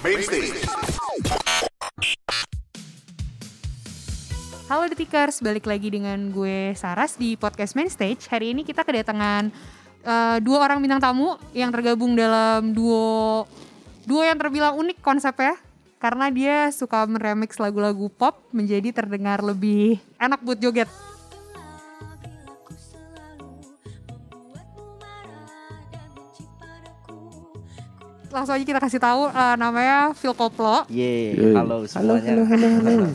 Mainstage. 0.00 0.56
Halo 4.72 4.88
Detikers, 4.88 5.44
balik 5.44 5.68
lagi 5.68 5.92
dengan 5.92 6.32
gue 6.32 6.72
Saras 6.72 7.20
di 7.20 7.36
podcast 7.36 7.76
Main 7.76 7.92
Stage. 7.92 8.24
Hari 8.32 8.56
ini 8.56 8.64
kita 8.64 8.82
kedatangan 8.82 9.52
uh, 10.00 10.40
dua 10.40 10.64
orang 10.64 10.80
bintang 10.80 11.04
tamu 11.04 11.36
yang 11.52 11.68
tergabung 11.68 12.16
dalam 12.16 12.72
duo 12.72 13.44
duo 14.08 14.22
yang 14.24 14.40
terbilang 14.40 14.80
unik 14.80 15.04
konsepnya 15.04 15.60
karena 16.00 16.32
dia 16.32 16.56
suka 16.72 17.04
meremix 17.04 17.60
lagu-lagu 17.60 18.08
pop 18.08 18.48
menjadi 18.56 18.96
terdengar 18.96 19.44
lebih 19.44 20.00
enak 20.16 20.40
buat 20.40 20.56
joget. 20.56 20.88
Langsung 28.36 28.52
aja 28.52 28.68
kita 28.68 28.76
kasih 28.76 29.00
tahu 29.00 29.32
uh, 29.32 29.56
namanya 29.56 30.12
Phil 30.12 30.36
Koplo. 30.36 30.84
Yeay, 30.92 31.40
Yoi. 31.40 31.56
halo 31.56 31.88
semuanya. 31.88 32.36
halo, 32.36 32.44
halo, 32.44 32.68
halo. 32.84 33.06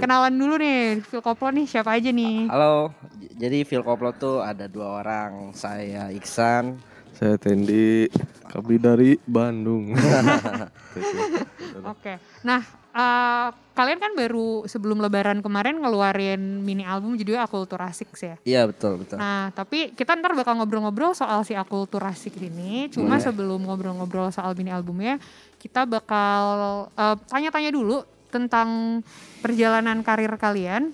Kenalan 0.00 0.32
dulu 0.32 0.56
nih, 0.56 1.04
Phil 1.04 1.20
Koplo 1.20 1.52
nih 1.52 1.68
siapa 1.68 1.92
aja 1.92 2.08
nih? 2.08 2.48
Halo, 2.48 2.88
jadi 3.36 3.68
Phil 3.68 3.84
Koplo 3.84 4.16
tuh 4.16 4.40
ada 4.40 4.64
dua 4.72 5.04
orang, 5.04 5.52
saya 5.52 6.08
Iksan. 6.08 6.80
Saya 7.22 7.38
Tendi, 7.38 8.10
kami 8.50 8.82
dari 8.82 9.14
Bandung. 9.22 9.94
Oke. 11.94 12.18
Nah, 12.42 12.58
eh, 12.90 13.48
kalian 13.78 14.02
kan 14.02 14.10
baru 14.18 14.66
sebelum 14.66 14.98
Lebaran 14.98 15.38
kemarin 15.38 15.78
ngeluarin 15.78 16.66
mini 16.66 16.82
album 16.82 17.14
judulnya 17.14 17.46
Akulturasik 17.46 18.10
ya. 18.18 18.34
Iya 18.42 18.66
betul 18.66 19.06
betul. 19.06 19.22
Nah, 19.22 19.54
tapi 19.54 19.94
kita 19.94 20.18
ntar 20.18 20.34
bakal 20.34 20.58
ngobrol-ngobrol 20.58 21.14
soal 21.14 21.46
si 21.46 21.54
Akulturasik 21.54 22.34
ini. 22.42 22.90
Cuma 22.90 23.14
Boleh. 23.14 23.22
sebelum 23.22 23.70
ngobrol-ngobrol 23.70 24.34
soal 24.34 24.58
mini 24.58 24.74
albumnya, 24.74 25.22
kita 25.62 25.86
bakal 25.86 26.42
eh, 26.90 27.16
tanya-tanya 27.30 27.70
dulu 27.70 28.02
tentang 28.34 28.98
perjalanan 29.38 30.02
karir 30.02 30.34
kalian. 30.34 30.90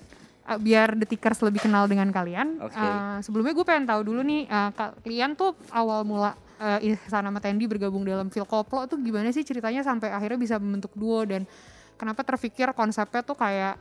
Eh, 0.49 0.59
biar 0.59 0.97
detikers 0.97 1.39
lebih 1.39 1.61
kenal 1.61 1.85
dengan 1.85 2.09
kalian. 2.09 2.57
Oke. 2.59 2.73
Eh, 2.73 3.17
sebelumnya 3.21 3.53
gue 3.53 3.65
pengen 3.65 3.85
tahu 3.85 4.01
dulu 4.03 4.21
nih, 4.25 4.49
eh, 4.49 4.69
kalian 4.73 5.37
tuh 5.37 5.53
awal 5.69 6.01
mula 6.01 6.33
eh, 6.59 6.91
Ihsan 6.91 7.23
sama 7.23 7.39
Tendi 7.39 7.69
bergabung 7.69 8.03
dalam 8.03 8.27
Phil 8.27 8.43
Koplo 8.43 8.83
tuh 8.83 8.99
gimana 8.99 9.31
sih 9.31 9.45
ceritanya 9.45 9.79
sampai 9.79 10.11
akhirnya 10.11 10.35
bisa 10.35 10.59
membentuk 10.59 10.91
duo 10.91 11.23
dan 11.23 11.47
kenapa 11.95 12.25
terpikir 12.25 12.73
konsepnya 12.73 13.21
tuh 13.23 13.37
kayak 13.37 13.79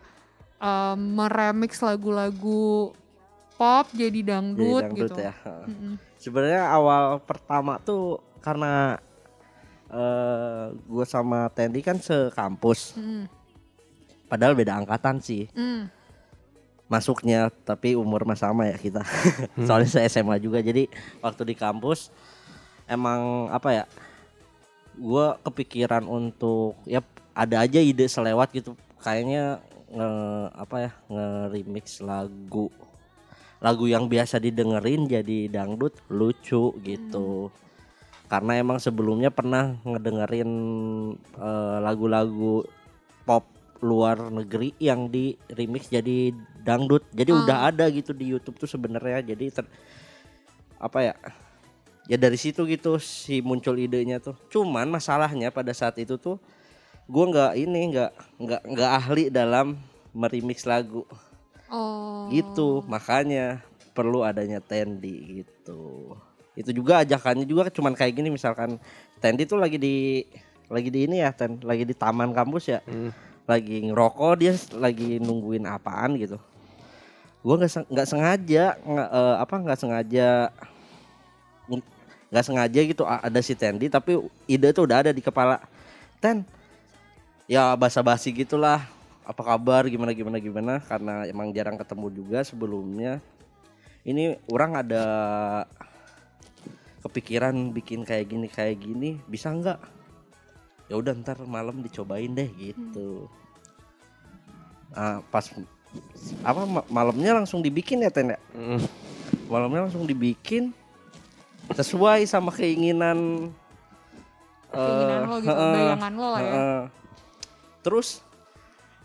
eh, 0.61 0.95
meremix 0.95 1.81
lagu-lagu 1.83 2.95
pop 3.59 3.91
jadi 3.91 4.23
dangdut, 4.23 4.87
Jadi 4.87 4.95
dangdut 4.95 5.11
gitu. 5.11 5.19
ya. 5.19 5.35
Mm-mm. 5.67 5.95
Sebenarnya 6.15 6.71
awal 6.71 7.19
pertama 7.19 7.83
tuh 7.83 8.23
karena 8.39 9.03
eh 9.89 10.65
gue 10.77 11.05
sama 11.09 11.49
Tendi 11.51 11.81
kan 11.81 11.97
sekampus, 11.97 12.93
Mm, 12.95 13.25
padahal 14.29 14.53
beda 14.53 14.77
angkatan 14.77 15.19
sih 15.19 15.49
mm, 15.49 15.83
masuknya, 16.89 17.53
tapi 17.69 17.95
umur 17.95 18.25
mah 18.25 18.37
sama 18.37 18.67
ya 18.69 18.77
kita. 18.81 19.05
Soalnya 19.69 19.89
saya 19.89 20.09
SMA 20.09 20.41
juga, 20.41 20.65
jadi 20.65 20.89
waktu 21.21 21.53
di 21.53 21.55
kampus 21.55 22.09
emang 22.89 23.53
apa 23.53 23.69
ya? 23.73 23.85
Gue 24.99 25.37
kepikiran 25.47 26.09
untuk 26.09 26.75
ya 26.89 27.05
ada 27.37 27.63
aja 27.63 27.79
ide 27.79 28.09
selewat 28.11 28.51
gitu, 28.57 28.75
kayaknya 29.05 29.63
nge 29.89 30.11
apa 30.53 30.77
ya 30.85 30.91
nge-remix 31.09 32.05
lagu 32.05 32.69
lagu 33.59 33.89
yang 33.89 34.07
biasa 34.07 34.39
didengerin 34.39 35.07
jadi 35.07 35.51
dangdut 35.51 35.95
lucu 36.11 36.75
gitu. 36.83 37.51
Karena 38.29 38.61
emang 38.61 38.77
sebelumnya 38.79 39.33
pernah 39.33 39.81
ngedengerin 39.83 40.51
eh, 41.17 41.79
lagu-lagu 41.81 42.63
pop 43.25 43.45
luar 43.79 44.31
negeri 44.31 44.75
yang 44.83 45.07
di 45.07 45.39
remix 45.55 45.87
jadi 45.91 46.35
dangdut. 46.69 47.09
Jadi 47.11 47.33
Oh. 47.33 47.41
udah 47.43 47.73
ada 47.73 47.89
gitu 47.89 48.13
di 48.13 48.29
YouTube 48.29 48.61
tuh 48.61 48.69
sebenarnya. 48.69 49.25
Jadi 49.25 49.49
ter- 49.49 49.73
apa 50.77 50.99
ya? 51.03 51.15
Ya 52.05 52.17
dari 52.17 52.37
situ 52.37 52.65
gitu 52.65 53.01
si 53.01 53.41
muncul 53.41 53.77
idenya 53.77 54.21
tuh. 54.21 54.37
Cuman 54.49 54.89
masalahnya 54.89 55.49
pada 55.49 55.73
saat 55.73 55.97
itu 55.97 56.17
tuh 56.17 56.37
gua 57.09 57.25
nggak 57.29 57.53
ini 57.57 57.81
nggak 57.93 58.11
nggak 58.37 58.63
nggak 58.77 58.91
ahli 58.95 59.25
dalam 59.29 59.81
meremix 60.13 60.65
lagu 60.65 61.09
Oh. 61.69 62.29
gitu. 62.29 62.85
Makanya 62.85 63.61
perlu 63.93 64.23
adanya 64.23 64.61
Tendi 64.61 65.43
gitu. 65.43 66.13
Itu 66.55 66.71
juga 66.73 67.03
ajakannya 67.03 67.45
juga 67.45 67.69
cuman 67.69 67.93
kayak 67.93 68.15
gini 68.15 68.29
misalkan 68.29 68.81
Tendi 69.19 69.45
tuh 69.45 69.59
lagi 69.59 69.77
di 69.77 70.25
lagi 70.69 70.89
di 70.89 71.09
ini 71.09 71.21
ya 71.21 71.33
Ten, 71.33 71.61
lagi 71.65 71.83
di 71.83 71.93
taman 71.93 72.31
kampus 72.31 72.65
ya 72.69 72.81
Hmm. 72.85 73.09
lagi 73.49 73.81
ngerokok 73.89 74.33
dia 74.37 74.53
lagi 74.77 75.17
nungguin 75.17 75.65
apaan 75.65 76.13
gitu 76.21 76.37
gua 77.41 77.55
nggak 77.59 77.87
nggak 77.91 78.09
sengaja 78.09 78.65
nggak 78.83 79.09
eh, 79.15 79.37
apa 79.39 79.55
nggak 79.63 79.79
sengaja 79.79 80.29
ng- 81.71 81.89
nggak 82.29 82.45
sengaja 82.45 82.81
gitu 82.85 83.03
ada 83.09 83.41
si 83.41 83.55
Tendi 83.57 83.89
tapi 83.89 84.19
ide 84.51 84.69
tuh 84.75 84.85
udah 84.85 85.07
ada 85.07 85.11
di 85.15 85.23
kepala 85.25 85.63
Ten 86.19 86.43
ya 87.49 87.73
basa-basi 87.79 88.35
gitulah 88.35 88.85
apa 89.29 89.45
kabar 89.45 89.85
gimana 89.93 90.17
gimana 90.17 90.41
gimana 90.41 90.75
karena 90.81 91.29
emang 91.29 91.53
jarang 91.53 91.77
ketemu 91.77 92.09
juga 92.09 92.41
sebelumnya. 92.41 93.21
Ini 94.09 94.41
orang 94.49 94.81
ada 94.81 95.05
kepikiran 97.05 97.53
bikin 97.77 98.09
kayak 98.09 98.25
gini 98.33 98.49
kayak 98.49 98.81
gini 98.81 99.21
bisa 99.29 99.53
nggak? 99.53 99.77
Ya 100.89 100.97
udah 100.97 101.13
ntar 101.21 101.45
malam 101.45 101.85
dicobain 101.85 102.33
deh 102.33 102.49
gitu. 102.57 103.29
Nah, 104.97 105.21
pas 105.29 105.45
apa 106.41 106.63
ma- 106.65 106.89
malamnya 106.89 107.33
langsung 107.35 107.61
dibikin 107.61 108.01
ya 108.01 108.11
Ten 108.11 108.35
ya? 108.35 108.41
Mm. 108.53 108.81
malamnya 109.49 109.89
langsung 109.89 110.05
dibikin 110.05 110.73
sesuai 111.71 112.25
sama 112.25 112.49
keinginan 112.49 113.49
Keinginan 114.69 115.21
eh, 115.21 115.27
lo 115.27 115.37
gitu, 115.41 115.49
heeh, 115.49 115.75
bayangan 115.75 116.13
lo 116.13 116.27
lah 116.29 116.41
ya. 116.41 116.53
heeh. 116.53 116.81
terus 117.81 118.21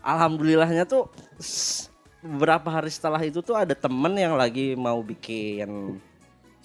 alhamdulillahnya 0.00 0.84
tuh 0.84 1.08
beberapa 2.20 2.68
hari 2.68 2.88
setelah 2.88 3.20
itu 3.20 3.40
tuh 3.40 3.56
ada 3.56 3.72
temen 3.72 4.12
yang 4.12 4.36
lagi 4.36 4.76
mau 4.76 5.00
bikin 5.00 5.96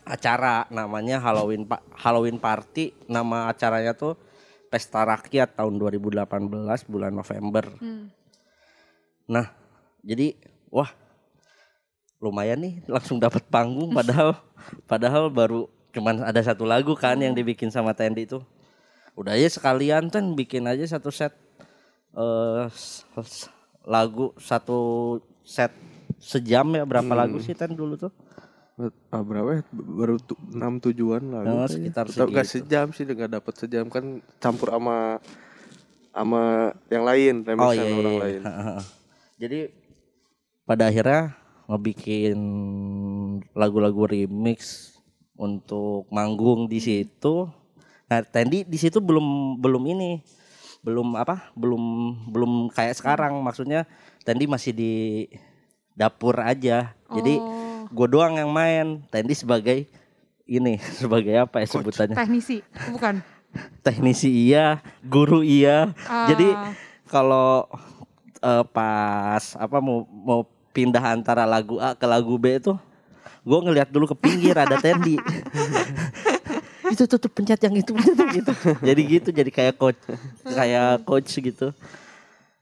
acara 0.03 0.67
namanya 0.67 1.19
Halloween 1.19 1.63
pa- 1.63 1.83
Halloween 1.95 2.35
Party 2.35 2.91
nama 3.07 3.47
acaranya 3.47 3.91
tuh 3.93 4.15
Pesta 4.67 5.01
Rakyat 5.01 5.57
tahun 5.57 5.81
2018 5.81 6.29
bulan 6.85 7.09
November. 7.09 7.65
Hmm. 7.81 8.13
Nah, 9.25 9.49
jadi 10.01 10.35
wah 10.69 10.89
lumayan 12.19 12.59
nih 12.59 12.73
langsung 12.85 13.15
dapat 13.17 13.43
panggung 13.47 13.95
padahal 13.95 14.35
padahal 14.91 15.31
baru 15.31 15.65
cuman 15.89 16.21
ada 16.21 16.41
satu 16.43 16.67
lagu 16.67 16.93
kan 16.93 17.17
yang 17.17 17.33
dibikin 17.33 17.71
sama 17.71 17.95
Tendi 17.95 18.27
itu. 18.27 18.43
Udah 19.17 19.35
aja 19.35 19.49
sekalian 19.49 20.07
kan 20.07 20.23
bikin 20.35 20.63
aja 20.69 20.85
satu 20.85 21.09
set 21.09 21.33
eh 22.13 22.65
s- 22.71 23.03
lagu 23.83 24.31
satu 24.37 24.79
set 25.41 25.71
sejam 26.19 26.67
ya 26.75 26.83
berapa 26.83 27.09
Hmm. 27.09 27.19
lagu 27.25 27.37
sih 27.39 27.55
Ten 27.55 27.73
dulu 27.73 27.95
tuh? 27.97 28.11
Ah, 29.11 29.19
berapa 29.19 29.59
ya? 29.59 29.61
Baru 29.75 30.15
6 30.55 30.79
tujuan 30.79 31.19
lah. 31.35 31.43
Oh, 31.43 31.67
sekitar 31.67 32.07
Tetap 32.07 32.31
sejam 32.47 32.87
sih, 32.95 33.03
nggak 33.03 33.31
dapat 33.39 33.53
sejam 33.59 33.85
kan 33.91 34.23
campur 34.39 34.71
sama 34.71 35.19
sama 36.15 36.71
yang 36.87 37.03
lain, 37.03 37.33
remixan 37.43 37.59
Oh 37.59 37.73
iya, 37.75 37.91
orang 37.91 38.15
iya. 38.15 38.21
lain. 38.23 38.41
Jadi 39.35 39.59
pada 40.69 40.85
akhirnya 40.85 41.33
ngebikin 41.65 42.37
lagu-lagu 43.57 44.05
remix 44.05 44.93
untuk 45.33 46.05
manggung 46.13 46.69
di 46.69 46.77
situ. 46.77 47.49
Nah, 48.05 48.21
Tendi 48.21 48.61
di 48.61 48.77
situ 48.77 49.01
belum 49.01 49.57
belum 49.57 49.81
ini, 49.89 50.21
belum 50.85 51.17
apa? 51.17 51.49
Belum 51.57 51.81
belum 52.29 52.51
kayak 52.69 53.01
sekarang. 53.01 53.41
Maksudnya 53.41 53.89
Tendi 54.21 54.45
masih 54.45 54.77
di 54.77 54.93
dapur 55.97 56.37
aja. 56.37 56.93
Jadi 57.09 57.41
Oh, 57.41 57.89
gue 57.89 58.07
doang 58.13 58.37
yang 58.37 58.53
main. 58.53 59.01
Tendi 59.09 59.33
sebagai 59.33 59.89
ini 60.45 60.77
sebagai 61.01 61.33
apa 61.33 61.65
ya 61.65 61.67
sebutannya? 61.69 62.13
teknisi, 62.13 62.61
bukan. 62.93 63.25
Teknisi 63.85 64.29
iya, 64.29 64.85
guru 65.01 65.41
iya. 65.41 65.89
Jadi 66.29 66.53
Ah. 66.53 66.73
kalau 67.09 67.65
eh, 68.39 68.65
pas 68.69 69.43
apa 69.57 69.77
mau 69.81 70.05
mau 70.05 70.41
pindah 70.79 71.03
antara 71.03 71.43
lagu 71.43 71.75
A 71.83 71.91
ke 71.91 72.07
lagu 72.07 72.39
B 72.39 72.55
itu 72.55 72.71
gue 73.43 73.59
ngelihat 73.59 73.91
dulu 73.91 74.07
ke 74.07 74.15
pinggir 74.15 74.55
ada 74.55 74.79
Tendi 74.79 75.19
itu 76.93 77.03
tuh, 77.03 77.19
tuh 77.19 77.27
pencet 77.27 77.59
yang 77.59 77.75
itu 77.75 77.91
pencet 77.91 78.15
yang 78.15 78.31
gitu 78.31 78.51
jadi 78.87 79.01
gitu 79.03 79.29
jadi 79.35 79.51
kayak 79.51 79.75
coach 79.75 79.99
kayak 80.47 81.03
coach 81.03 81.35
gitu. 81.35 81.75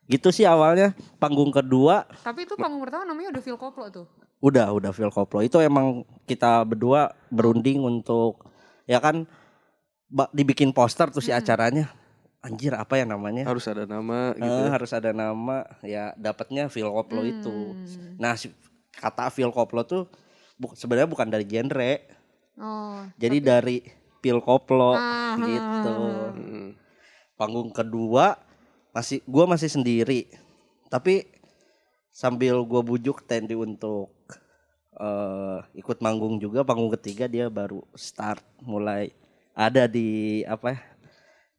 Gitu 0.08 0.32
sih 0.32 0.48
awalnya 0.48 0.96
panggung 1.20 1.52
kedua. 1.52 2.08
Tapi 2.24 2.48
itu 2.48 2.56
panggung 2.56 2.80
pertama 2.80 3.04
namanya 3.04 3.36
udah 3.36 3.44
Phil 3.44 3.60
Koplo 3.60 3.92
tuh. 3.92 4.08
udah 4.40 4.72
udah 4.72 4.92
Phil 4.96 5.12
Koplo. 5.12 5.44
Itu 5.44 5.60
emang 5.60 6.08
kita 6.24 6.64
berdua 6.64 7.12
berunding 7.28 7.84
untuk 7.84 8.40
ya 8.88 9.04
kan 9.04 9.28
dibikin 10.32 10.72
poster 10.72 11.12
tuh 11.12 11.20
si 11.20 11.36
acaranya 11.36 11.92
anjir 12.40 12.72
apa 12.72 12.96
ya 12.96 13.06
namanya? 13.06 13.44
Harus 13.44 13.66
ada 13.66 13.84
nama 13.84 14.32
gitu 14.34 14.46
Eh, 14.46 14.64
ya. 14.64 14.72
harus 14.72 14.92
ada 14.92 15.12
nama. 15.12 15.58
Ya 15.82 16.14
dapatnya 16.16 16.68
Phil 16.68 16.88
Koplo 16.88 17.22
itu. 17.22 17.74
Nah 18.16 18.34
si, 18.34 18.54
kata 18.94 19.30
Phil 19.30 19.50
Koplo 19.50 19.82
tuh 19.82 20.06
bu- 20.56 20.74
sebenarnya 20.74 21.08
bukan 21.08 21.28
dari 21.28 21.46
genre. 21.46 21.94
Oh. 22.58 23.06
jadi 23.16 23.38
dari 23.38 23.86
Phil 24.18 24.42
Koplo 24.42 24.92
Ah, 24.92 25.38
gitu. 25.38 25.98
Hmm. 26.34 26.70
panggung 27.34 27.70
kedua 27.70 28.34
masih 28.90 29.22
gua 29.24 29.46
masih 29.46 29.70
sendiri. 29.70 30.26
Tapi 30.88 31.22
sambil 32.10 32.58
gua 32.64 32.82
bujuk 32.82 33.22
Tendi 33.24 33.54
untuk 33.54 34.10
eh, 34.96 35.60
ikut 35.76 36.02
manggung 36.02 36.38
juga 36.38 36.66
panggung 36.66 36.90
ketiga 36.92 37.30
dia 37.30 37.46
baru 37.48 37.86
start 37.94 38.42
mulai 38.60 39.14
ada 39.54 39.86
di 39.86 40.42
apa 40.44 40.74
ya, 40.74 40.80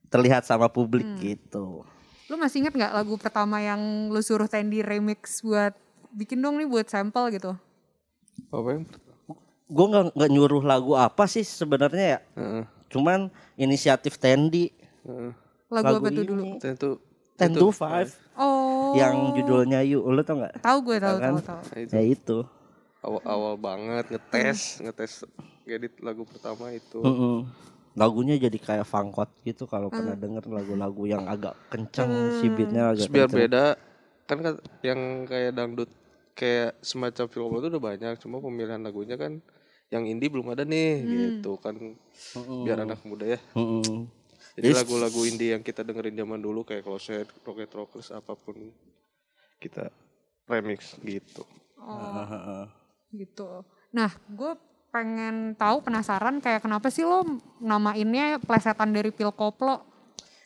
terlihat 0.09 0.43
sama 0.43 0.67
publik 0.67 1.05
gitu 1.19 1.85
Lu 2.27 2.37
masih 2.37 2.61
inget 2.61 2.75
nggak 2.75 2.93
lagu 2.93 3.17
pertama 3.17 3.57
yang 3.57 3.81
lu 4.09 4.21
suruh 4.21 4.45
Tendi 4.45 4.81
remix 4.81 5.41
buat 5.41 5.73
bikin 6.11 6.39
dong 6.39 6.57
nih 6.57 6.67
buat 6.67 6.85
sampel 6.85 7.29
gitu? 7.31 7.53
apa 8.49 8.69
yang 8.71 8.83
gue 9.67 9.87
nggak 9.87 10.05
nggak 10.15 10.31
nyuruh 10.31 10.63
lagu 10.63 10.93
apa 10.95 11.25
sih 11.25 11.43
sebenarnya 11.43 12.07
ya 12.09 12.21
Heeh, 12.35 12.63
cuman 12.89 13.29
inisiatif 13.55 14.17
Tendi 14.17 14.73
heeh. 15.03 15.33
Lagu, 15.69 15.85
Lagu 15.91 16.01
apa 16.01 16.09
tuh 16.11 16.25
dulu? 16.25 16.43
ini. 16.43 16.53
Ten 16.57 16.75
to 16.75 16.97
Ten 17.35 17.53
to 17.53 17.69
Five 17.69 18.09
Oh. 18.33 18.95
yang 18.95 19.33
judulnya 19.33 19.83
You 19.83 20.01
lo 20.03 20.23
tau 20.23 20.39
nggak 20.39 20.61
Tahu 20.61 20.79
gue 20.83 20.97
tahu 20.97 21.17
kan? 21.19 21.33
tahu 21.35 21.45
tahu. 21.45 21.61
Ya 21.91 22.01
itu 22.01 22.39
awal 22.99 23.23
awal 23.25 23.55
banget 23.55 24.05
ngetes 24.09 24.59
ngetes 24.83 25.13
edit 25.65 25.93
lagu 25.99 26.23
pertama 26.23 26.71
itu 26.71 26.99
Mm-mm. 26.99 27.45
Lagunya 27.99 28.39
jadi 28.39 28.55
kayak 28.57 28.87
fangkot 28.87 29.29
gitu 29.43 29.65
kalau 29.65 29.91
pernah 29.91 30.15
denger 30.15 30.47
lagu-lagu 30.47 31.03
yang 31.05 31.27
agak 31.27 31.59
kenceng 31.69 32.09
si 32.39 32.47
beatnya 32.49 32.93
agak 32.93 33.05
Terus 33.05 33.13
biar 33.13 33.27
kenceng. 33.27 33.41
beda 33.43 33.65
kan 34.25 34.39
kan 34.39 34.55
yang 34.81 35.01
kayak 35.25 35.53
dangdut 35.53 35.91
kayak 36.33 36.79
semacam 36.81 37.27
film 37.27 37.51
itu 37.55 37.67
udah 37.69 37.83
banyak 37.85 38.13
cuma 38.17 38.39
pemilihan 38.39 38.79
lagunya 38.79 39.15
kan 39.15 39.43
yang 39.89 40.05
indie 40.05 40.29
belum 40.29 40.49
ada 40.49 40.63
nih 40.63 40.91
gitu 41.03 41.57
kan 41.57 41.75
biar 42.63 42.79
anak 42.81 43.03
muda 43.03 43.35
ya 43.35 43.41
Mm-mm. 43.53 44.07
jadi 44.55 44.69
Jadi- 44.69 44.79
lagu-lagu 44.79 45.21
indie 45.25 45.51
yang 45.51 45.61
kita 45.61 45.81
dengerin 45.81 46.15
zaman 46.15 46.39
dulu 46.39 46.63
kayak 46.63 46.83
Closet, 46.83 47.27
Rocket 47.43 47.71
Rockers 47.71 48.09
apa 48.11 48.33
pun 48.33 48.71
kita 49.59 49.91
remix 50.45 50.95
gitu 51.01 51.43
Oh. 51.79 51.95
Heeh. 52.21 52.65
gitu. 53.17 53.65
Nah, 53.89 54.11
gue 54.29 54.53
pengen 54.89 55.53
tahu 55.55 55.85
penasaran 55.85 56.41
kayak 56.41 56.65
kenapa 56.65 56.89
sih 56.89 57.05
lo 57.05 57.25
namainnya 57.61 58.41
plesetan 58.41 58.91
dari 58.91 59.13
Phil 59.13 59.31
Koplo? 59.31 59.85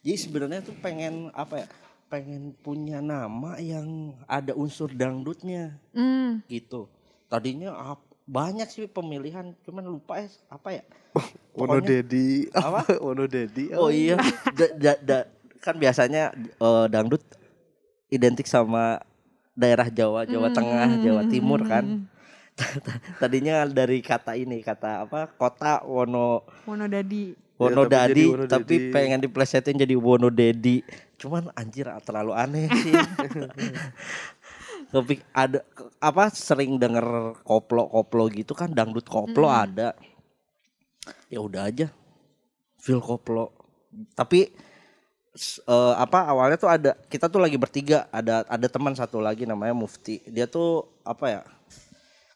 jadi 0.02 0.18
sebenarnya 0.18 0.66
tuh 0.66 0.74
pengen 0.82 1.30
apa 1.30 1.62
ya 1.62 1.66
pengen 2.10 2.52
punya 2.58 2.98
nama 3.00 3.56
yang 3.56 4.12
ada 4.28 4.52
unsur 4.52 4.92
dangdutnya. 4.92 5.78
Hmm, 5.96 6.44
gitu. 6.44 6.90
Tadinya 7.30 7.72
ap- 7.72 8.04
banyak 8.28 8.68
sih 8.68 8.84
pemilihan 8.84 9.54
cuman 9.64 9.86
lupa 9.86 10.20
ya 10.20 10.28
apa 10.50 10.68
ya. 10.76 10.82
Wono 11.56 11.80
Dedi 11.80 12.50
Apa? 12.52 12.84
Wono 13.04 13.24
Dedi 13.30 13.72
oh 13.72 13.88
iya. 13.88 14.20
Da- 14.52 14.74
da- 14.76 15.00
da- 15.00 15.28
kan 15.62 15.78
biasanya 15.78 16.34
eh, 16.36 16.86
dangdut 16.90 17.22
identik 18.10 18.44
sama 18.44 19.00
daerah 19.54 19.86
Jawa 19.88 20.26
Jawa 20.26 20.50
Tengah 20.50 20.98
Jawa 21.00 21.22
Timur 21.30 21.62
kan 21.64 22.10
tadinya 23.20 23.64
dari 23.64 24.04
kata 24.04 24.36
ini 24.36 24.60
kata 24.60 25.08
apa 25.08 25.32
kota 25.34 25.80
Wono 25.88 26.44
Monodadi. 26.68 27.32
Wono 27.56 27.86
tapi 27.86 27.94
jadi 27.94 28.12
Dadi 28.12 28.24
Wono 28.28 28.44
tapi 28.48 28.74
Dedi. 28.76 28.92
pengen 28.92 29.20
diplesetin 29.22 29.78
jadi 29.78 29.94
Wono 29.96 30.28
Dedi 30.28 30.84
cuman 31.22 31.54
anjir 31.54 31.86
terlalu 32.02 32.32
aneh 32.34 32.66
sih. 32.66 32.92
Kepik 34.92 35.24
ada 35.32 35.64
apa 36.02 36.28
sering 36.34 36.76
denger 36.76 37.38
koplo-koplo 37.46 38.28
gitu 38.28 38.52
kan 38.52 38.74
dangdut 38.74 39.08
koplo 39.08 39.48
ada. 39.48 39.96
Ya 41.32 41.40
udah 41.40 41.70
aja 41.70 41.88
feel 42.76 43.00
koplo. 43.00 43.54
Tapi 44.12 44.52
eh, 45.64 45.94
apa 45.96 46.28
awalnya 46.28 46.60
tuh 46.60 46.68
ada 46.68 46.92
kita 47.08 47.30
tuh 47.30 47.40
lagi 47.40 47.56
bertiga 47.56 48.04
ada 48.12 48.44
ada 48.44 48.66
teman 48.68 48.92
satu 48.92 49.22
lagi 49.22 49.48
namanya 49.48 49.72
Mufti. 49.72 50.20
Dia 50.28 50.44
tuh 50.44 50.84
apa 51.06 51.26
ya 51.30 51.42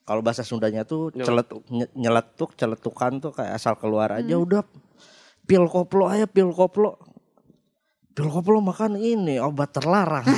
kalau 0.06 0.22
bahasa 0.22 0.40
Sundanya 0.40 0.86
tuh 0.86 1.10
celetuk 1.12 1.66
nye- 1.66 1.90
nyeletuk 1.92 2.54
celetukan 2.54 3.18
tuh 3.18 3.32
kayak 3.34 3.58
asal 3.58 3.74
keluar 3.74 4.14
aja 4.14 4.38
udah. 4.38 4.62
Pil 5.42 5.66
koplo 5.66 6.06
aja 6.06 6.24
pil 6.24 6.48
koplo. 6.48 6.94
Pil 8.10 8.26
koplo 8.26 8.58
makan 8.60 8.94
ini 8.94 9.36
obat 9.36 9.74
terlarang. 9.74 10.24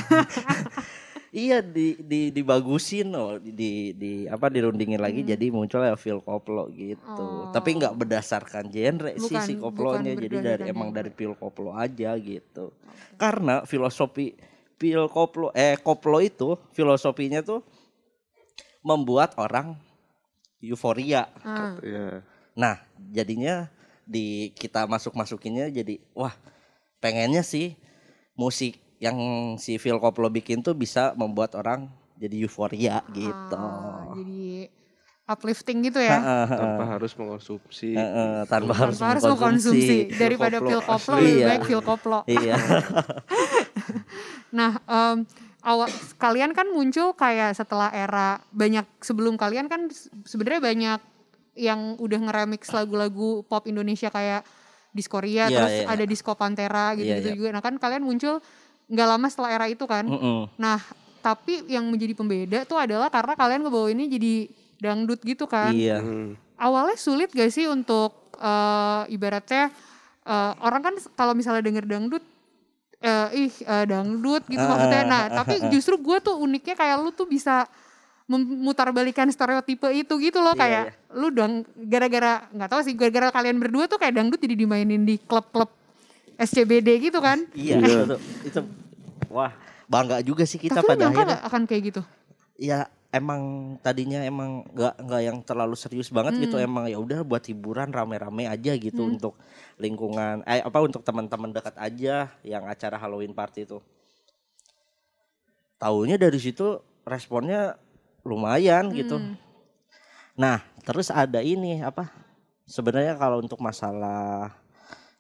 Iya 1.29 1.61
di 1.61 1.93
di 2.01 2.33
dibagusin 2.33 3.13
oh 3.13 3.37
di 3.37 3.53
di, 3.53 3.71
di- 3.93 4.25
apa 4.25 4.49
dirundingin 4.49 4.97
lagi 4.97 5.21
jadi 5.21 5.53
muncul 5.53 5.85
ya 5.85 5.93
feel 5.93 6.25
koplo 6.25 6.73
gitu. 6.73 7.53
Tapi 7.53 7.77
nggak 7.77 7.95
berdasarkan 7.95 8.73
genre 8.73 9.13
sih 9.13 9.37
Bukan- 9.37 9.45
si 9.45 9.53
bukan 9.53 9.65
koplonya 9.69 10.13
jadi 10.17 10.25
dari 10.25 10.33
berdasarkan 10.33 10.73
emang 10.73 10.89
genre. 10.89 10.97
dari 10.97 11.11
pil 11.13 11.33
koplo 11.37 11.77
aja 11.77 12.17
gitu. 12.17 12.73
Karena 13.21 13.61
filosofi 13.63 14.33
pil 14.81 15.05
koplo 15.07 15.53
eh 15.53 15.77
koplo 15.77 16.17
itu 16.17 16.57
filosofinya 16.73 17.45
tuh 17.45 17.61
membuat 18.81 19.35
orang 19.37 19.75
euforia 20.59 21.27
ya 21.83 22.23
Nah, 22.59 22.75
jadinya 23.15 23.71
di 24.03 24.51
kita 24.51 24.91
masuk-masukinnya 24.91 25.71
jadi 25.71 26.03
wah, 26.11 26.35
pengennya 26.99 27.47
sih 27.47 27.79
musik 28.35 28.75
yang 28.99 29.15
si 29.63 29.79
Phil 29.79 30.03
Koplo 30.03 30.27
bikin 30.27 30.59
tuh 30.59 30.75
bisa 30.75 31.15
membuat 31.15 31.55
orang 31.55 31.87
jadi 32.19 32.35
euforia 32.43 32.99
gitu. 33.15 33.55
ah, 33.55 34.11
jadi 34.11 34.67
uplifting 35.31 35.87
gitu 35.87 36.03
ya. 36.03 36.19
tanpa 36.51 36.99
harus 36.99 37.15
mengkonsumsi 37.15 37.95
Heeh, 37.95 38.43
tanpa 38.51 38.75
harus 38.75 38.99
Tanpa 38.99 39.07
harus 39.15 39.23
mengkonsumsi. 39.23 39.87
mengkonsumsi 39.87 40.19
daripada 40.19 40.59
Koplo 40.59 40.67
Phil 40.67 40.83
Koplo 40.83 41.15
lebih 41.23 41.31
Iya. 41.39 41.47
baik 41.47 41.63
Phil 41.63 41.83
Koplo. 41.87 42.19
iya. 42.27 42.55
Nah, 44.49 44.81
em, 44.89 45.29
awal 45.69 45.85
kalian 46.17 46.57
kan 46.57 46.65
muncul 46.73 47.13
kayak 47.13 47.53
setelah 47.53 47.93
era 47.93 48.41
banyak 48.49 48.89
sebelum 49.05 49.37
kalian 49.37 49.69
kan 49.69 49.93
se- 49.93 50.09
sebenarnya 50.25 50.65
banyak 50.65 51.01
yang 51.59 51.99
udah 52.01 52.21
ngeremix 52.25 52.73
lagu-lagu 52.73 53.45
pop 53.45 53.69
Indonesia 53.69 54.09
kayak 54.09 54.47
Diskoria 54.89 55.53
Iya, 55.53 55.57
terus 55.61 55.75
iya, 55.75 55.87
ada 55.87 56.05
Disco 56.09 56.33
Pantera 56.33 56.97
gitu-gitu 56.97 57.29
Iya, 57.29 57.29
iya. 57.29 57.37
juga. 57.37 57.49
Nah, 57.53 57.61
kan 57.61 57.77
kalian 57.77 58.01
muncul 58.01 58.41
nggak 58.89 59.09
lama 59.11 59.27
setelah 59.29 59.51
era 59.53 59.67
itu 59.69 59.85
kan. 59.85 60.09
Mm-mm. 60.09 60.49
Nah, 60.57 60.81
tapi 61.21 61.69
yang 61.69 61.85
menjadi 61.87 62.17
pembeda 62.17 62.59
tuh 62.65 62.81
adalah 62.81 63.13
karena 63.13 63.37
kalian 63.37 63.61
ngebawa 63.67 63.93
ini 63.93 64.09
jadi 64.09 64.35
dangdut 64.81 65.21
gitu 65.21 65.45
kan. 65.45 65.77
Iya. 65.77 66.01
Hmm. 66.01 66.39
Awalnya 66.57 66.97
sulit 66.97 67.29
gak 67.31 67.53
sih 67.53 67.69
untuk 67.69 68.33
eh, 68.39 69.03
ibaratnya 69.13 69.69
eh, 70.25 70.53
orang 70.65 70.81
kan 70.81 70.95
kalau 71.13 71.37
misalnya 71.37 71.61
denger 71.61 71.85
dangdut 71.85 72.25
eh, 72.99 73.29
ih 73.47 73.55
eh, 73.63 73.85
dangdut 73.87 74.43
gitu 74.47 74.59
Ah, 74.59 74.69
maksudnya. 74.75 75.03
Nah, 75.05 75.23
tapi 75.31 75.55
justru 75.71 75.95
gue 75.97 76.19
tuh 76.19 76.37
uniknya 76.37 76.75
kayak 76.75 76.97
lu 76.99 77.11
tuh 77.11 77.25
bisa 77.25 77.67
memutarbalikan 78.29 79.25
stereotipe 79.33 79.89
itu 79.89 80.13
gitu 80.21 80.39
loh 80.39 80.53
Iya, 80.53 80.61
kayak 80.61 80.85
lu 81.17 81.33
dong 81.33 81.65
gara-gara 81.81 82.45
nggak 82.53 82.69
tahu 82.69 82.81
sih 82.85 82.93
gara-gara 82.93 83.33
kalian 83.33 83.57
berdua 83.57 83.89
tuh 83.89 83.97
kayak 83.97 84.21
dangdut 84.21 84.37
jadi 84.37 84.53
dimainin 84.53 85.01
di 85.03 85.17
klub-klub 85.17 85.73
SCBD 86.37 87.09
gitu 87.09 87.19
kan. 87.19 87.41
Iya, 87.57 87.81
itu, 87.81 88.17
itu 88.45 88.61
wah, 89.33 89.51
bangga 89.89 90.21
juga 90.21 90.45
sih 90.45 90.61
kita 90.61 90.79
tapi 90.79 90.87
lu 90.87 90.93
pada 90.93 91.07
akhirnya. 91.09 91.39
akan 91.43 91.63
kayak 91.65 91.83
gitu? 91.89 92.03
ya 92.59 92.91
emang 93.09 93.75
tadinya 93.81 94.21
emang 94.21 94.69
nggak 94.69 94.95
nggak 95.01 95.23
yang 95.25 95.39
terlalu 95.41 95.73
serius 95.81 96.13
banget 96.13 96.45
gitu 96.45 96.61
emang 96.61 96.93
ya 96.93 97.01
udah 97.01 97.25
buat 97.25 97.41
hiburan 97.49 97.89
rame-rame 97.89 98.45
aja 98.45 98.77
gitu 98.77 99.09
untuk 99.09 99.41
lingkungan 99.81 100.45
eh 100.45 100.61
apa 100.61 100.79
untuk 100.85 101.01
teman-teman 101.01 101.49
dekat 101.49 101.73
aja 101.81 102.29
yang 102.45 102.69
acara 102.69 103.01
Halloween 103.01 103.33
party 103.33 103.65
itu. 103.65 103.81
Tahunya 105.81 106.21
dari 106.21 106.37
situ 106.37 106.85
responnya 107.09 107.81
lumayan 108.29 108.93
gitu. 108.93 109.17
Nah 110.37 110.61
terus 110.85 111.09
ada 111.09 111.41
ini 111.41 111.81
apa 111.81 112.13
sebenarnya 112.69 113.17
kalau 113.17 113.41
untuk 113.41 113.57
masalah 113.65 114.53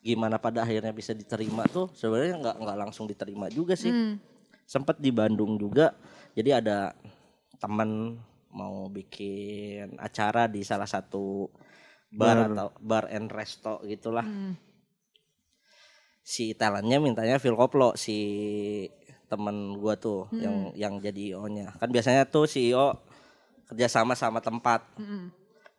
gimana 0.04 0.36
pada 0.36 0.60
akhirnya 0.60 0.92
bisa 0.92 1.16
diterima 1.16 1.64
tuh 1.72 1.88
sebenarnya 1.96 2.36
nggak 2.36 2.56
nggak 2.60 2.78
langsung 2.84 3.08
diterima 3.08 3.48
juga 3.48 3.72
sih. 3.74 3.90
Hmm. 3.90 4.20
sempat 4.68 5.00
di 5.00 5.08
Bandung 5.08 5.56
juga 5.56 5.96
jadi 6.36 6.60
ada 6.60 6.92
teman 7.58 8.16
mau 8.48 8.88
bikin 8.88 9.98
acara 9.98 10.46
di 10.46 10.62
salah 10.62 10.86
satu 10.86 11.50
bar, 12.08 12.48
atau 12.48 12.72
bar 12.80 13.04
and 13.08 13.28
resto 13.28 13.82
gitulah 13.84 14.24
Hmm. 14.24 14.56
si 16.22 16.52
talentnya 16.52 16.96
mintanya 16.98 17.36
Phil 17.36 17.52
Koplo 17.52 17.92
si 17.94 18.16
temen 19.28 19.76
gua 19.76 19.96
tuh 19.96 20.28
yang 20.34 20.72
yang 20.74 20.94
jadi 20.98 21.36
IO 21.36 21.44
nya 21.48 21.72
kan 21.76 21.88
biasanya 21.88 22.24
tuh 22.24 22.44
si 22.44 22.68
IO 22.68 22.96
kerjasama 23.66 24.12
sama 24.12 24.40
tempat 24.40 24.84
Mm-mm. 24.96 25.28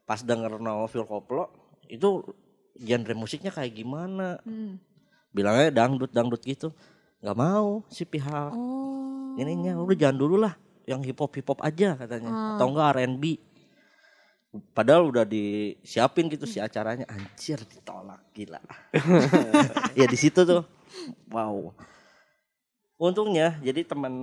pas 0.05 0.21
denger 0.21 0.57
nama 0.57 0.85
Phil 0.85 1.05
Koplo 1.05 1.49
itu 1.85 2.21
genre 2.75 3.13
musiknya 3.13 3.49
kayak 3.49 3.73
gimana 3.73 4.37
Hmm. 4.41 4.77
bilangnya 5.29 5.73
dangdut 5.75 6.09
dangdut 6.09 6.41
gitu 6.41 6.69
nggak 7.19 7.35
mau 7.35 7.81
si 7.87 8.05
pihak 8.05 8.53
Oh. 8.53 9.33
ininya 9.35 9.77
udah 9.77 9.97
jangan 9.97 10.17
dulu 10.17 10.37
lah 10.39 10.53
yang 10.89 11.05
hip 11.05 11.21
hop 11.21 11.29
hip 11.37 11.45
hop 11.45 11.61
aja 11.61 11.93
katanya. 11.93 12.29
Hmm. 12.33 12.57
atau 12.57 12.65
enggak 12.73 12.89
R&B 12.97 13.23
padahal 14.73 15.13
udah 15.13 15.25
disiapin 15.29 16.25
gitu 16.25 16.49
si 16.49 16.57
acaranya. 16.57 17.05
Anjir 17.05 17.61
ditolak 17.61 18.25
gila. 18.33 18.57
Ya 19.99 20.09
di 20.09 20.17
situ 20.17 20.41
tuh. 20.41 20.65
Wow. 21.29 21.77
Untungnya 22.97 23.61
jadi 23.61 23.85
teman 23.85 24.13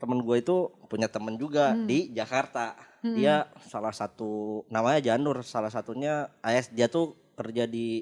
teman 0.00 0.18
gue 0.18 0.36
itu 0.40 0.56
punya 0.88 1.06
temen 1.06 1.36
juga 1.36 1.76
Hmm. 1.76 1.84
di 1.84 2.08
Jakarta. 2.10 2.74
Hmm. 3.04 3.20
dia 3.20 3.52
salah 3.68 3.92
satu 3.92 4.64
namanya 4.72 5.12
Janur 5.12 5.44
salah 5.44 5.68
satunya 5.68 6.32
AS 6.40 6.72
dia 6.72 6.88
tuh 6.88 7.12
kerja 7.36 7.68
di 7.68 8.00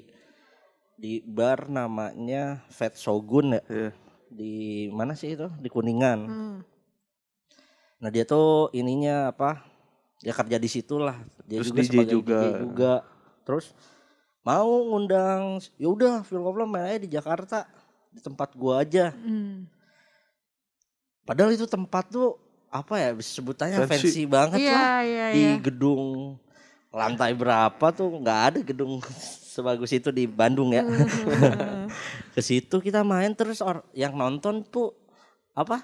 di 0.95 1.19
bar 1.19 1.67
namanya 1.67 2.63
Fat 2.71 2.95
Shogun 2.95 3.59
ya. 3.59 3.61
Iya. 3.67 3.89
di 4.33 4.53
mana 4.89 5.13
sih 5.13 5.35
itu? 5.35 5.45
Di 5.59 5.67
Kuningan. 5.67 6.19
Hmm. 6.23 6.57
Nah 8.03 8.11
dia 8.11 8.27
tuh 8.27 8.67
ininya 8.75 9.31
apa? 9.31 9.63
Ya 10.19 10.35
kerja 10.35 10.59
di 10.59 10.67
situ 10.67 10.99
lah. 10.99 11.23
Dia 11.47 11.63
Terus 11.63 11.71
juga 11.71 11.79
DJ 11.79 11.87
sebagai 11.87 12.13
juga. 12.19 12.35
DJ 12.35 12.47
juga. 12.59 12.93
Terus 13.47 13.65
mau 14.43 14.71
ngundang, 14.91 15.63
ya 15.79 15.87
udah 15.87 16.13
film 16.27 16.43
Koplo 16.43 16.67
main 16.67 16.91
aja 16.91 16.99
di 16.99 17.07
Jakarta 17.07 17.63
di 18.11 18.19
tempat 18.19 18.51
gua 18.59 18.83
aja. 18.83 19.15
Hmm. 19.15 19.71
Padahal 21.23 21.55
itu 21.55 21.63
tempat 21.63 22.11
tuh 22.11 22.35
apa 22.67 22.99
ya 22.99 23.15
bisa 23.15 23.39
sebutannya 23.39 23.87
Fancy. 23.87 24.11
fancy, 24.11 24.23
banget 24.27 24.59
Iya, 24.67 24.73
lah 24.75 24.99
iya, 25.05 25.25
di 25.31 25.41
iya. 25.45 25.53
gedung 25.61 26.35
lantai 26.89 27.31
berapa 27.37 27.85
tuh 27.93 28.09
nggak 28.19 28.39
ada 28.49 28.59
gedung 28.65 28.99
sebagus 29.53 29.95
itu 29.95 30.11
di 30.11 30.27
Bandung 30.27 30.75
ya. 30.75 30.83
Hmm. 30.83 31.87
Ke 32.35 32.43
situ 32.43 32.83
kita 32.83 32.99
main 33.07 33.31
terus 33.31 33.63
or, 33.63 33.87
yang 33.95 34.11
nonton 34.19 34.59
tuh 34.67 34.91
apa? 35.55 35.79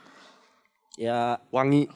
Ya. 0.99 1.39
Wangi. 1.49 1.87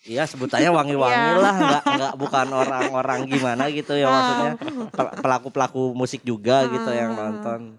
Iya 0.00 0.24
sebutannya 0.24 0.72
wangi-wangi 0.72 1.28
Iya. 1.28 1.36
lah. 1.36 1.54
Nggak 1.60 1.84
nggak 1.84 2.14
bukan 2.16 2.46
orang-orang 2.50 3.20
gimana 3.28 3.68
gitu 3.68 3.92
ya 3.92 4.08
maksudnya. 4.08 4.52
Pel- 4.88 5.14
pelaku-pelaku 5.20 5.92
musik 5.92 6.24
juga 6.24 6.64
gitu 6.66 6.88
yang 6.88 7.12
nonton. 7.12 7.76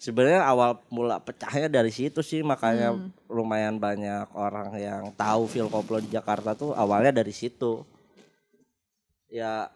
Sebenarnya 0.00 0.42
awal 0.42 0.80
mula 0.88 1.20
pecahnya 1.20 1.68
dari 1.68 1.92
situ 1.92 2.24
sih 2.24 2.40
makanya 2.40 2.96
lumayan 3.28 3.76
banyak 3.76 4.32
orang 4.34 4.72
yang 4.74 5.12
tahu 5.14 5.46
Phil 5.46 5.70
Koplo 5.70 6.00
di 6.00 6.10
Jakarta 6.10 6.58
tuh 6.58 6.74
awalnya 6.74 7.14
dari 7.14 7.30
situ. 7.30 7.86
Ya 9.30 9.70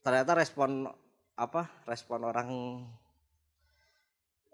ternyata 0.00 0.32
respon 0.32 0.88
apa 1.34 1.66
respon 1.84 2.24
orang 2.24 2.48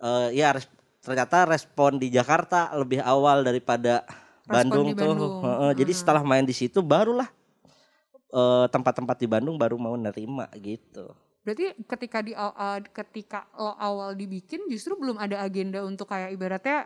eh 0.00 0.28
ya 0.32 0.56
res- 0.56 0.72
ternyata 1.00 1.44
respon 1.44 2.00
di 2.00 2.08
Jakarta 2.08 2.72
lebih 2.74 2.98
awal 2.98 3.44
daripada 3.44 4.02
Bandung 4.50 4.86
di 4.86 4.94
tuh 4.94 5.12
Bandung. 5.14 5.34
Heeh, 5.42 5.70
jadi 5.78 5.92
Hmm. 5.94 6.00
setelah 6.02 6.22
main 6.22 6.42
di 6.42 6.52
situ 6.52 6.78
barulah 6.80 7.28
eh, 8.30 8.66
tempat-tempat 8.70 9.16
di 9.16 9.26
Bandung 9.26 9.54
baru 9.54 9.74
mau 9.74 9.94
nerima 9.94 10.46
gitu 10.58 11.10
Berarti 11.40 11.72
ketika 11.88 12.20
di 12.20 12.30
uh, 12.30 12.52
ketika 12.92 13.48
lo 13.56 13.72
awal 13.74 14.12
dibikin 14.12 14.60
justru 14.68 14.92
belum 14.92 15.16
ada 15.16 15.40
agenda 15.40 15.80
untuk 15.80 16.04
kayak 16.06 16.36
ibaratnya 16.36 16.84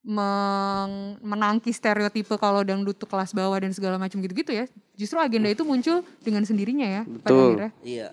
meng- 0.00 1.20
menangkis 1.20 1.76
stereotipe 1.76 2.36
kalau 2.36 2.60
dangdut 2.60 2.96
tuh 2.96 3.04
kelas 3.04 3.32
bawah 3.32 3.60
dan 3.60 3.72
segala 3.72 3.96
macam 3.96 4.20
gitu-gitu 4.20 4.52
ya. 4.52 4.64
Justru 4.94 5.16
agenda 5.16 5.48
itu 5.48 5.62
muncul 5.62 6.00
dengan 6.20 6.42
sendirinya 6.42 6.86
ya 6.86 7.02
pada 7.04 7.12
Betul. 7.20 7.44
akhirnya. 7.44 7.70
iya 7.84 8.08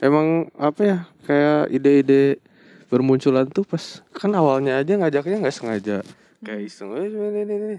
Emang 0.00 0.26
apa 0.58 0.80
ya 0.80 0.98
kayak 1.22 1.70
ide-ide 1.70 2.42
bermunculan 2.88 3.46
tuh 3.46 3.62
pas 3.62 4.02
kan 4.10 4.32
awalnya 4.32 4.76
aja 4.76 4.98
ngajaknya 4.98 5.38
nggak 5.38 5.54
sengaja 5.54 5.96
kayak 6.42 6.66
iseng 6.66 6.90
eh 6.92 7.06
ini 7.06 7.40
ini 7.40 7.54
ini 7.54 7.76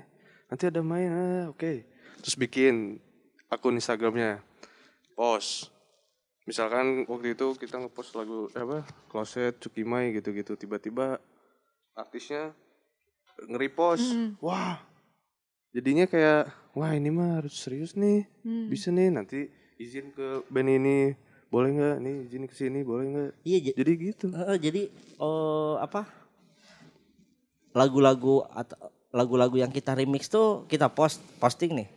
nanti 0.53 0.69
ada 0.69 0.85
main 0.85 1.09
ah, 1.09 1.43
oke. 1.49 1.81
Terus 2.21 2.37
bikin 2.37 3.01
akun 3.49 3.73
Instagramnya. 3.73 4.37
Post. 5.17 5.73
Misalkan 6.45 7.09
waktu 7.09 7.33
itu 7.33 7.57
kita 7.57 7.81
ngepost 7.81 8.13
lagu 8.13 8.53
eh, 8.53 8.61
apa 8.61 8.85
Closet 9.09 9.57
Cukimai 9.57 10.13
gitu-gitu. 10.13 10.53
Tiba-tiba 10.53 11.17
artisnya 11.97 12.53
nge-repost. 13.49 14.13
Mm. 14.13 14.29
wah. 14.45 14.77
Jadinya 15.73 16.05
kayak 16.05 16.53
wah 16.77 16.93
ini 16.93 17.09
mah 17.09 17.41
harus 17.41 17.57
serius 17.57 17.97
nih. 17.97 18.29
Hmm. 18.45 18.69
bisa 18.69 18.93
nih 18.93 19.09
nanti 19.09 19.49
izin 19.81 20.13
ke 20.13 20.45
band 20.53 20.69
ini. 20.69 21.17
Boleh 21.49 21.73
nggak? 21.73 21.97
Nih 21.97 22.15
izin 22.29 22.45
ke 22.45 22.53
sini 22.53 22.85
boleh 22.85 23.09
nggak? 23.09 23.31
Iya 23.41 23.57
j- 23.57 23.77
jadi 23.81 23.91
gitu. 23.97 24.29
Heeh, 24.29 24.57
jadi 24.61 24.81
eh, 25.17 25.75
apa? 25.81 26.05
Lagu-lagu 27.73 28.45
atau 28.53 28.93
lagu-lagu 29.13 29.53
yang 29.55 29.69
kita 29.69 29.93
remix 29.93 30.25
tuh 30.27 30.65
kita 30.65 30.89
post 30.89 31.21
posting 31.37 31.77
nih. 31.77 31.89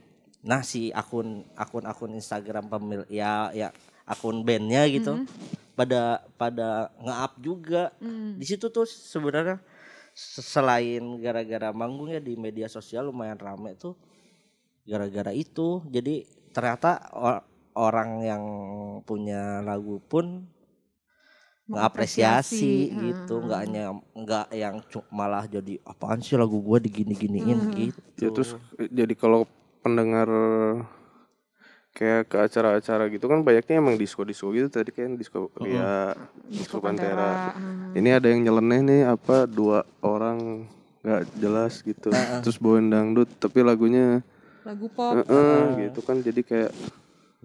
Nah 0.45 0.61
si 0.61 0.93
akun 0.93 1.43
akun 1.57 1.83
akun 1.89 2.13
Instagram 2.13 2.69
pemil 2.69 3.03
ya 3.09 3.51
ya 3.51 3.73
akun 4.05 4.45
bandnya 4.45 4.85
gitu 4.87 5.25
pada 5.73 6.23
pada 6.37 6.93
nge-up 7.01 7.33
juga. 7.41 7.83
Hmm. 7.99 8.37
di 8.37 8.45
situ 8.45 8.69
tuh 8.69 8.85
sebenarnya 8.85 9.59
se- 10.13 10.45
selain 10.45 11.03
gara-gara 11.19 11.73
manggung 11.73 12.13
ya 12.13 12.21
di 12.21 12.37
media 12.37 12.69
sosial 12.69 13.09
lumayan 13.09 13.41
rame 13.41 13.73
tuh 13.75 13.97
gara-gara 14.87 15.33
itu. 15.33 15.83
Jadi 15.89 16.29
ternyata 16.53 17.11
o- 17.17 17.45
orang 17.77 18.11
yang 18.25 18.45
punya 19.05 19.61
lagu 19.61 20.01
pun 20.05 20.45
Mengapresiasi. 21.67 22.63
ngapresiasi 22.63 22.75
gitu 23.11 23.35
Hmm. 23.35 23.45
nggak 23.45 23.61
hanya 23.61 23.85
nggak 24.15 24.47
yang 24.55 24.77
malah 25.11 25.45
jadi 25.45 25.83
apaan 25.83 26.23
sih 26.23 26.39
lagu 26.39 26.63
gua 26.63 26.79
digini-giniin 26.79 27.59
Hmm. 27.67 27.75
gitu 27.75 28.01
ya 28.23 28.29
terus 28.31 28.55
eh, 28.79 28.87
jadi 28.87 29.15
kalau 29.15 29.51
pendengar 29.83 30.31
kayak 31.91 32.29
ke 32.29 32.37
acara-acara 32.39 33.09
gitu 33.09 33.25
kan 33.25 33.41
banyaknya 33.41 33.81
emang 33.81 33.97
disco-disco 33.97 34.53
gitu 34.53 34.69
tadi 34.69 34.93
kan 34.93 35.17
disco 35.17 35.49
Ria, 35.57 36.13
disco 36.45 36.77
Pantera. 36.77 37.51
Hmm. 37.51 37.97
Ini 37.97 38.21
ada 38.21 38.29
yang 38.29 38.45
nyeleneh 38.45 38.81
nih 38.85 39.01
apa 39.09 39.49
dua 39.49 39.81
orang 40.05 40.69
nggak 41.01 41.23
jelas 41.41 41.81
gitu. 41.81 42.13
Terus 42.45 42.61
bawain 42.61 42.93
dangdut 42.93 43.27
tapi 43.41 43.65
lagunya 43.65 44.21
Lagu 44.63 44.87
pop. 44.93 45.25
eh 45.25 45.65
gitu 45.89 46.01
kan 46.05 46.21
jadi 46.21 46.41
kayak 46.45 46.73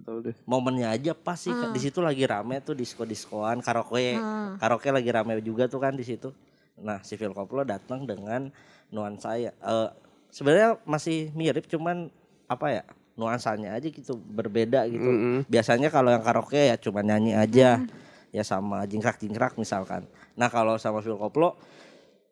tahu 0.01 0.17
deh. 0.23 0.35
momennya 0.43 0.89
aja 0.89 1.11
pas 1.11 1.35
sih 1.35 1.49
Hmm. 1.49 1.69
di 1.69 1.79
situ 1.79 1.99
lagi 1.99 2.23
rame 2.23 2.59
tuh 2.59 2.73
disco 2.73 3.03
diskoan 3.03 3.59
karaoke 3.59 4.13
Hmm. 4.13 4.57
karaoke 4.57 4.89
lagi 4.89 5.09
rame 5.09 5.39
juga 5.39 5.65
tuh 5.65 5.77
kan 5.77 5.91
di 5.91 6.01
situ 6.01 6.29
nah 6.77 6.97
si 6.99 7.13
Phil 7.13 7.31
Koplo 7.31 7.61
datang 7.61 8.03
dengan 8.03 8.49
nuansa 8.89 9.35
ya 9.35 9.51
eh, 9.51 9.89
sebenarnya 10.27 10.81
masih 10.83 11.29
mirip 11.31 11.65
cuman 11.65 12.09
apa 12.45 12.67
ya 12.71 12.83
nuansanya 13.13 13.73
aja 13.73 13.85
gitu 13.85 14.15
berbeda 14.15 14.87
gitu 14.87 15.03
Mm-mm. 15.03 15.37
biasanya 15.45 15.87
kalau 15.87 16.09
yang 16.09 16.21
karaoke 16.21 16.57
ya 16.57 16.75
cuma 16.75 16.99
nyanyi 16.99 17.35
aja 17.35 17.83
ya 18.29 18.43
sama 18.43 18.81
jingkrak 18.83 19.19
jingkrak 19.19 19.53
misalkan 19.55 20.07
nah 20.33 20.47
kalau 20.47 20.75
sama 20.75 20.99
Phil 20.99 21.15
Koplo 21.15 21.59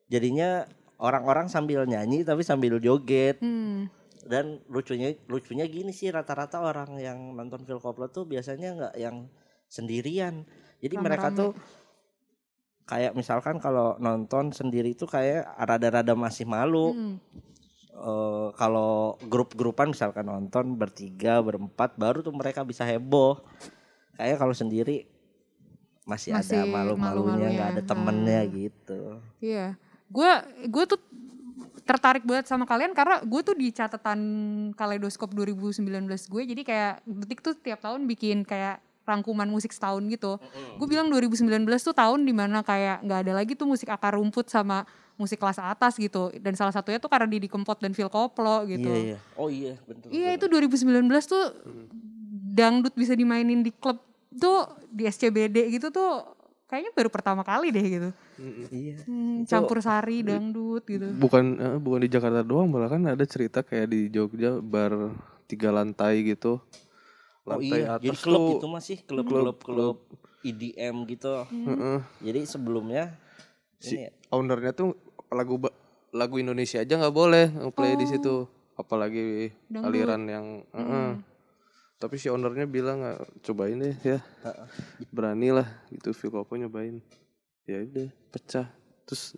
jadinya 0.07 0.65
orang-orang 0.97 1.47
sambil 1.47 1.83
nyanyi 1.83 2.23
tapi 2.23 2.41
sambil 2.41 2.79
joget 2.79 3.37
Hmm. 3.39 3.87
Dan 4.27 4.59
lucunya 4.67 5.15
lucunya 5.27 5.63
gini 5.65 5.95
sih 5.95 6.11
rata-rata 6.11 6.59
orang 6.59 6.99
yang 6.99 7.31
nonton 7.31 7.63
Phil 7.63 7.79
Koplo 7.79 8.09
tuh 8.09 8.27
biasanya 8.27 8.69
nggak 8.75 8.95
yang 8.99 9.31
sendirian 9.69 10.43
jadi 10.83 10.95
mereka 10.97 11.31
Rame-rame. 11.31 11.39
tuh 11.39 11.51
kayak 12.83 13.13
misalkan 13.13 13.61
kalau 13.61 13.95
nonton 14.01 14.49
sendiri 14.49 14.97
tuh 14.97 15.05
kayak 15.05 15.45
rada-rada 15.55 16.17
masih 16.17 16.49
malu 16.49 16.91
Hmm. 16.91 17.15
Eh, 17.89 18.49
kalau 18.55 19.19
grup-grupan 19.27 19.91
misalkan 19.91 20.23
nonton 20.23 20.79
bertiga 20.79 21.43
berempat 21.43 21.99
baru 21.99 22.23
tuh 22.23 22.31
mereka 22.31 22.63
bisa 22.63 22.87
heboh 22.87 23.43
kayak 24.15 24.39
kalau 24.39 24.55
sendiri 24.55 25.03
masih, 26.07 26.31
Masih 26.31 26.63
ada 26.63 26.65
malu-malunya 26.65 27.47
nggak 27.51 27.69
ada 27.75 27.83
temennya 27.83 28.41
Hmm. 28.47 28.51
gitu 28.55 29.01
Iya, 29.43 29.75
gue 30.07 30.31
gue 30.71 30.83
tuh 30.87 30.99
tertarik 31.89 32.21
banget 32.21 32.45
sama 32.45 32.69
kalian 32.69 32.93
karena 32.93 33.17
gue 33.25 33.41
tuh 33.41 33.57
di 33.57 33.73
catatan 33.73 34.19
kaleidoskop 34.77 35.33
2019 35.33 35.89
gue 36.05 36.41
jadi 36.53 36.61
kayak 36.61 36.93
detik 37.01 37.41
tuh 37.41 37.57
tiap 37.57 37.81
tahun 37.81 38.05
bikin 38.05 38.45
kayak 38.45 38.77
rangkuman 39.09 39.49
musik 39.49 39.73
setahun 39.73 40.05
gitu. 40.05 40.37
Gue 40.77 40.85
bilang 40.85 41.09
2019 41.09 41.65
tuh 41.81 41.97
tahun 41.97 42.29
di 42.29 42.29
mana 42.29 42.61
kayak 42.61 43.01
nggak 43.01 43.19
ada 43.25 43.33
lagi 43.41 43.57
tuh 43.57 43.65
musik 43.65 43.89
akar 43.89 44.13
rumput 44.13 44.53
sama 44.53 44.85
musik 45.17 45.41
kelas 45.41 45.57
atas 45.57 45.97
gitu. 45.97 46.29
Dan 46.37 46.53
salah 46.53 46.69
satunya 46.69 47.01
tuh 47.01 47.09
karena 47.09 47.25
Didi 47.25 47.49
Kempot 47.49 47.81
dan 47.81 47.97
Phil 47.97 48.05
Koplo 48.05 48.69
gitu. 48.69 48.85
iya 48.85 49.17
iya 49.17 49.17
oh 49.33 49.49
iya 49.49 49.73
betul 49.89 50.13
Iya 50.13 50.29
itu 50.37 50.45
2019 50.45 51.09
tuh 51.25 51.43
dangdut 52.53 52.93
bisa 52.93 53.17
dimainin 53.17 53.65
di 53.65 53.73
klub 53.73 53.97
tuh 54.37 54.77
di 54.93 55.09
SCBD 55.09 55.73
gitu 55.73 55.89
tuh 55.89 56.37
kayaknya 56.69 56.91
baru 56.93 57.09
pertama 57.09 57.41
kali 57.41 57.73
deh 57.73 57.81
gitu. 57.81 58.09
iya 58.69 59.01
Hmm, 59.03 59.43
campur 59.43 59.81
sari 59.81 60.21
dangdut 60.21 60.85
gitu. 60.85 61.09
Bukan 61.17 61.45
eh, 61.57 61.75
bukan 61.75 61.99
di 61.99 62.09
Jakarta 62.09 62.45
doang 62.45 62.69
malah 62.69 62.87
kan 62.87 63.01
ada 63.03 63.25
cerita 63.25 63.65
kayak 63.65 63.89
di 63.89 64.07
Jogja 64.07 64.61
bar 64.61 65.17
tiga 65.43 65.73
lantai 65.73 66.21
gitu. 66.23 66.61
Oh 67.43 67.57
Lantai 67.57 67.81
iya, 67.81 67.97
jadi 67.97 68.13
atas 68.13 68.21
klub 68.21 68.37
tuh 68.39 68.53
itu 68.55 68.67
masih 68.69 68.97
klub-klub 69.01 69.57
klub 69.57 69.97
EDM 70.39 70.95
gitu. 71.09 71.49
Hmm. 71.49 71.65
heeh, 71.67 71.99
Jadi 72.21 72.39
sebelumnya 72.45 73.17
si 73.75 73.97
ini 73.97 74.05
ya, 74.05 74.11
ownernya 74.29 74.71
tuh 74.71 74.93
lagu 75.27 75.57
lagu 76.09 76.35
Indonesia 76.37 76.79
aja 76.79 76.93
nggak 76.95 77.15
boleh 77.15 77.45
play 77.73 77.93
di 77.93 78.05
Oh. 78.05 78.07
situ 78.07 78.35
apalagi 78.75 79.49
Dangdut. 79.65 79.89
aliran 79.89 80.21
yang 80.23 80.45
Hmm. 80.69 80.77
Heeh. 80.79 81.09
Tapi 81.99 82.15
si 82.15 82.31
ownernya 82.31 82.63
bilang 82.65 83.03
"Ah, 83.03 83.19
cobain 83.43 83.75
deh 83.75 83.95
ya 84.01 84.19
berani 85.11 85.51
lah 85.51 85.67
gitu 85.91 86.15
Phil 86.15 86.31
Koplo 86.31 86.55
nyobain 86.55 87.03
ya 87.67 87.83
udah 87.83 88.07
pecah 88.31 88.67
terus 89.05 89.35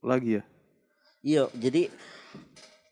lagi 0.00 0.38
ya 0.40 0.44
Iya, 1.26 1.50
jadi 1.58 1.90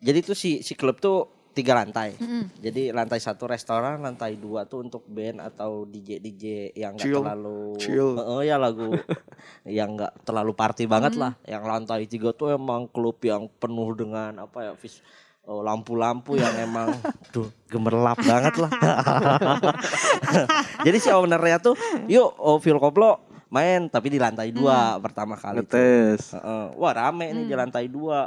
jadi 0.02 0.18
tuh 0.26 0.35
si 0.35 0.59
si 0.66 0.75
klub 0.75 0.99
tuh 0.99 1.30
tiga 1.54 1.78
lantai. 1.78 2.18
Mm-mm. 2.18 2.50
Jadi 2.59 2.90
lantai 2.90 3.23
satu 3.23 3.47
restoran, 3.47 4.02
lantai 4.02 4.35
dua 4.35 4.66
tuh 4.66 4.83
untuk 4.83 5.06
band 5.06 5.38
atau 5.38 5.87
DJ 5.87 6.18
DJ 6.18 6.44
yang 6.75 6.99
nggak 6.99 7.06
Chill. 7.06 7.23
terlalu 7.23 7.61
Chill. 7.78 8.11
Heeh, 8.18 8.40
ya 8.50 8.59
lagu 8.59 8.90
yang 9.78 9.94
nggak 9.94 10.26
terlalu 10.26 10.50
party 10.50 10.90
banget 10.90 11.14
lah. 11.14 11.38
Yang 11.47 11.62
lantai 11.62 12.11
tiga 12.11 12.35
tuh 12.35 12.59
emang 12.59 12.90
klub 12.90 13.23
yang 13.23 13.47
penuh 13.47 13.94
dengan 13.94 14.42
apa 14.42 14.66
ya 14.66 14.73
vis 14.75 14.99
oh, 15.48 15.60
lampu-lampu 15.60 16.40
yang 16.40 16.52
emang 16.56 16.96
tuh 17.32 17.52
gemerlap 17.68 18.16
banget 18.24 18.54
lah. 18.60 18.70
Jadi 20.86 20.98
si 21.00 21.08
ownernya 21.12 21.60
tuh, 21.60 21.76
yuk 22.08 22.28
oh, 22.40 22.56
Phil 22.60 22.80
Koplo 22.80 23.20
main 23.52 23.86
tapi 23.86 24.10
di 24.10 24.18
lantai 24.18 24.50
dua 24.50 24.98
pertama 24.98 25.38
kali. 25.38 25.62
tuh. 25.62 25.64
ngetes 25.70 26.34
Heeh. 26.34 26.64
Wah 26.74 26.92
rame 26.92 27.30
nih 27.30 27.44
di 27.46 27.54
lantai 27.54 27.86
dua. 27.86 28.26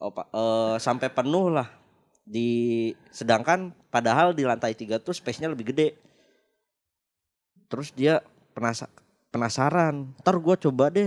Oh, 0.00 0.10
Pak, 0.10 0.26
eh, 0.32 0.76
sampai 0.80 1.12
penuh 1.12 1.52
lah. 1.52 1.68
Di 2.24 2.90
sedangkan 3.12 3.70
padahal 3.92 4.32
di 4.32 4.48
lantai 4.48 4.72
tiga 4.74 4.98
tuh 4.98 5.14
space-nya 5.14 5.52
lebih 5.52 5.70
gede. 5.70 5.94
Terus 7.70 7.94
dia 7.94 8.18
penasa 8.50 8.90
penasaran. 9.30 10.10
Ntar 10.26 10.42
gue 10.42 10.56
coba 10.66 10.90
deh 10.90 11.06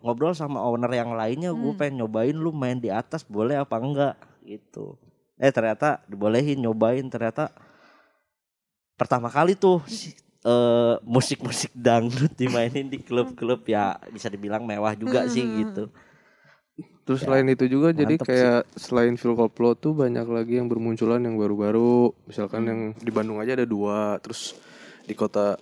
ngobrol 0.00 0.32
sama 0.32 0.64
owner 0.64 0.88
yang 0.88 1.12
lainnya. 1.12 1.52
Gue 1.52 1.76
Hmm. 1.76 1.80
pengen 1.80 1.94
nyobain 2.00 2.32
lu 2.32 2.48
main 2.54 2.80
di 2.80 2.88
atas 2.88 3.28
boleh 3.28 3.60
apa 3.60 3.76
enggak 3.76 4.14
gitu. 4.48 4.96
Eh 5.36 5.52
ternyata 5.52 6.00
dibolehin 6.08 6.56
nyobain 6.58 7.04
ternyata 7.04 7.52
pertama 8.96 9.28
kali 9.28 9.54
tuh 9.54 9.78
eh, 10.40 10.94
musik-musik 11.04 11.70
dangdut 11.70 12.32
dimainin 12.34 12.88
di 12.88 12.98
klub-klub 12.98 13.62
ya 13.64 13.94
bisa 14.08 14.26
dibilang 14.26 14.64
mewah 14.64 14.94
juga 14.94 15.28
sih 15.28 15.42
Hmm. 15.42 15.58
gitu. 15.62 15.84
terus 17.02 17.24
Ya, 17.24 17.26
selain 17.26 17.48
itu 17.48 17.64
juga 17.66 17.90
jadi 17.90 18.14
kayak 18.14 18.68
selain 18.76 19.16
Phil 19.16 19.34
Koplo 19.34 19.74
tuh 19.74 19.96
banyak 19.96 20.28
lagi 20.28 20.60
yang 20.60 20.68
bermunculan 20.68 21.18
yang 21.18 21.34
baru-baru 21.34 22.14
misalkan 22.24 22.62
Hmm. 22.62 22.68
yang 22.70 22.80
di 22.94 23.10
Bandung 23.10 23.40
aja 23.40 23.56
ada 23.56 23.66
dua 23.66 24.20
terus 24.22 24.54
di 25.02 25.16
kota 25.16 25.56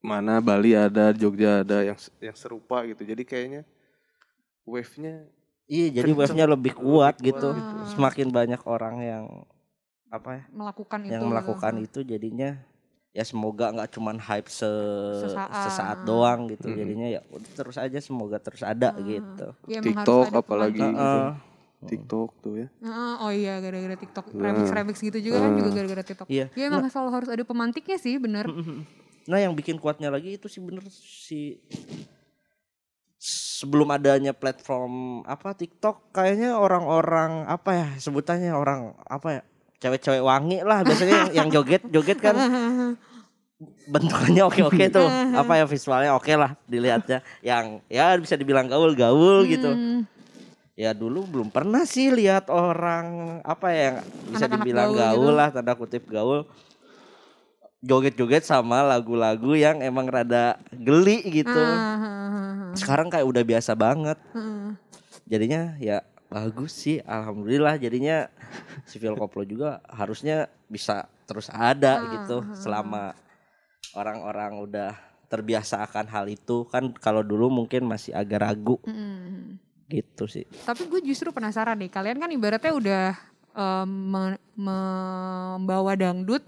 mana 0.00 0.40
Bali 0.40 0.72
ada 0.72 1.12
Jogja 1.12 1.62
ada 1.62 1.84
yang 1.84 1.98
yang 2.18 2.34
serupa 2.34 2.82
gitu 2.88 3.04
jadi 3.04 3.22
kayaknya 3.22 3.62
wave-nya 4.64 5.28
Iya, 5.68 6.00
jadi 6.00 6.10
wave-nya 6.10 6.46
lebih 6.48 6.72
kuat 6.74 7.20
lebih 7.20 7.36
gitu. 7.36 7.48
kuat 7.52 7.60
gitu. 7.60 7.82
Semakin 7.92 8.28
banyak 8.28 8.60
orang 8.64 8.96
yang 8.98 9.24
apa 10.08 10.40
ya, 10.40 10.42
melakukan 10.48 10.98
itu 11.04 11.12
yang 11.12 11.28
melakukan 11.28 11.72
itu 11.78 12.00
jadinya 12.00 12.56
ya 13.12 13.20
semoga 13.20 13.68
nggak 13.68 13.92
cuman 13.92 14.16
hype 14.16 14.48
se 14.48 14.64
Sesaat. 15.20 15.68
sesaat 15.68 15.98
doang 16.02 16.48
gitu. 16.48 16.66
Mhm. 16.66 16.76
Jadinya 16.76 17.06
ya 17.08 17.20
udah 17.28 17.50
terus 17.52 17.76
aja 17.76 17.98
semoga 18.00 18.40
terus 18.40 18.64
ada 18.64 18.90
Ah. 18.90 18.98
gitu. 18.98 19.48
Ya, 19.68 19.84
TikTok 19.84 20.26
ada 20.26 20.40
apalagi 20.40 20.80
gitu. 20.80 20.96
Heeh. 20.96 21.30
TikTok 21.78 22.30
tuh 22.42 22.54
ya 22.58 22.68
Heeh, 22.82 23.12
oh 23.22 23.30
iya 23.30 23.54
gara-gara 23.60 23.94
TikTok 23.94 24.34
Nah. 24.34 24.50
remix 24.50 24.66
remix 24.72 24.96
gitu 24.98 25.18
juga 25.20 25.38
kan 25.38 25.50
Nah. 25.52 25.58
juga 25.60 25.70
gara-gara 25.76 26.02
TikTok. 26.02 26.26
Iya. 26.26 26.46
Ya 26.50 26.64
emang 26.66 26.88
selalu 26.88 27.10
harus 27.12 27.28
ada 27.28 27.44
pemantiknya 27.44 27.96
sih 27.96 28.16
bener. 28.16 28.48
Nah, 29.28 29.38
yang 29.38 29.52
bikin 29.52 29.76
kuatnya 29.76 30.08
lagi 30.08 30.34
itu 30.34 30.48
sih 30.48 30.58
bener 30.58 30.82
si 30.88 31.60
sebelum 33.58 33.90
adanya 33.90 34.30
platform 34.30 35.26
apa 35.26 35.50
TikTok 35.58 36.14
kayaknya 36.14 36.54
orang-orang 36.54 37.42
apa 37.50 37.70
ya 37.74 37.88
sebutannya 37.98 38.54
orang 38.54 38.94
apa 39.02 39.28
ya 39.34 39.42
cewek-cewek 39.82 40.22
wangi 40.22 40.62
lah 40.62 40.86
biasanya 40.86 41.26
yang, 41.26 41.30
yang 41.34 41.48
joget 41.50 41.82
joget 41.90 42.18
kan. 42.22 42.38
Bentukannya 43.90 44.46
oke-oke 44.46 44.84
tuh 44.94 45.08
apa 45.34 45.58
ya 45.58 45.64
visualnya 45.66 46.14
oke 46.14 46.30
lah 46.38 46.54
dilihatnya. 46.70 47.26
Yang 47.42 47.82
ya 47.90 48.14
bisa 48.14 48.38
dibilang 48.38 48.70
gaul-gaul 48.70 49.42
gitu. 49.50 49.74
Hmm, 49.74 50.06
ya 50.78 50.94
dulu 50.94 51.26
belum 51.26 51.50
pernah 51.50 51.82
sih 51.82 52.14
lihat 52.14 52.54
orang 52.54 53.38
apa 53.42 53.66
ya 53.74 53.82
yang 53.82 53.96
bisa 54.30 54.46
Anak-anak 54.46 54.62
dibilang 54.62 54.90
gaul 54.94 55.02
gaul, 55.02 55.18
gitu. 55.18 55.30
lah 55.34 55.48
tanda 55.50 55.74
kutip 55.74 56.04
gaul 56.06 56.46
joget-joget 57.78 58.42
sama 58.42 58.82
lagu-lagu 58.82 59.54
yang 59.54 59.78
emang 59.78 60.06
rada 60.06 60.58
geli 60.72 61.22
gitu. 61.24 61.54
Ah, 61.54 61.94
ah, 61.94 62.74
sekarang 62.74 63.06
kayak 63.06 63.26
udah 63.26 63.42
biasa 63.46 63.72
banget. 63.74 64.18
Jadinya 65.28 65.76
ya 65.78 66.02
bagus 66.26 66.74
sih 66.74 66.98
alhamdulillah. 67.04 67.78
Jadinya 67.78 68.26
si 68.82 68.98
Phil 68.98 69.14
Koplo 69.14 69.46
juga 69.46 69.78
harusnya 69.86 70.50
bisa 70.66 71.06
terus 71.28 71.52
ada 71.52 72.02
gitu 72.18 72.42
selama 72.56 73.14
orang-orang 73.94 74.58
udah 74.58 74.92
terbiasa 75.28 75.84
akan 75.84 76.06
hal 76.08 76.26
itu. 76.26 76.66
Kan 76.66 76.90
kalau 76.98 77.22
dulu 77.22 77.52
mungkin 77.52 77.86
masih 77.86 78.14
agak 78.14 78.42
ragu. 78.42 78.76
Hmm. 78.84 79.60
gitu 79.88 80.28
sih. 80.28 80.44
Tapi 80.68 80.84
gue 80.84 81.00
justru 81.00 81.32
penasaran 81.32 81.72
nih, 81.80 81.88
kalian 81.88 82.20
kan 82.20 82.28
ibaratnya 82.28 82.76
udah 82.76 83.04
em, 83.56 83.88
me- 83.88 84.42
membawa 84.52 85.96
dangdut 85.96 86.44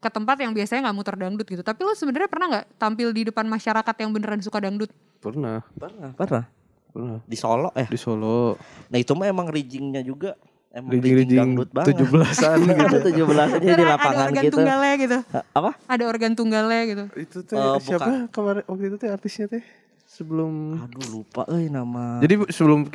ke 0.00 0.08
tempat 0.08 0.36
yang 0.36 0.50
biasanya 0.50 0.88
nggak 0.88 0.96
muter 0.96 1.14
dangdut 1.14 1.44
gitu. 1.44 1.60
Tapi 1.60 1.80
lo 1.80 1.92
sebenarnya 1.92 2.26
pernah 2.26 2.46
nggak 2.50 2.66
tampil 2.74 3.12
di 3.12 3.28
depan 3.28 3.44
masyarakat 3.44 3.94
yang 3.96 4.10
beneran 4.10 4.40
suka 4.40 4.58
dangdut? 4.58 4.90
pernah 5.20 5.60
pernah 5.70 6.16
pernah 6.16 6.44
pernah 6.88 7.20
di 7.22 7.36
Solo 7.36 7.68
ya 7.76 7.84
di 7.84 8.00
Solo 8.00 8.56
nah 8.88 8.96
itu 8.96 9.12
mah 9.12 9.28
emang 9.28 9.46
riggingnya 9.46 10.00
juga 10.00 10.32
emang 10.72 10.96
Rijing 10.96 11.14
rijing 11.14 11.36
dangdut 11.36 11.68
banget 11.68 11.92
tujuh 11.92 12.06
belasan 12.08 12.56
gitu 12.80 12.96
tujuh 13.04 13.24
belas 13.28 13.52
aja 13.52 13.60
di 13.60 13.68
Ada 13.70 13.84
lapangan 13.84 14.26
organ 14.26 14.42
gitu 14.42 14.54
tunggalnya 14.56 14.94
gitu. 14.96 15.18
apa 15.52 15.70
Ada 15.84 16.04
organ 16.08 16.32
tunggalnya 16.32 16.80
gitu. 16.88 17.04
itu 17.14 17.38
teh 17.44 17.52
Eh, 17.52 17.76
siapa 17.78 18.00
bukan. 18.00 18.32
kemarin 18.32 18.62
waktu 18.64 18.84
itu 18.88 18.96
teh 18.96 19.10
artisnya 19.12 19.46
teh 19.46 19.62
sebelum 20.02 20.80
aduh 20.80 21.04
lupa 21.12 21.44
eh 21.52 21.68
nama 21.68 22.16
Jadi 22.18 22.48
sebelum 22.48 22.88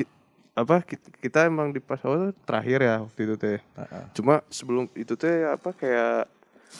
apa 0.55 0.81
ki- 0.81 1.21
kita 1.21 1.45
emang 1.45 1.69
di 1.69 1.77
pas 1.77 2.01
awal 2.01 2.31
tuh 2.31 2.41
terakhir 2.41 2.79
ya 2.81 2.95
waktu 2.99 3.19
itu 3.21 3.35
teh. 3.35 3.59
Heeh. 3.61 4.03
Cuma 4.15 4.41
sebelum 4.49 4.89
itu 4.95 5.13
teh 5.13 5.45
apa 5.45 5.69
kayak 5.71 6.25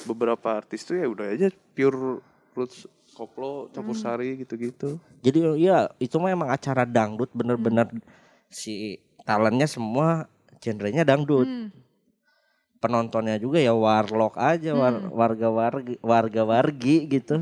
beberapa 0.06 0.58
artis 0.58 0.84
tuh 0.84 1.00
ya 1.00 1.08
udah 1.08 1.32
aja 1.32 1.48
pure 1.74 2.20
roots 2.54 2.86
koplo 3.16 3.72
campur 3.72 3.96
sari 3.96 4.36
gitu-gitu. 4.40 5.00
Jadi 5.24 5.40
ya 5.60 5.88
itu 5.98 6.16
mah 6.20 6.32
emang 6.32 6.50
acara 6.52 6.84
dangdut 6.84 7.32
bener-bener 7.32 7.88
si 8.52 9.00
talentnya 9.24 9.66
semua 9.66 10.28
genrenya 10.60 11.08
dangdut. 11.08 11.48
Hmm. 11.48 11.70
Penontonnya 12.80 13.40
juga 13.40 13.58
ya 13.58 13.72
warlock 13.74 14.36
aja 14.38 14.76
war- 14.76 15.00
Hmm. 15.00 15.16
warga-wargi 15.16 15.96
warga-wargi 16.04 16.96
gitu. 17.08 17.42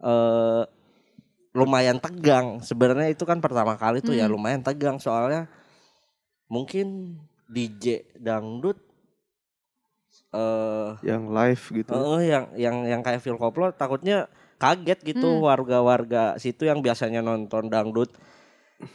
Eh 0.00 0.62
lumayan 1.50 1.98
tegang. 1.98 2.62
Sebenarnya 2.62 3.10
itu 3.10 3.26
kan 3.26 3.42
pertama 3.42 3.74
kali 3.76 4.00
tuh 4.00 4.14
ya 4.14 4.24
Hmm. 4.26 4.34
lumayan 4.38 4.62
tegang 4.62 4.96
soalnya 4.96 5.50
mungkin 6.46 7.18
DJ 7.50 8.06
dangdut 8.16 8.78
eh 10.30 10.88
Yang 11.02 11.24
live 11.30 11.64
gitu. 11.82 11.90
Oh, 11.92 12.20
yang 12.22 12.50
yang 12.54 12.86
yang 12.86 13.00
kayak 13.02 13.20
Phil 13.24 13.34
Koplo 13.40 13.74
takutnya 13.74 14.30
kaget 14.60 15.00
gitu 15.02 15.40
Hmm. 15.40 15.44
warga-warga 15.48 16.36
situ 16.36 16.68
yang 16.68 16.84
biasanya 16.84 17.24
nonton 17.24 17.72
dangdut 17.72 18.12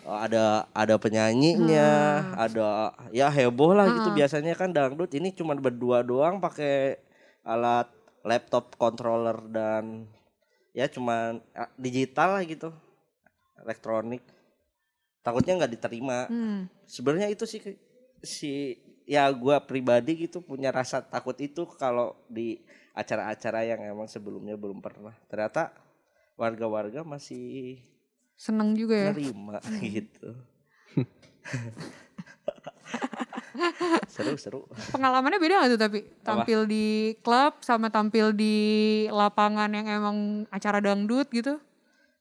ada 0.06 0.70
ada 0.70 0.96
penyanyinya, 1.02 1.90
ada 2.38 2.94
ya 3.10 3.26
heboh 3.34 3.74
lah 3.74 3.90
gitu 3.90 4.14
Hmm. 4.14 4.18
biasanya 4.22 4.54
kan 4.54 4.70
dangdut 4.70 5.10
ini 5.18 5.34
cuma 5.34 5.58
berdua 5.58 6.06
doang 6.06 6.38
pakai 6.38 7.02
alat 7.42 7.90
laptop 8.22 8.78
controller 8.78 9.38
dan 9.50 10.06
ya 10.78 10.86
cuman 10.86 11.42
eh, 11.58 11.70
digital 11.82 12.38
lah 12.38 12.44
gitu. 12.46 12.70
Elektronik. 13.66 14.22
Takutnya 15.26 15.58
nggak 15.58 15.74
diterima 15.74 16.30
Hmm. 16.30 16.70
sebenarnya 16.86 17.34
itu 17.34 17.50
sih 17.50 17.62
si 18.22 18.78
ya 19.06 19.30
gua 19.32 19.62
pribadi 19.62 20.28
gitu 20.28 20.42
punya 20.42 20.74
rasa 20.74 21.02
takut 21.02 21.38
itu 21.38 21.66
kalau 21.78 22.18
di 22.26 22.58
acara-acara 22.98 23.62
yang 23.66 23.82
emang 23.86 24.08
sebelumnya 24.10 24.58
belum 24.58 24.82
pernah. 24.82 25.14
Ternyata 25.30 25.72
warga-warga 26.36 27.06
masih 27.06 27.80
Seneng 28.36 28.76
juga 28.76 29.00
ya. 29.00 29.16
nerima 29.16 29.64
gitu. 29.96 30.36
Seru 34.12 34.36
seru. 34.36 34.68
Pengalamannya 34.92 35.40
beda 35.40 35.64
gak 35.64 35.72
tuh 35.76 35.80
tapi? 35.80 36.00
Tampil 36.24 36.68
di 36.68 37.16
klub 37.24 37.64
sama 37.64 37.88
tampil 37.88 38.36
di 38.36 38.56
lapangan 39.08 39.72
yang 39.72 39.88
emang 39.88 40.44
acara 40.52 40.84
dangdut 40.84 41.32
gitu? 41.32 41.56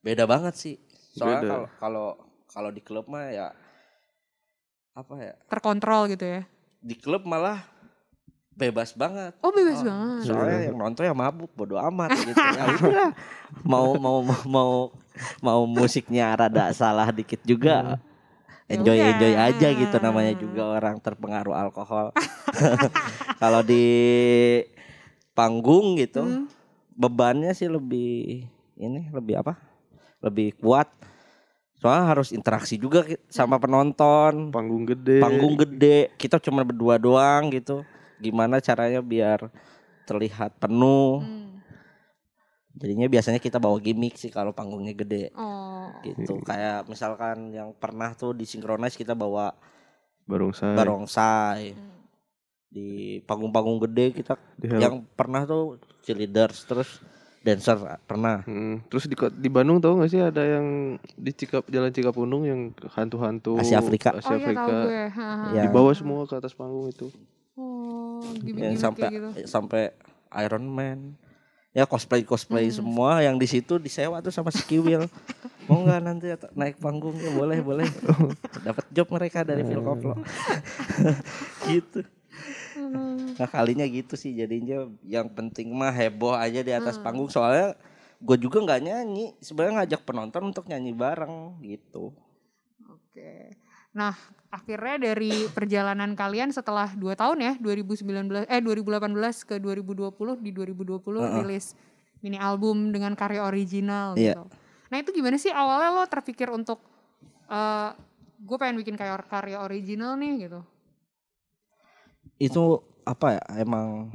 beda 0.05 0.29
banget 0.29 0.55
sih. 0.55 0.77
Soalnya 1.17 1.65
kalau 1.81 2.21
kalau 2.45 2.69
di 2.69 2.85
klub 2.85 3.09
mah 3.09 3.33
ya 3.33 3.49
apa 4.93 5.15
ya? 5.17 5.35
Terkontrol 5.49 6.13
gitu 6.13 6.29
ya. 6.29 6.45
Di 6.85 6.95
klub 6.95 7.25
malah 7.25 7.65
bebas 8.53 8.93
banget 8.93 9.33
Oh 9.41 9.51
bebas 9.51 9.81
Oh, 9.81 9.85
banget. 9.85 10.23
soalnya 10.23 10.61
yang 10.63 10.77
nonton 10.77 11.03
ya 11.03 11.11
mabuk 11.11 11.51
bodo 11.51 11.75
amat 11.81 12.13
gitu 12.15 12.37
ya 12.37 12.65
udah 12.71 13.11
mau 13.65 13.97
mau 13.97 14.19
mau 14.21 14.43
mau 14.47 14.73
mau 15.41 15.61
musiknya 15.65 16.31
rada 16.31 16.69
salah 16.71 17.09
dikit 17.09 17.41
juga 17.43 17.97
Ya 18.65 18.77
enjoy 18.77 18.97
udah. 18.97 19.11
enjoy 19.11 19.35
aja 19.35 19.69
gitu 19.75 19.97
namanya 19.99 20.33
juga 20.35 20.63
orang 20.71 20.97
terpengaruh 20.97 21.53
alkohol. 21.55 22.17
Kalau 23.43 23.61
di 23.61 23.85
panggung 25.33 25.97
gitu 25.97 26.23
Hmm. 26.23 26.47
bebannya 26.91 27.53
sih 27.53 27.67
lebih 27.67 28.47
ini 28.75 29.11
lebih 29.11 29.37
apa? 29.37 29.59
Lebih 30.21 30.57
kuat. 30.57 30.89
Soalnya 31.85 32.17
harus 32.17 32.33
interaksi 32.33 32.81
juga 32.81 33.05
sama 33.29 33.61
penonton. 33.61 34.49
Panggung 34.49 34.89
gede. 34.89 35.21
Panggung 35.21 35.53
gede, 35.61 36.17
kita 36.17 36.41
cuma 36.41 36.65
berdua 36.65 36.97
doang 36.97 37.53
gitu. 37.53 37.85
Gimana 38.17 38.57
caranya 38.57 39.05
biar 39.05 39.53
terlihat 40.09 40.57
penuh? 40.57 41.21
Hmm. 41.21 41.61
Jadinya 42.73 43.05
biasanya 43.05 43.37
kita 43.37 43.61
bawa 43.61 43.77
gimmick 43.85 44.17
sih 44.17 44.33
kalau 44.33 44.57
panggungnya 44.57 44.97
gede 44.97 45.29
Oh. 45.37 45.93
gitu. 46.01 46.41
Kayak 46.41 46.89
misalkan 46.89 47.53
yang 47.53 47.77
pernah 47.77 48.17
tuh 48.17 48.33
di 48.33 48.49
synchronize 48.49 48.97
kita 48.97 49.13
bawa 49.13 49.53
Barongsai. 50.25 50.73
barongsai. 50.73 51.65
Hmm. 51.77 52.01
Di 52.73 53.21
panggung-panggung 53.29 53.85
gede 53.85 54.25
kita 54.25 54.41
Di 54.57 54.73
yang 54.73 55.05
pernah 55.13 55.45
tuh 55.45 55.77
cheerleaders 56.01 56.65
terus 56.65 57.05
dancer 57.45 57.77
pernah. 58.03 58.41
Hmm, 58.43 58.81
Terus 58.89 59.05
di, 59.05 59.13
di 59.15 59.49
Bandung 59.49 59.79
tau 59.79 59.95
gak 59.95 60.09
sih 60.09 60.19
ada 60.19 60.41
yang 60.41 60.97
di 61.15 61.31
Cikap 61.31 61.69
Jalan 61.69 61.93
Cikapundung 61.93 62.43
yang 62.43 62.61
hantu-hantu 62.91 63.61
Asia 63.61 63.79
Afrika. 63.79 64.11
Oh 64.11 64.19
Asia 64.19 64.33
iya 64.33 64.49
tahu 64.49 64.49
Afrika. 64.49 64.65
gue. 64.81 65.03
Ha, 65.07 65.29
ha. 65.29 65.47
Ya. 65.53 65.63
Dibawa 65.63 65.93
semua 65.93 66.25
ke 66.25 66.35
atas 66.35 66.51
panggung 66.51 66.89
itu. 66.89 67.13
Oh, 67.55 68.19
yang 68.43 68.75
sampai 68.75 69.07
kayak 69.07 69.15
gitu. 69.15 69.29
sampai 69.47 69.95
Iron 70.41 70.67
Man 70.67 71.15
ya 71.71 71.85
cosplay 71.85 72.23
cosplay 72.23 72.67
Hmm. 72.67 72.77
semua 72.77 73.19
yang 73.19 73.35
di 73.35 73.47
situ 73.47 73.79
disewa 73.79 74.19
tuh 74.19 74.31
sama 74.31 74.51
Skiwil 74.51 75.11
mau 75.67 75.79
nggak 75.81 76.01
nanti 76.01 76.27
naik 76.53 76.79
panggung 76.79 77.15
ya 77.15 77.31
boleh 77.31 77.59
boleh 77.61 77.87
dapat 78.67 78.87
job 78.91 79.11
mereka 79.11 79.43
dari 79.43 79.63
Phil 79.63 79.83
Koplo 79.83 80.15
gitu 81.69 82.03
Hmm. 82.03 82.14
nah 83.41 83.49
kalinya 83.51 83.87
gitu 83.87 84.15
sih 84.15 84.35
jadinya 84.35 84.87
yang 85.03 85.27
penting 85.31 85.73
mah 85.75 85.91
heboh 85.91 86.35
aja 86.35 86.61
di 86.63 86.73
atas 86.73 86.97
Hmm. 86.99 87.05
panggung 87.05 87.31
soalnya 87.31 87.75
gue 88.23 88.37
juga 88.39 88.63
nggak 88.63 88.83
nyanyi 88.83 89.35
sebenarnya 89.43 89.85
ngajak 89.85 90.03
penonton 90.07 90.43
untuk 90.49 90.65
nyanyi 90.71 90.93
bareng 90.95 91.59
gitu 91.61 92.15
Oke. 92.85 93.55
Nah, 93.95 94.13
akhirnya 94.51 94.99
dari 95.15 95.47
perjalanan 95.55 96.19
kalian 96.19 96.51
setelah 96.51 96.91
2 96.99 97.15
tahun 97.15 97.39
ya, 97.41 97.53
2019 97.63 98.43
eh 98.51 98.59
2018 98.61 99.47
ke 99.47 99.55
2020 99.63 100.43
di 100.43 100.51
2020 100.51 101.23
Heeh. 101.23 101.35
rilis 101.47 101.79
mini 102.19 102.37
album 102.41 102.91
dengan 102.91 103.15
karya 103.15 103.47
original 103.47 104.19
Iya. 104.19 104.35
gitu. 104.35 104.45
Nah, 104.91 104.97
itu 104.99 105.11
gimana 105.15 105.39
sih 105.39 105.55
awalnya 105.55 105.95
lo 105.95 106.05
terpikir 106.11 106.51
untuk 106.51 106.83
eh 107.47 107.91
gue 108.35 108.57
pengen 108.59 108.83
bikin 108.83 108.99
kayak 108.99 109.31
karya 109.31 109.63
original 109.63 110.19
nih 110.19 110.51
gitu. 110.51 110.61
Itu 112.39 112.83
apa 113.05 113.39
ya 113.39 113.43
emang 113.61 114.11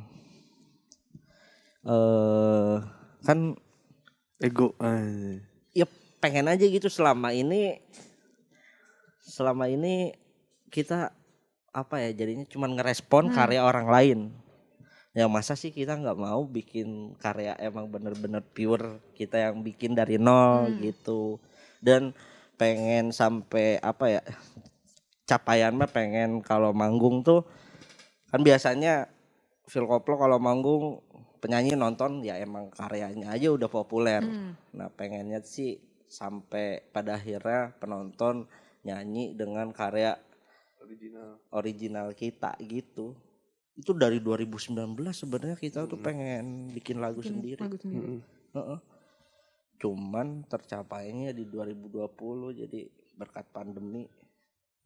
eh 1.85 2.75
kan 3.23 3.55
Ego. 4.39 4.71
Ah, 4.79 5.35
ya 5.75 5.83
pengen 6.23 6.47
aja 6.47 6.63
gitu 6.63 6.87
selama 6.87 7.35
ini 7.35 7.83
selama 9.19 9.67
ini 9.67 10.15
kita 10.71 11.11
apa 11.69 11.95
ya 12.01 12.09
jadinya 12.15 12.47
cuman 12.47 12.79
ngerespon 12.79 13.29
Hmm. 13.29 13.35
karya 13.35 13.61
orang 13.61 13.87
lain 13.91 14.19
ya 15.11 15.27
masa 15.27 15.59
sih 15.59 15.75
kita 15.75 15.99
nggak 15.99 16.17
mau 16.17 16.47
bikin 16.47 17.13
karya 17.19 17.53
emang 17.59 17.91
bener-bener 17.91 18.39
pure 18.41 19.03
kita 19.13 19.37
yang 19.51 19.59
bikin 19.59 19.91
dari 19.93 20.15
nol 20.15 20.71
Hmm. 20.71 20.79
gitu 20.79 21.35
dan 21.83 22.15
pengen 22.55 23.11
sampai 23.11 23.75
apa 23.83 24.19
ya 24.19 24.21
capaian 25.29 25.75
mah 25.75 25.91
pengen 25.91 26.39
kalau 26.39 26.71
manggung 26.71 27.21
tuh 27.21 27.43
kan 28.29 28.41
biasanya 28.41 29.09
Phil 29.65 29.85
Koplo 29.85 30.15
kalau 30.15 30.37
manggung 30.37 31.01
penyanyi 31.39 31.73
nonton 31.73 32.19
ya 32.19 32.35
emang 32.35 32.69
karyanya 32.69 33.31
aja 33.31 33.49
udah 33.49 33.67
populer 33.67 34.19
Hmm. 34.19 34.53
Nah 34.73 34.89
pengennya 34.89 35.39
sih 35.39 35.77
sampai 36.05 36.81
pada 36.85 37.15
akhirnya 37.15 37.73
penonton 37.75 38.49
nyanyi 38.81 39.33
dengan 39.33 39.69
karya 39.69 40.17
original. 40.79 41.37
original 41.51 42.07
kita 42.13 42.57
gitu. 42.59 43.13
Itu 43.73 43.93
dari 43.93 44.19
2019 44.19 44.75
sebenarnya 45.13 45.55
kita 45.55 45.85
tuh 45.85 45.95
Hmm. 45.95 46.05
pengen 46.05 46.45
bikin 46.69 46.97
lagu 46.97 47.21
Bikin 47.21 47.33
sendiri. 47.37 47.61
lagu 47.61 47.77
sendiri. 47.77 48.17
Mm-mm. 48.17 48.21
Heeh. 48.51 48.79
Cuman 49.77 50.27
tercapainya 50.43 51.31
di 51.31 51.45
2020 51.45 52.09
jadi 52.53 52.83
berkat 53.15 53.47
pandemi 53.49 54.03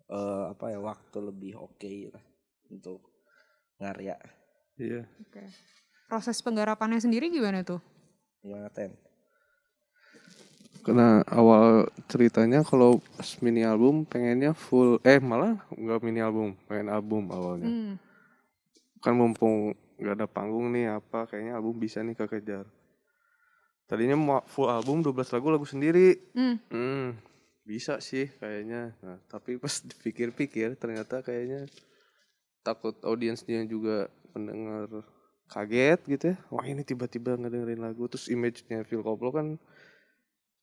eh, 0.06 0.46
apa 0.46 0.70
ya 0.70 0.78
waktu 0.78 1.18
lebih 1.24 1.56
oke 1.58 1.94
lah 2.12 2.24
untuk 2.68 3.00
ngarya. 3.84 4.16
Iya. 4.80 5.04
Oke. 5.28 5.44
Proses 6.08 6.40
penggarapannya 6.40 7.04
sendiri 7.04 7.28
gimana 7.28 7.62
tuh? 7.68 7.84
Gimana 8.40 8.72
Ten? 8.72 8.96
Karena 10.84 11.24
awal 11.32 11.88
ceritanya 12.12 12.60
kalau 12.68 13.00
mini 13.40 13.64
album 13.64 14.04
pengennya 14.04 14.52
full 14.52 15.00
eh 15.08 15.20
malah 15.24 15.56
nggak 15.72 16.00
mini 16.04 16.20
album, 16.20 16.60
pengen 16.68 16.92
album 16.92 17.32
awalnya. 17.32 17.72
Hmm. 17.72 17.94
Kan 19.00 19.16
mumpung 19.16 19.72
nggak 19.96 20.16
ada 20.20 20.28
panggung 20.28 20.76
nih 20.76 21.00
apa 21.00 21.24
kayaknya 21.32 21.56
album 21.56 21.80
bisa 21.80 22.04
nih 22.04 22.20
kekejar. 22.20 22.68
Tadinya 23.88 24.20
mau 24.20 24.40
full 24.44 24.68
album 24.68 25.00
12 25.00 25.16
lagu 25.32 25.48
lagu 25.56 25.64
sendiri. 25.64 26.20
Hmm. 26.36 26.60
Hmm, 26.68 27.16
bisa 27.64 28.04
sih 28.04 28.28
kayaknya. 28.36 28.92
Nah, 29.00 29.24
tapi 29.32 29.56
pas 29.56 29.80
dipikir-pikir 29.80 30.76
ternyata 30.76 31.24
kayaknya 31.24 31.64
takut 32.64 32.96
audiensnya 33.04 33.62
juga 33.64 34.08
pendengar 34.32 34.88
kaget 35.46 36.00
gitu 36.10 36.26
ya. 36.32 36.38
Wah 36.50 36.64
ini 36.64 36.82
tiba-tiba 36.82 37.36
ngedengerin 37.36 37.78
lagu 37.78 38.08
terus 38.08 38.26
image-nya 38.26 38.82
Phil 38.84 39.04
Koplo 39.04 39.30
kan 39.30 39.60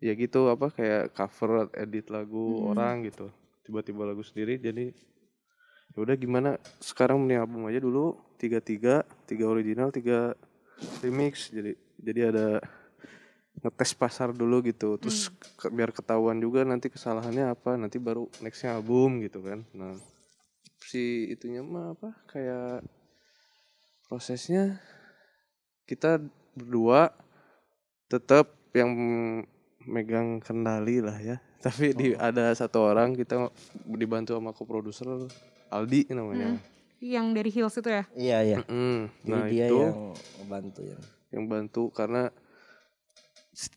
ya 0.00 0.16
gitu 0.16 0.48
apa 0.48 0.72
kayak 0.72 1.12
cover 1.12 1.68
edit 1.76 2.08
lagu 2.08 2.64
Hmm. 2.64 2.70
orang 2.72 2.94
gitu. 3.04 3.28
Tiba-tiba 3.62 4.02
lagu 4.02 4.24
sendiri 4.24 4.56
jadi 4.56 4.90
ya 5.90 5.98
udah 6.00 6.16
gimana 6.16 6.50
sekarang 6.78 7.18
mending 7.18 7.42
album 7.42 7.66
aja 7.66 7.78
dulu 7.78 8.14
tiga 8.38 8.62
tiga 8.62 9.02
tiga 9.26 9.44
original 9.44 9.90
tiga 9.90 10.38
remix 11.02 11.50
jadi 11.50 11.74
jadi 11.98 12.20
ada 12.30 12.46
ngetes 13.58 13.92
pasar 13.92 14.30
dulu 14.30 14.62
gitu 14.62 14.94
terus 14.96 15.28
ke- 15.58 15.68
biar 15.68 15.90
ketahuan 15.90 16.38
juga 16.38 16.62
nanti 16.62 16.88
kesalahannya 16.88 17.50
apa 17.50 17.74
nanti 17.74 17.98
baru 17.98 18.30
nextnya 18.38 18.78
album 18.78 19.18
gitu 19.20 19.42
kan 19.42 19.66
nah 19.74 19.98
si 20.90 21.30
itunya 21.30 21.62
mah 21.62 21.94
apa 21.94 22.10
kayak 22.26 22.82
prosesnya 24.10 24.82
kita 25.86 26.18
berdua 26.58 27.14
tetap 28.10 28.50
yang 28.74 28.90
megang 29.86 30.42
kendali 30.42 30.98
lah 30.98 31.14
ya 31.22 31.38
tapi 31.64 31.94
di 31.94 32.18
ada 32.18 32.50
satu 32.58 32.90
orang 32.90 33.14
kita 33.14 33.54
dibantu 33.86 34.34
sama 34.34 34.50
co-producer 34.50 35.06
Aldi 35.70 36.10
namanya 36.10 36.58
Yang 37.00 37.26
dari 37.32 37.50
Hills 37.54 37.76
itu 37.80 37.88
ya? 37.88 38.04
Iya 38.12 38.38
iya. 38.44 38.58
Mm, 38.68 39.08
Jadi 39.08 39.30
nah 39.32 39.44
dia 39.48 39.66
itu 39.72 39.76
yang 39.80 39.96
membantu 40.42 40.80
ya. 40.84 40.98
yang 41.32 41.44
bantu 41.48 41.82
karena 41.96 42.28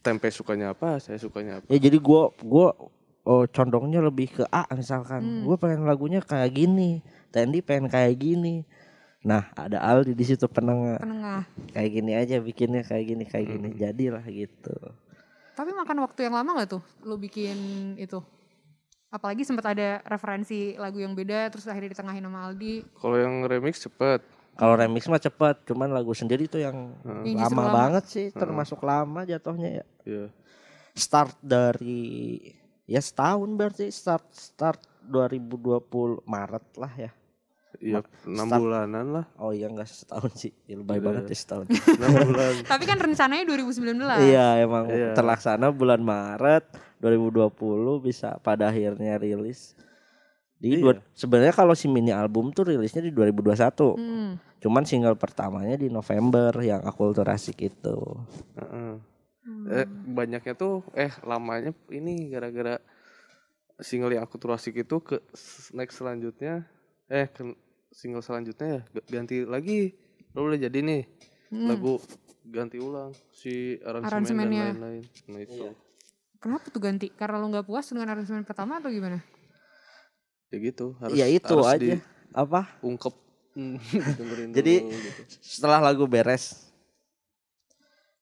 tempe 0.03 0.27
sukanya 0.27 0.75
apa 0.75 0.99
saya 0.99 1.15
sukanya 1.15 1.63
apa 1.63 1.71
Ya 1.71 1.79
jadi 1.79 2.03
gua 2.03 2.35
gua 2.43 2.75
oh, 3.23 3.43
condongnya 3.47 4.03
lebih 4.03 4.31
ke 4.31 4.43
A 4.51 4.67
misalkan. 4.75 5.21
Hmm. 5.23 5.43
Gua 5.47 5.55
pengen 5.59 5.87
lagunya 5.87 6.19
kayak 6.23 6.51
gini, 6.53 7.03
Tendi 7.31 7.63
pengen 7.63 7.87
kayak 7.91 8.19
gini. 8.19 8.63
Nah, 9.23 9.47
ada 9.55 9.79
Aldi 9.79 10.13
di 10.13 10.25
situ 10.27 10.45
penengah. 10.51 10.99
Penengah. 10.99 11.41
Kayak 11.71 11.89
gini 11.95 12.11
aja 12.11 12.35
bikinnya 12.43 12.83
kayak 12.83 13.05
gini 13.07 13.23
kayak 13.23 13.45
gini. 13.55 13.67
Hmm. 13.71 13.79
Jadilah 13.79 14.25
gitu. 14.27 14.75
Tapi 15.53 15.69
makan 15.69 16.01
waktu 16.03 16.27
yang 16.27 16.35
lama 16.35 16.65
gak 16.65 16.75
tuh 16.77 16.83
lo 17.05 17.15
bikin 17.15 17.55
itu? 17.95 18.19
Apalagi 19.13 19.45
sempat 19.45 19.77
ada 19.77 20.01
referensi 20.09 20.73
lagu 20.73 20.97
yang 20.97 21.13
beda 21.13 21.53
terus 21.53 21.69
akhirnya 21.69 21.93
ditengahin 21.93 22.25
sama 22.25 22.49
Aldi. 22.49 22.81
kalau 22.97 23.17
yang 23.21 23.45
remix 23.45 23.85
cepet 23.85 24.25
Kalau 24.53 24.77
remix 24.77 25.09
mah 25.09 25.17
cepet, 25.17 25.65
cuman 25.65 25.89
lagu 25.89 26.13
sendiri 26.13 26.45
tuh 26.45 26.61
yang 26.61 26.93
justru 27.25 27.57
lama, 27.57 27.61
lama. 27.65 27.73
banget 27.73 28.03
sih, 28.05 28.27
termasuk 28.29 28.85
lama 28.85 29.25
jatuhnya 29.25 29.81
ya. 29.81 29.85
ya 30.05 30.25
Start 30.93 31.33
dari 31.41 32.37
ya 32.85 32.99
setahun 32.99 33.49
berarti 33.49 33.87
start 33.87 34.27
start 34.31 34.79
2020 35.03 35.83
Maret 36.23 36.65
lah 36.75 36.93
ya. 36.97 37.11
ya 37.75 37.99
enam 38.23 38.47
bulanan 38.47 39.05
lah 39.11 39.25
Oh 39.35 39.49
iya 39.49 39.65
enggak 39.65 39.87
setahun 39.87 40.31
sih. 40.37 40.51
Ya, 40.63 40.77
lebay 40.77 40.97
Iya. 40.97 41.03
banget 41.03 41.23
ya 41.25 41.35
setahun. 41.35 41.65
enam 41.99 42.09
bulan 42.23 42.53
Tapi 42.63 42.83
kan 42.85 42.97
rencananya 42.97 43.43
2019. 43.45 43.99
Iya 44.23 44.47
emang 44.61 44.85
Iya. 44.87 45.11
terlaksana 45.11 45.67
bulan 45.69 45.99
Maret 45.99 46.63
2020 46.99 47.51
bisa 47.99 48.39
pada 48.39 48.69
akhirnya 48.69 49.17
rilis. 49.17 49.75
Di 50.55 50.69
Iya. 50.69 50.79
dua- 50.79 51.03
sebenarnya 51.11 51.51
kalau 51.51 51.73
si 51.73 51.87
mini 51.87 52.11
album 52.11 52.49
tuh 52.49 52.63
rilisnya 52.65 53.01
di 53.01 53.11
2021. 53.11 53.93
Hmm. 53.93 54.39
Cuman 54.59 54.83
single 54.83 55.17
pertamanya 55.17 55.75
di 55.75 55.89
November 55.89 56.55
yang 56.57 56.79
akulturasik 56.81 57.59
itu. 57.59 57.97
Heeh. 58.55 58.95
Hmm. 59.43 59.67
eh 59.67 59.87
banyaknya 60.07 60.53
tuh 60.55 60.87
eh 60.95 61.11
lamanya 61.27 61.75
ini 61.91 62.31
gara-gara 62.31 62.79
single 63.83 64.15
yang 64.15 64.23
aku 64.23 64.39
terasik 64.39 64.79
itu 64.79 65.03
ke 65.03 65.19
next 65.75 65.99
selanjutnya 65.99 66.63
eh 67.11 67.27
ke 67.27 67.51
single 67.91 68.23
selanjutnya 68.23 68.67
ya 68.67 68.81
ganti 69.11 69.43
lagi 69.43 69.91
lo 70.31 70.47
udah 70.47 70.59
jadi 70.59 70.79
nih 70.79 71.03
Hmm. 71.53 71.69
lagu 71.69 72.01
ganti 72.49 72.81
ulang 72.81 73.13
si 73.29 73.77
aransemen 73.85 74.41
dan 74.41 74.51
lain-lain 74.73 75.03
nah 75.29 75.39
itu 75.43 75.69
Kenapa 76.41 76.67
tuh 76.73 76.81
ganti? 76.83 77.07
Karena 77.13 77.39
lo 77.39 77.47
nggak 77.47 77.63
puas 77.69 77.87
dengan 77.87 78.11
aransemen 78.11 78.43
pertama 78.43 78.81
atau 78.81 78.91
gimana? 78.91 79.21
ya 80.51 80.57
gitu 80.59 80.93
harus 80.97 81.15
ya 81.17 81.25
itu 81.29 81.45
harus 81.45 81.65
aja 81.77 81.95
apa 82.33 82.61
diungkep 82.81 83.13
Hmm, 83.53 83.77
dengerin 84.17 84.49
Jadi, 84.49 84.81
dulu, 84.81 84.97
gitu. 84.97 85.21
setelah 85.37 85.77
lagu 85.77 86.09
beres 86.09 86.72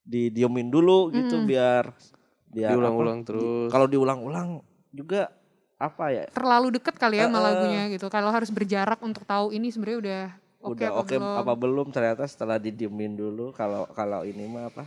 didiemin 0.03 0.67
dulu 0.67 1.13
gitu 1.13 1.41
Mm. 1.41 1.47
biar 1.47 1.83
biar 2.51 2.69
diulang-ulang 2.75 3.23
terus 3.23 3.69
kalau 3.71 3.87
diulang-ulang 3.87 4.59
juga 4.91 5.31
apa 5.81 6.11
ya 6.11 6.25
Terlalu 6.29 6.77
deket 6.77 6.95
kali 6.99 7.17
ya 7.17 7.25
sama 7.25 7.41
Heeh. 7.41 7.47
lagunya 7.47 7.83
gitu. 7.89 8.05
Kalau 8.11 8.29
harus 8.29 8.53
berjarak 8.53 9.01
untuk 9.01 9.25
tahu 9.25 9.49
ini 9.49 9.73
sebenarnya 9.73 9.97
udah 9.97 10.21
oke 10.61 10.73
udah 10.77 10.89
apa 10.93 10.99
oke 11.01 11.15
belum. 11.17 11.37
apa 11.41 11.53
belum 11.57 11.87
ternyata 11.89 12.23
setelah 12.29 12.61
didiemin 12.61 13.17
dulu 13.17 13.49
kalau 13.49 13.89
kalau 13.97 14.21
ini 14.21 14.45
mah 14.45 14.69
apa 14.69 14.85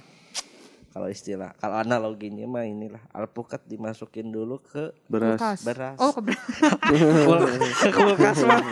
kalau 0.94 1.10
istilah 1.10 1.50
kalau 1.58 1.74
analoginya 1.76 2.46
mah 2.46 2.62
inilah 2.62 3.02
alpukat 3.10 3.58
dimasukin 3.64 4.30
dulu 4.30 4.62
ke 4.62 4.94
beras 5.04 5.36
Kulkas. 5.36 5.60
beras 5.60 5.96
Oh, 5.98 6.10
ke 6.10 6.20
beras. 6.22 6.46
Ke 7.82 7.88
kulkas 7.90 8.38
mah 8.42 8.62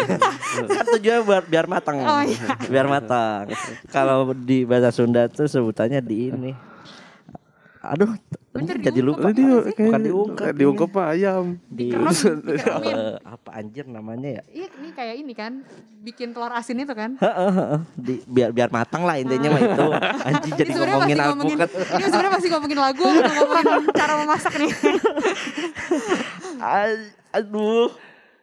kan 0.72 0.84
tujuannya 0.88 1.22
biar 1.24 1.42
biar 1.44 1.66
matang 1.66 1.96
Oh, 1.98 2.22
iya. 2.22 2.54
biar 2.64 2.86
matang 2.86 3.50
kalau 3.90 4.30
di 4.30 4.62
bahasa 4.62 4.94
Sunda 4.94 5.26
tuh 5.26 5.44
sebutannya 5.44 5.98
di 6.00 6.30
ini 6.30 6.52
aduh 7.92 8.10
Bener, 8.56 8.76
jadi 8.80 9.00
lupa 9.04 9.28
Tadi 9.28 9.44
bukan 9.44 10.32
kayak 10.32 10.54
diungkep 10.56 10.92
ayam 10.96 11.60
di 11.68 11.92
Dikerem, 11.92 12.08
dikeremin. 12.40 12.96
Eh, 12.96 13.14
apa 13.20 13.50
anjir 13.52 13.84
namanya 13.84 14.40
ya 14.40 14.42
Iya, 14.48 14.68
ini 14.80 14.88
kayak 14.96 15.14
ini 15.20 15.32
kan, 15.36 15.52
bikin 16.00 16.32
telur 16.32 16.48
asin 16.56 16.80
itu 16.80 16.94
kan. 16.96 17.20
Heeh, 17.20 17.50
heeh. 17.52 17.80
di 18.00 18.14
biar 18.24 18.56
biar 18.56 18.72
matang 18.72 19.04
lah 19.04 19.20
intinya 19.20 19.52
mah 19.52 19.60
itu 19.60 19.86
anjing 20.32 20.52
jadi 20.56 20.68
Ini 20.72 20.76
sebenarnya 20.76 20.96
ngomongin 20.96 21.16
masih 21.16 21.28
ngomongin, 21.28 21.56
alpukat 21.60 21.70
ini 21.76 22.04
sebenarnya 22.08 22.32
masih 22.32 22.48
ngomongin 22.48 22.78
lagu, 22.80 23.04
ngomongin 23.04 23.92
cara 23.92 24.12
memasak 24.24 24.54
nih. 24.56 24.70
Aduh 27.36 27.92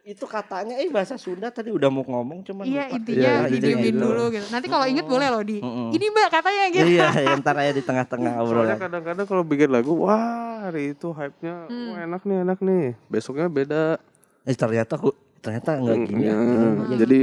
itu 0.03 0.25
katanya 0.25 0.75
eh 0.75 0.91
bahasa 0.91 1.15
Sunda 1.15 1.47
tadi 1.47 1.71
udah 1.71 1.87
mau 1.87 2.03
ngomong 2.03 2.43
cuman 2.43 2.67
Iya 2.67 2.83
lupa. 2.85 2.95
intinya 2.99 3.29
Iya, 3.39 3.47
didiemin 3.47 3.87
gitu. 3.89 4.03
dulu 4.03 4.23
gitu. 4.29 4.45
Nanti 4.51 4.67
kalau 4.67 4.83
inget 4.83 5.07
boleh 5.07 5.27
loh 5.29 5.39
di. 5.41 5.63
Ini 5.63 6.05
mbak 6.05 6.27
katanya 6.29 6.63
gitu. 6.69 6.85
iya 6.85 7.07
ya, 7.15 7.31
ntar 7.39 7.55
aja 7.55 7.71
di 7.71 7.79
tengah-tengah 7.81 8.33
Soalnya 8.35 8.43
obrolan 8.45 8.77
kadang-kadang 8.77 9.25
kalau 9.25 9.43
bikin 9.43 9.71
lagu, 9.71 9.95
wah 9.97 10.19
hari 10.61 10.91
itu 10.91 11.07
hype-nya 11.09 11.55
Hmm. 11.65 11.87
wah, 11.87 11.99
enak 12.03 12.21
nih, 12.21 12.37
enak 12.41 12.59
nih. 12.59 12.85
Besoknya 13.07 13.47
beda. 13.47 13.95
eh 14.43 14.51
ternyata 14.53 14.99
aku 14.99 15.15
ternyata 15.39 15.69
enggak 15.73 15.95
Hmm, 15.95 16.03
gini 16.05 16.21
ya. 16.21 16.35
ya. 16.35 16.97
Jadi 16.99 17.19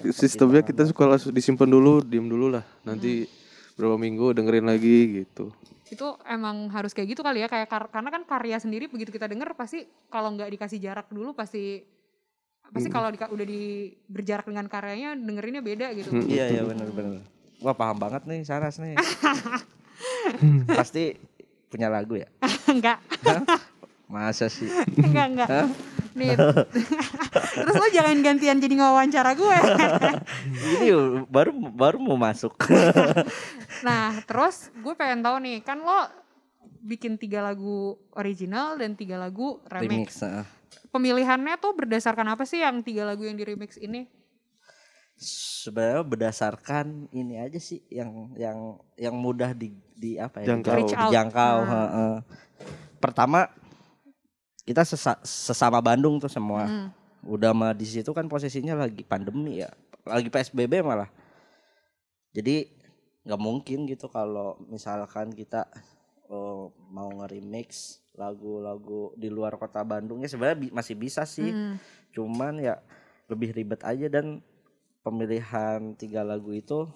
gitu 0.00 0.16
sistemnya 0.16 0.60
kita 0.60 0.80
pertimbangan. 0.80 0.88
suka 0.90 1.04
langsung 1.06 1.30
disimpan 1.30 1.68
dulu, 1.68 2.00
diem 2.00 2.24
dulu 2.24 2.48
lah. 2.48 2.64
Nanti 2.82 3.28
berapa 3.74 3.94
minggu 3.94 4.32
dengerin 4.32 4.64
lagi 4.64 4.98
gitu. 5.22 5.52
Itu 5.84 6.16
emang 6.24 6.72
harus 6.72 6.90
kayak 6.90 7.04
gitu 7.06 7.20
kali 7.20 7.44
ya 7.44 7.48
kayak 7.48 7.68
kar- 7.68 7.92
karena 7.92 8.08
kan 8.08 8.24
karya 8.24 8.56
sendiri 8.56 8.88
begitu 8.88 9.12
kita 9.12 9.28
denger 9.28 9.52
pasti 9.52 9.84
kalau 10.08 10.32
nggak 10.32 10.48
dikasih 10.50 10.80
jarak 10.80 11.04
dulu 11.06 11.32
pasti 11.32 11.84
pasti 12.70 12.88
Hmm. 12.88 12.96
kalau 12.96 13.08
di, 13.10 13.18
udah 13.18 13.46
di 13.46 13.62
berjarak 14.06 14.46
dengan 14.46 14.66
karyanya 14.66 15.14
dengerinnya 15.14 15.60
beda 15.60 15.86
gitu. 15.92 16.08
Hmm. 16.10 16.26
iya 16.26 16.48
iya 16.50 16.62
benar 16.62 16.88
benar 16.90 17.20
wah 17.60 17.74
paham 17.74 17.96
banget 17.96 18.22
nih 18.24 18.40
Saras 18.42 18.78
nih 18.78 18.94
pasti 20.78 21.14
punya 21.68 21.90
lagu 21.90 22.14
ya 22.14 22.28
enggak, 22.72 22.98
masa 24.06 24.46
sih 24.46 24.68
enggak, 24.96 25.26
enggak. 25.34 25.48
Nih. 26.14 26.30
Terus 27.58 27.74
lo 27.74 27.86
jangan 27.90 28.14
gantian 28.22 28.62
jadi 28.62 28.70
ngawancara 28.78 29.34
gue. 29.34 29.56
ini 30.78 30.94
baru 31.26 31.50
baru 31.74 31.98
mau 31.98 32.14
masuk 32.14 32.54
Nah, 33.82 34.22
terus 34.22 34.70
gue 34.78 34.94
pengen 34.94 35.26
tahu 35.26 35.42
nih, 35.42 35.66
kan 35.66 35.82
lo 35.82 36.06
bikin 36.86 37.18
tiga 37.18 37.42
lagu 37.42 37.98
original 38.14 38.78
dan 38.78 38.94
tiga 38.94 39.18
lagu 39.18 39.58
remix. 39.66 39.90
remix. 39.90 40.46
Pemilihannya 40.88 41.54
tuh 41.56 41.72
berdasarkan 41.72 42.26
apa 42.28 42.42
sih 42.42 42.58
yang 42.58 42.80
tiga 42.80 43.04
lagu 43.04 43.22
yang 43.22 43.34
di 43.34 43.44
remix 43.44 43.76
ini? 43.76 44.06
sebenarnya 45.14 46.02
berdasarkan 46.02 47.06
ini 47.08 47.38
aja 47.38 47.54
sih 47.56 47.86
yang 47.86 48.34
yang 48.34 48.58
yang 48.98 49.14
mudah 49.14 49.54
di 49.54 49.70
di 49.94 50.18
apa 50.18 50.42
ya 50.42 50.50
Jangkau. 50.50 50.74
Reach 50.74 50.90
out. 50.90 51.02
dijangkau 51.06 51.56
Ah. 51.56 51.70
heeh. 51.70 52.14
pertama 52.98 53.46
kita 54.64 54.82
sesa- 54.82 55.22
sesama 55.22 55.78
Bandung 55.78 56.18
tuh 56.18 56.26
semua 56.26 56.66
Hmm. 56.66 56.88
udah 57.22 57.54
mah 57.54 57.70
di 57.70 57.86
situ 57.86 58.10
kan 58.10 58.26
posisinya 58.26 58.74
lagi 58.74 59.06
pandemi 59.06 59.62
ya 59.62 59.70
lagi 60.02 60.26
PSBB 60.26 60.82
malah 60.82 61.06
jadi 62.34 62.66
nggak 63.22 63.38
mungkin 63.38 63.86
gitu 63.86 64.10
kalau 64.10 64.58
misalkan 64.66 65.30
kita 65.30 65.70
oh, 66.28 66.72
mau 66.90 67.10
nge-remix 67.20 68.00
lagu-lagu 68.14 69.10
di 69.18 69.26
luar 69.26 69.58
kota 69.58 69.82
Bandung. 69.82 70.22
Ya 70.22 70.30
sebenarnya 70.30 70.58
bi- 70.58 70.74
masih 70.74 70.94
bisa 70.94 71.22
sih. 71.26 71.50
Hmm. 71.50 71.76
cuman 72.14 72.62
ya 72.62 72.78
lebih 73.26 73.50
ribet 73.50 73.82
aja 73.82 74.06
dan 74.06 74.38
pemilihan 75.02 75.98
tiga 75.98 76.22
lagu 76.22 76.54
itu 76.54 76.86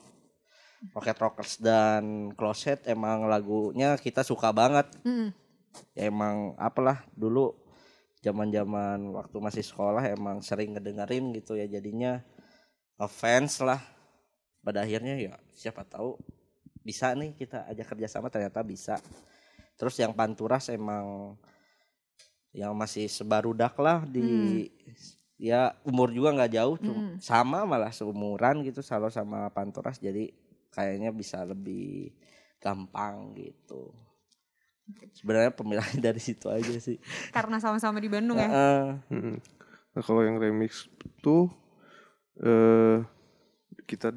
Rocket 0.94 1.18
Rockers 1.18 1.58
dan 1.58 2.30
Closet 2.38 2.86
emang 2.86 3.26
lagunya 3.26 3.98
kita 3.98 4.22
suka 4.22 4.54
banget. 4.54 4.86
Hmm. 5.02 5.34
ya 5.98 6.06
emang 6.06 6.54
apalah 6.54 7.02
dulu 7.18 7.54
zaman-zaman 8.22 9.10
waktu 9.14 9.36
masih 9.42 9.62
sekolah 9.66 10.06
emang 10.10 10.38
sering 10.38 10.78
ngedengerin 10.78 11.34
gitu 11.34 11.58
ya 11.58 11.66
jadinya. 11.66 12.22
Ngefans 12.98 13.58
lah. 13.66 13.82
Pada 14.62 14.86
akhirnya 14.86 15.18
ya 15.18 15.34
siapa 15.50 15.82
tahu 15.82 16.14
bisa 16.88 17.12
nih 17.12 17.36
kita 17.36 17.68
ajak 17.68 17.86
kerjasama 17.92 18.32
ternyata 18.32 18.64
bisa 18.64 18.96
terus 19.76 19.92
yang 20.00 20.16
Panturas 20.16 20.72
emang 20.72 21.36
yang 22.56 22.72
masih 22.72 23.06
sebarudak 23.06 23.76
lah 23.76 24.08
di 24.08 24.64
ya 25.36 25.76
umur 25.84 26.08
juga 26.10 26.32
nggak 26.34 26.52
jauh 26.56 26.76
cuma 26.80 26.98
Hmm. 26.98 27.20
sama 27.20 27.68
malah 27.68 27.92
seumuran 27.92 28.64
gitu 28.64 28.80
selalu 28.80 29.12
sama 29.12 29.52
Panturas 29.52 30.00
jadi 30.00 30.32
kayaknya 30.72 31.12
bisa 31.12 31.44
lebih 31.44 32.10
gampang 32.58 33.36
gitu 33.36 33.92
sebenarnya 35.12 35.52
pemilihan 35.52 36.00
dari 36.10 36.18
situ 36.18 36.48
aja 36.48 36.74
sih 36.80 36.96
Karena 37.30 37.60
sama-sama 37.60 38.00
di 38.00 38.08
Bandung 38.08 38.40
ya. 38.40 38.48
Heeh. 38.48 38.84
Mm-mm. 39.12 39.36
Nah 39.94 40.02
kalau 40.02 40.24
yang 40.24 40.40
remix 40.40 40.88
tuh 41.20 41.52
eh 42.40 43.04
kita 43.84 44.10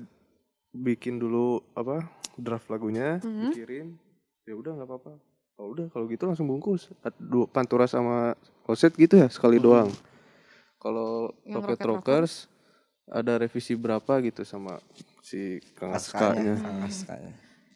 bikin 0.71 1.19
dulu 1.19 1.60
apa 1.75 2.01
draft 2.41 2.67
lagunya, 2.67 3.21
Mhm. 3.21 3.54
pikirin, 3.54 3.88
ya 4.43 4.54
udah 4.54 4.71
nggak 4.73 4.89
apa-apa. 4.89 5.13
Kalau 5.54 5.67
udah 5.69 5.86
kalau 5.88 6.06
gitu 6.10 6.23
langsung 6.25 6.49
bungkus. 6.49 6.89
Dua 7.15 7.45
pantura 7.45 7.86
sama 7.86 8.34
kloset 8.65 8.97
gitu 8.97 9.15
ya 9.15 9.30
sekali 9.30 9.62
Mhm. 9.62 9.63
doang. 9.63 9.89
Kalau 10.82 11.30
Rocket 11.45 11.77
Rocket 11.77 11.88
Rockers 11.88 12.34
ada 13.06 13.38
revisi 13.38 13.77
berapa 13.77 14.17
gitu 14.25 14.41
sama 14.41 14.82
si 15.21 15.62
Kang 15.77 15.93
Askanya, 15.93 16.58
Askanya. 16.82 17.34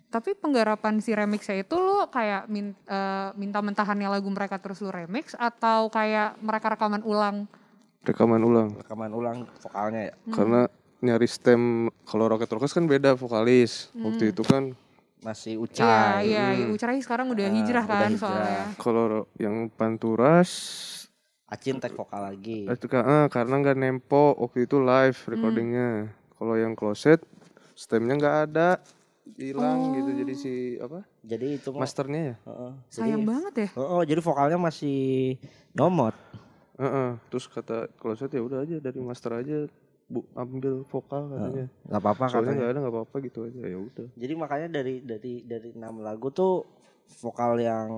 Tapi 0.10 0.32
penggarapan 0.34 1.04
si 1.04 1.12
remixnya 1.12 1.60
itu 1.60 1.76
lo 1.76 2.08
kayak 2.08 2.48
min- 2.48 2.78
eh, 2.88 3.30
minta 3.36 3.60
mentahannya 3.60 4.08
lagu 4.08 4.32
mereka 4.32 4.58
terus 4.58 4.80
lo 4.80 4.90
remix 4.90 5.36
atau 5.36 5.92
kayak 5.92 6.40
mereka 6.40 6.72
rekaman 6.72 7.04
ulang? 7.04 7.46
Rekaman 8.06 8.42
ulang. 8.42 8.70
rekaman 8.80 9.12
ulang 9.12 9.38
vokalnya 9.60 10.02
ya 10.10 10.14
Hmm. 10.16 10.34
Karena 10.34 10.62
nyari 11.06 11.28
stem 11.28 11.62
kalau 12.04 12.26
Rocket 12.26 12.50
Rockers 12.50 12.74
kan 12.74 12.86
beda 12.86 13.14
vokalis. 13.14 13.94
Waktu 13.96 14.24
Hmm. 14.26 14.34
itu 14.34 14.44
kan 14.44 14.64
Iya, 14.66 15.24
masih 15.24 15.54
ucai 15.58 16.22
iya, 16.28 16.46
Hmm. 16.56 16.74
Ucarai 16.74 17.00
sekarang 17.00 17.28
udah 17.30 17.46
Ah, 17.46 17.54
hijrah 17.56 17.84
udah 17.84 17.94
kan 17.96 18.10
hijrah. 18.10 18.20
soalnya. 18.20 18.66
kalau 18.76 19.06
yang 19.36 19.56
Panturas 19.70 20.52
Acin 21.46 21.78
tag 21.78 21.94
vokal 21.94 22.26
lagi 22.26 22.66
itu 22.66 22.86
ka- 22.86 23.02
ah, 23.02 23.26
karena 23.26 23.58
nggak 23.58 23.74
nempo 23.76 24.34
waktu 24.36 24.66
itu 24.66 24.78
live 24.78 25.18
recordingnya. 25.28 26.10
Kalau 26.32 26.54
yang 26.56 26.74
closet 26.74 27.22
stemnya 27.74 28.14
nggak 28.16 28.38
ada 28.46 28.70
hilang 29.34 29.94
gitu 29.94 30.10
jadi 30.16 30.34
si 30.34 30.54
apa 30.78 31.02
jadi 31.22 31.58
itu 31.58 31.70
masternya 31.72 32.22
ya. 32.24 32.36
heeh. 32.44 32.72
Sayang 32.88 33.22
jadi, 33.22 33.30
banget 33.30 33.54
ya. 33.56 33.70
heeh, 33.74 34.02
jadi 34.06 34.22
vokalnya 34.22 34.58
masih 34.58 34.98
nyomot 35.72 36.14
Heeh. 36.76 37.10
Terus 37.28 37.48
kata 37.48 37.88
closet 37.96 38.30
ya 38.30 38.42
udah 38.42 38.62
aja 38.62 38.78
dari 38.78 39.00
master 39.00 39.40
aja 39.40 39.66
bu 40.06 40.22
ambil 40.34 40.86
vokal 40.86 41.28
katanya. 41.28 41.66
nggak 41.84 41.98
apa-apa 42.00 42.24
Soalnya 42.24 42.38
katanya 42.38 42.56
nggak 42.56 42.70
ada 42.70 42.80
nggak 42.80 42.94
apa-apa 42.94 43.16
gitu 43.22 43.40
aja 43.44 43.60
ya 43.60 43.78
udah. 43.80 44.08
jadi 44.14 44.34
makanya 44.36 44.68
dari 44.72 44.96
dari 45.02 45.34
dari 45.42 45.70
enam 45.72 45.98
lagu 46.00 46.30
tuh 46.30 46.62
vokal 47.18 47.58
yang 47.58 47.90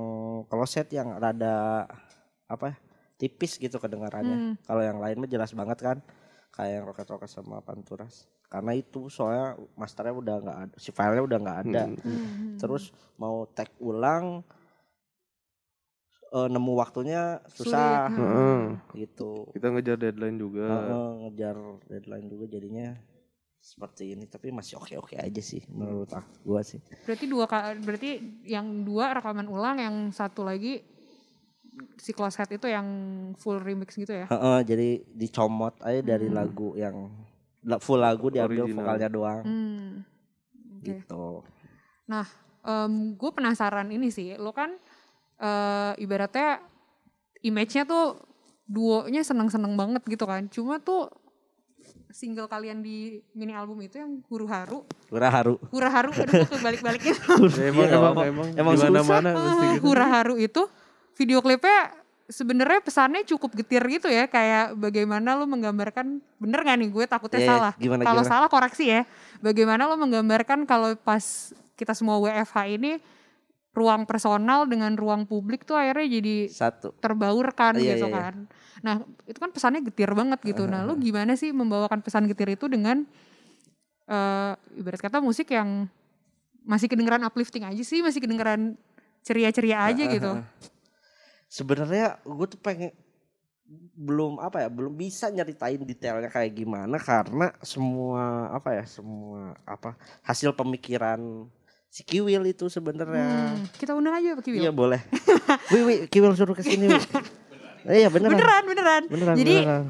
kloset 0.45 0.87
yang 0.89 1.15
rada 1.15 1.83
apa 2.45 2.65
ya, 2.65 2.75
tipis 3.17 3.55
gitu 3.55 3.75
kedengarannya 3.75 4.35
Hmm. 4.35 4.53
kalau 4.61 4.79
yang 4.81 4.97
lain 4.97 5.17
mah 5.17 5.27
jelas 5.27 5.51
banget 5.51 5.77
kan 5.77 5.97
kayak 6.49 6.71
yang 6.73 6.85
Rocket 6.85 7.07
Rocket 7.07 7.27
sama 7.27 7.59
Panturas 7.59 8.23
karena 8.47 8.71
itu 8.71 9.07
soalnya 9.07 9.45
masternya 9.75 10.15
udah 10.15 10.35
nggak 10.39 10.57
ada 10.61 10.75
si 10.75 10.89
filenya 10.89 11.19
udah 11.21 11.37
nggak 11.37 11.59
ada 11.61 11.83
Hmm. 11.85 11.99
Hmm. 11.99 12.55
terus 12.55 12.89
mau 13.15 13.43
tag 13.47 13.67
ulang 13.77 14.47
eh, 16.27 16.47
nemu 16.49 16.71
waktunya 16.75 17.39
susah 17.49 18.11
Sulit, 18.11 18.17
Heeh. 18.19 18.59
gitu. 18.95 19.47
Kita 19.53 19.67
ngejar 19.71 19.97
deadline 19.99 20.37
juga. 20.37 20.67
Heeh, 20.67 21.07
ngejar 21.27 21.55
deadline 21.87 22.27
juga 22.27 22.45
jadinya 22.47 22.95
seperti 23.57 24.15
ini 24.15 24.23
tapi 24.23 24.47
masih 24.55 24.79
oke-oke 24.79 25.19
aja 25.19 25.41
sih 25.43 25.59
menurut 25.67 26.07
aku 26.13 26.31
gua 26.47 26.63
sih. 26.63 26.79
Berarti 27.03 27.25
dua 27.27 27.43
berarti 27.83 28.09
yang 28.47 28.87
dua 28.87 29.11
rekaman 29.11 29.47
ulang, 29.47 29.75
yang 29.79 29.95
satu 30.15 30.47
lagi 30.47 30.79
si 31.99 32.15
close 32.15 32.39
head 32.39 32.47
itu 32.53 32.67
yang 32.71 32.87
full 33.35 33.59
remix 33.59 33.95
gitu 33.99 34.13
ya? 34.15 34.25
Heeh, 34.31 34.59
jadi 34.63 34.89
dicomot 35.11 35.75
aja 35.83 35.99
dari 35.99 36.31
lagu 36.31 36.73
yang 36.79 37.11
full 37.83 37.99
lagu 37.99 38.31
diambil 38.31 38.63
Original. 38.63 38.77
vokalnya 38.79 39.09
doang 39.11 39.43
Hmm. 39.43 40.07
Oke. 40.79 41.03
gitu. 41.03 41.43
gue 43.19 43.31
penasaran 43.35 43.91
ini 43.91 44.07
sih, 44.07 44.39
lo 44.39 44.55
kan 44.55 44.79
eh, 45.37 45.93
ibaratnya 45.97 46.61
image-nya 47.39 47.83
tuh 47.83 48.17
duonya 48.65 49.21
seneng-seneng 49.21 49.73
banget 49.73 50.03
gitu 50.03 50.23
kan. 50.23 50.45
Cuma 50.47 50.77
tuh 50.77 51.07
single 52.09 52.47
kalian 52.47 52.81
di 52.81 53.21
mini 53.31 53.53
album 53.53 53.77
itu 53.79 53.97
yang 53.97 54.19
Huru 54.25 54.45
Haru, 54.45 54.83
Hura 55.07 55.29
haru. 55.29 55.55
Hura 55.69 55.87
Haru, 55.87 56.09
aduh 56.11 56.33
gue 56.35 56.49
kebalik-balikin. 56.49 57.13
Ya, 57.59 57.69
emang, 57.69 57.87
emang, 57.87 58.13
emang- 58.15 58.27
emang, 58.27 58.47
emang 58.57 58.73
di 58.73 58.81
mana-mana 58.83 59.29
Eh, 59.29 59.37
pasti 59.37 59.65
gitu. 59.77 59.83
Hura 59.85 60.05
Haru 60.07 60.35
itu 60.35 60.61
video 61.13 61.39
klipnya 61.39 61.93
sebenarnya 62.27 62.83
pesannya 62.83 63.23
cukup 63.23 63.55
getir 63.55 63.79
gitu 63.87 64.05
ya 64.05 64.27
kayak 64.27 64.75
bagaimana 64.75 65.31
lo 65.33 65.47
menggambarkan 65.47 66.19
bener 66.35 66.59
gak 66.59 66.75
nih 66.75 66.89
gue 66.91 67.05
takutnya 67.07 67.39
Iya, 67.39 67.45
iya. 67.45 67.51
salah 67.55 67.73
Gimana, 67.79 68.01
kalau 68.03 68.21
gimana? 68.21 68.31
salah 68.35 68.49
koreksi 68.51 68.85
ya 68.85 69.01
bagaimana 69.39 69.87
lo 69.87 69.95
menggambarkan 69.95 70.67
kalau 70.67 70.91
pas 70.97 71.23
kita 71.73 71.95
semua 71.95 72.19
WFH 72.19 72.57
ini 72.69 72.99
ruang 73.77 74.09
personal 74.09 74.65
dengan 74.65 74.97
ruang 74.97 75.29
publik 75.29 75.61
tuh 75.61 75.77
akhirnya 75.77 76.17
jadi 76.17 76.37
Satu. 76.49 76.97
terbaurkan 76.97 77.77
Iya, 77.77 77.93
gitu 77.93 78.09
iya, 78.09 78.13
iya. 78.13 78.17
kan 78.17 78.35
nah 78.81 78.95
itu 79.29 79.37
kan 79.37 79.53
pesannya 79.53 79.85
getir 79.85 80.09
banget 80.17 80.41
gitu 80.41 80.65
nah 80.65 80.81
lo 80.81 80.97
gimana 81.05 81.37
sih 81.37 81.53
membawakan 81.53 82.01
pesan 82.01 82.25
getir 82.25 82.57
itu 82.57 82.65
dengan 82.65 83.05
eh 84.07 84.53
ibarat 84.79 84.97
kata 85.03 85.21
musik 85.21 85.53
yang 85.53 85.85
masih 86.65 86.89
kedengeran 86.89 87.21
uplifting 87.21 87.63
aja 87.63 87.83
sih 87.85 88.01
masih 88.01 88.19
kedengeran 88.19 88.73
ceria-ceria 89.21 89.85
aja 89.93 90.03
gitu 90.09 90.31
Sebenarnya 91.47 92.19
gue 92.27 92.47
tuh 92.51 92.59
pengen 92.59 92.91
belum 93.95 94.39
apa 94.39 94.63
ya 94.63 94.69
belum 94.71 94.95
bisa 94.95 95.27
nyeritain 95.31 95.79
detailnya 95.83 96.31
kayak 96.31 96.55
gimana 96.55 96.95
karena 96.99 97.51
semua 97.59 98.51
apa 98.51 98.79
ya 98.79 98.83
semua 98.87 99.55
apa 99.67 99.95
hasil 100.23 100.55
pemikiran 100.55 101.47
si 101.89 102.01
Kiwil 102.01 102.43
itu 102.45 102.67
sebenarnya 102.67 103.51
Hmm, 103.51 103.63
kita 103.73 103.91
undang 103.91 104.13
aja 104.13 104.33
Pak 104.33 104.43
Kiwil. 104.43 104.59
iya 104.59 104.71
boleh 104.71 104.99
Wi 105.73 105.81
Wi 105.81 105.95
Kiwil 106.05 106.33
suruh 106.33 106.53
ke 106.53 106.61
sini 106.61 106.87
Wi 106.87 106.99
iya 107.95 108.07
beneran 108.07 108.33
beneran, 108.33 108.63
beneran. 108.65 109.03
beneran 109.07 109.35
Jadi 109.35 109.55
beneran. 109.57 109.83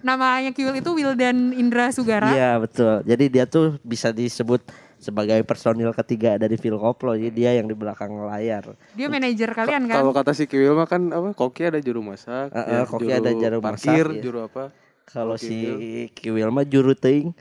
namanya 0.00 0.50
Kiwil 0.50 0.74
itu 0.76 0.90
Wildan 0.90 1.38
Indra 1.52 1.88
Sugara. 1.90 2.30
iya 2.30 2.56
betul 2.56 3.00
jadi 3.02 3.24
dia 3.28 3.44
tuh 3.44 3.76
bisa 3.80 4.10
disebut 4.10 4.64
sebagai 4.96 5.42
personil 5.42 5.90
ketiga 5.92 6.34
dari 6.36 6.54
Phil 6.54 6.74
Koplo 6.74 7.12
jadi 7.12 7.30
dia 7.30 7.50
yang 7.54 7.66
di 7.66 7.74
belakang 7.74 8.10
layar 8.22 8.78
Dia 8.92 9.06
manajer 9.06 9.50
kalian 9.50 9.84
kan? 9.84 9.98
Kalau 9.98 10.12
kata 10.12 10.30
si 10.30 10.46
Kiwil 10.46 10.72
mah 10.72 10.86
kan 10.86 11.10
apa? 11.10 11.30
Koki 11.32 11.62
ada 11.64 11.78
juru 11.78 12.00
masak, 12.00 12.48
Eh, 12.48 12.62
ya, 12.62 12.80
eh, 12.80 12.84
Koki 12.84 13.10
ada 13.10 13.30
juru 13.30 13.58
parkir, 13.58 14.06
masak, 14.06 14.14
iya. 14.14 14.22
juru 14.22 14.38
apa? 14.42 14.64
kalau 15.04 15.34
si 15.34 15.58
Kiwil 16.12 16.48
mah 16.48 16.62
juru 16.62 16.94
teing 16.94 17.34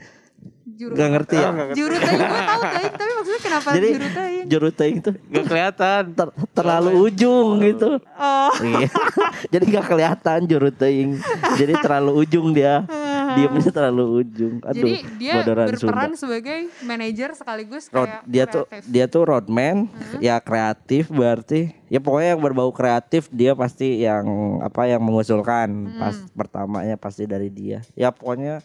Juru 0.82 0.94
nggak 0.94 1.10
ngerti 1.14 1.36
ya 1.36 1.50
ngerti. 1.52 1.76
Juru 1.78 1.96
teing 1.96 2.18
gue 2.18 2.42
tahu 2.44 2.62
teing, 2.66 2.92
tapi 2.92 3.12
maksudnya 3.14 3.42
kenapa 3.44 3.68
Jadi 3.72 3.88
juru 3.88 4.08
teing? 4.10 4.46
juru 4.50 4.70
teing 4.72 4.98
tuh 5.00 5.14
Gak 5.30 5.46
kelihatan. 5.46 6.02
ter- 6.12 6.34
terlalu 6.52 6.92
ujung 7.04 7.48
gitu. 7.62 7.90
Oh, 8.18 8.52
Iya. 8.58 8.90
Jadi 9.54 9.64
nggak 9.68 9.86
kelihatan 9.86 10.40
juru 10.44 10.70
teing. 10.72 11.10
Jadi 11.54 11.74
terlalu 11.78 12.12
ujung 12.20 12.48
dia. 12.50 12.82
Diemnya 13.32 13.70
terlalu 13.70 14.04
ujung. 14.20 14.60
Aduh. 14.62 14.76
jadi 14.76 14.92
dia 15.16 15.34
berperan 15.40 16.12
Sunda. 16.12 16.20
sebagai 16.20 16.60
manajer 16.82 17.32
sekaligus 17.32 17.88
Road, 17.88 18.04
kayak 18.04 18.28
dia 18.28 18.44
tuh 18.44 18.64
kreatif. 18.66 18.90
dia 18.92 19.06
tuh 19.08 19.24
roadman, 19.24 19.76
ya 20.20 20.36
kreatif 20.38 21.08
berarti. 21.08 21.72
Ya 21.88 22.00
pokoknya 22.00 22.36
yang 22.36 22.42
berbau 22.42 22.72
kreatif 22.72 23.32
dia 23.32 23.56
pasti 23.56 24.04
yang 24.04 24.28
apa 24.60 24.84
yang 24.84 25.00
mengusulkan. 25.00 25.70
Pas 25.96 26.20
pertamanya 26.34 27.00
pasti 27.00 27.24
dari 27.24 27.48
dia. 27.48 27.80
Ya 27.94 28.12
pokoknya 28.12 28.60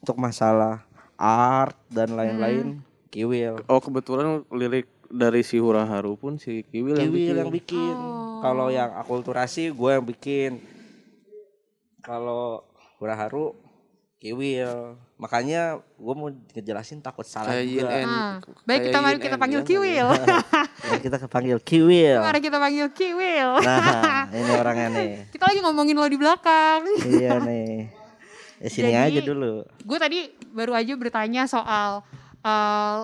untuk 0.00 0.16
masalah 0.16 0.80
art 1.20 1.76
dan 1.86 2.08
lain-lain 2.10 2.80
Kiwil. 3.06 3.60
Oh 3.66 3.76
kebetulan 3.78 4.46
lirik 4.48 4.88
dari 5.04 5.42
si 5.42 5.58
Hura 5.58 5.82
Haru 5.82 6.14
pun 6.14 6.38
si 6.38 6.62
Kiwil, 6.64 6.96
yang 6.96 7.10
Kiwil 7.10 7.18
bikin. 7.26 7.34
yang 7.36 7.50
bikin. 7.52 7.94
Oh. 7.94 8.38
Kalau 8.40 8.66
yang 8.68 8.94
akulturasi 8.94 9.68
gue 9.68 9.90
yang 9.90 10.06
bikin. 10.06 10.52
Kalau 12.00 12.64
Hura 12.96 13.12
Haru 13.14 13.52
Kiwil. 14.16 14.96
Makanya 15.16 15.76
gue 15.76 16.14
mau 16.14 16.28
ngejelasin 16.30 17.00
takut 17.00 17.24
salah 17.24 17.52
Kayak 17.52 17.64
Yin 17.66 17.76
juga. 17.78 17.88
and- 17.90 18.08
Ah, 18.10 18.32
baik 18.64 18.80
kita 18.86 18.98
mari 19.04 19.16
kita 19.18 19.36
panggil 19.36 19.60
Yang 19.60 19.68
Kiwil. 19.68 20.08
Nah, 20.80 20.98
kita 20.98 21.16
kepanggil 21.18 21.58
Kiwil. 21.60 22.18
mari 22.20 22.40
kita 22.40 22.56
panggil 22.56 22.86
Kiwil. 22.90 23.50
Nah, 23.60 24.24
ini 24.32 24.52
orangnya 24.54 24.88
nih. 24.90 25.10
Kita 25.28 25.44
lagi 25.44 25.60
ngomongin 25.60 25.92
lo 25.94 26.06
di 26.06 26.16
belakang. 26.16 26.80
iya 27.02 27.36
nih. 27.38 27.92
Ya, 28.60 28.68
sini 28.68 28.92
Jadi- 28.92 29.16
aja 29.16 29.20
dulu. 29.24 29.64
gue 29.64 29.98
tadi 29.98 30.18
baru 30.52 30.76
aja 30.76 30.92
bertanya 30.94 31.48
soal 31.48 32.04
eh, 32.40 32.98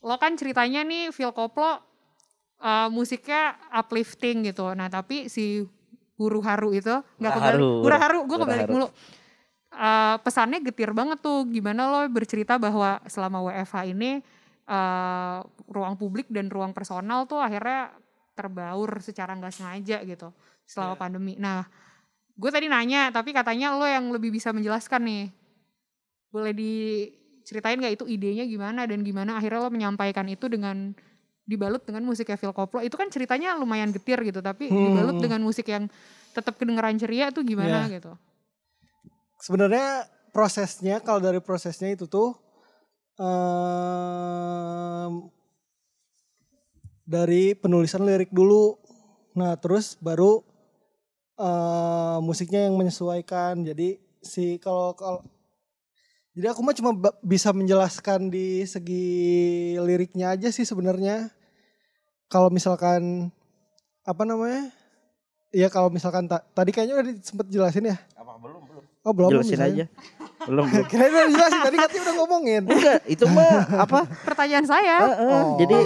lo 0.00 0.16
kan 0.16 0.34
ceritanya 0.34 0.82
nih 0.82 1.10
Phil 1.10 1.34
Koplo 1.34 1.82
eh, 2.58 2.88
musiknya 2.88 3.58
uplifting 3.72 4.46
gitu. 4.46 4.70
Nah 4.72 4.86
tapi 4.86 5.26
si 5.26 5.66
Huru 6.14 6.38
Haru 6.40 6.70
itu 6.70 6.94
nggak 7.18 7.32
kebalik. 7.34 7.58
Haru, 7.58 7.70
Hura 7.82 7.98
Haru, 7.98 8.18
gue 8.24 8.38
kebalik 8.38 8.64
Haru. 8.64 8.72
mulu. 8.72 8.88
Eh, 9.74 10.16
pesannya 10.22 10.62
getir 10.62 10.94
banget 10.94 11.18
tuh. 11.18 11.42
Gimana 11.50 11.90
lo 11.90 12.00
bercerita 12.06 12.54
bahwa 12.56 13.02
selama 13.04 13.42
WFH 13.42 13.90
ini 13.90 14.22
eh, 14.64 15.38
ruang 15.66 15.98
publik 15.98 16.30
dan 16.30 16.46
ruang 16.46 16.70
personal 16.70 17.26
tuh 17.26 17.36
akhirnya 17.36 17.90
terbaur 18.32 18.88
secara 18.98 19.34
nggak 19.34 19.50
sengaja 19.52 19.98
gitu 20.02 20.30
selama 20.64 20.94
pandemi. 20.94 21.34
Nah, 21.36 21.66
gue 22.34 22.50
tadi 22.50 22.66
nanya 22.66 23.10
tapi 23.10 23.30
katanya 23.30 23.74
lo 23.74 23.86
yang 23.86 24.10
lebih 24.10 24.34
bisa 24.34 24.50
menjelaskan 24.50 25.02
nih. 25.06 25.24
Boleh 26.34 26.50
diceritain 26.50 27.78
gak 27.78 27.94
itu 27.94 28.04
idenya 28.06 28.42
gimana 28.44 28.84
dan 28.84 29.06
gimana 29.06 29.38
akhirnya 29.38 29.62
lo 29.62 29.70
menyampaikan 29.70 30.26
itu 30.26 30.50
dengan 30.50 30.92
dibalut 31.44 31.84
dengan 31.84 32.02
musiknya 32.02 32.34
Phil 32.34 32.50
Koplo. 32.50 32.82
Itu 32.82 32.96
kan 32.96 33.06
ceritanya 33.12 33.54
lumayan 33.54 33.94
getir 33.94 34.18
gitu 34.22 34.40
tapi 34.40 34.66
dibalut 34.66 35.16
Hmm. 35.20 35.24
dengan 35.30 35.40
musik 35.44 35.68
yang 35.68 35.86
tetap 36.34 36.58
kedengeran 36.58 36.98
ceria 36.98 37.30
tuh 37.30 37.46
gimana 37.46 37.86
gitu. 37.86 38.10
sebenarnya 39.38 40.08
prosesnya 40.34 40.98
kalau 40.98 41.22
dari 41.22 41.38
prosesnya 41.38 41.94
itu 41.94 42.10
tuh 42.10 42.34
em, 43.14 45.12
dari 47.04 47.54
penulisan 47.54 48.02
lirik 48.02 48.32
dulu 48.32 48.74
nah 49.34 49.54
terus 49.54 49.94
baru 50.00 50.42
eh, 51.36 52.16
musiknya 52.20 52.66
yang 52.66 52.74
menyesuaikan 52.74 53.62
jadi 53.62 53.96
si 54.20 54.56
kalau 54.56 54.92
kalau 54.92 55.20
jadi 56.34 56.50
aku 56.50 56.60
mah 56.60 56.74
cuma 56.74 56.90
bisa 57.20 57.50
menjelaskan 57.50 58.26
di 58.26 58.64
segi 58.64 59.06
liriknya 59.78 60.34
aja 60.34 60.50
sih 60.50 60.62
sebenarnya 60.62 61.30
kalau 62.26 62.50
misalkan 62.50 63.30
apa 64.02 64.22
namanya 64.22 64.74
ya 65.50 65.68
kalau 65.68 65.86
misalkan 65.88 66.26
ta- 66.26 66.42
tadi 66.50 66.74
kayaknya 66.74 66.98
udah 66.98 67.14
sempat 67.20 67.46
jelasin 67.46 67.86
ya 67.86 67.96
Apa 68.14 68.34
belum 68.36 68.62
belum? 68.64 68.82
Oh 69.00 69.12
belum 69.12 69.28
belum 69.30 69.42
Jelasin 69.44 69.54
misalnya. 69.54 69.86
aja. 69.86 70.46
belum. 70.48 70.64
udah 71.12 71.24
dijelasin 71.28 71.60
tadi 71.62 71.76
katanya 71.76 72.02
udah 72.02 72.14
ngomongin. 72.16 72.62
Enggak, 72.64 73.00
itu 73.04 73.24
mah 73.28 73.52
apa? 73.78 74.00
Pertanyaan 74.24 74.64
saya, 74.64 74.96
Eh, 74.98 75.12
eh, 75.14 75.28
Oh. 75.30 75.56
Jadi 75.56 75.78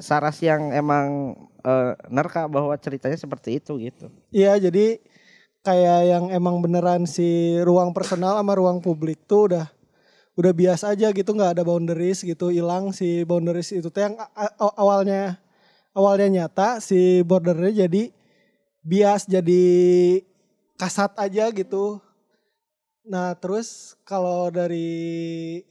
Saras 0.00 0.40
yang 0.40 0.72
emang 0.72 1.36
eh, 1.60 1.92
nerka 2.08 2.48
bahwa 2.48 2.72
ceritanya 2.80 3.18
seperti 3.18 3.60
itu 3.60 3.76
gitu. 3.76 4.08
Iya 4.32 4.56
jadi 4.56 5.02
kayak 5.62 6.00
yang 6.08 6.24
emang 6.32 6.58
beneran 6.64 7.04
si 7.06 7.58
ruang 7.62 7.92
personal 7.94 8.40
sama 8.40 8.56
ruang 8.56 8.80
publik 8.82 9.20
tuh 9.28 9.52
udah 9.52 9.66
udah 10.32 10.52
biasa 10.56 10.96
aja 10.96 11.12
gitu 11.12 11.36
nggak 11.36 11.60
ada 11.60 11.62
boundaries 11.62 12.24
gitu 12.24 12.48
hilang 12.48 12.90
si 12.96 13.20
boundaries 13.28 13.68
itu 13.70 13.92
tuh 13.92 14.00
yang 14.00 14.14
awalnya 14.58 15.36
awalnya 15.92 16.48
nyata 16.48 16.80
si 16.80 17.20
bordernya 17.20 17.84
jadi 17.86 18.08
bias 18.82 19.28
jadi 19.30 19.64
kasat 20.80 21.14
aja 21.14 21.52
gitu. 21.54 22.02
Nah 23.06 23.38
terus 23.38 23.94
kalau 24.02 24.50
dari 24.50 25.62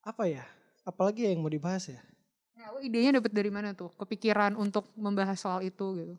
apa 0.00 0.24
ya? 0.24 0.44
Apalagi 0.88 1.28
yang 1.28 1.44
mau 1.44 1.52
dibahas 1.52 1.92
ya? 1.92 2.00
Lo 2.74 2.78
idenya 2.82 3.18
dapet 3.20 3.32
dari 3.32 3.50
mana 3.52 3.72
tuh? 3.72 3.92
Kepikiran 3.96 4.58
untuk 4.58 4.90
membahas 4.98 5.38
soal 5.38 5.64
itu 5.64 5.86
gitu. 5.96 6.14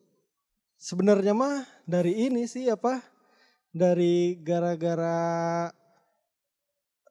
Sebenarnya 0.80 1.36
mah 1.36 1.68
dari 1.84 2.28
ini 2.30 2.48
sih 2.48 2.72
apa? 2.72 3.04
Dari 3.70 4.40
gara-gara 4.40 5.70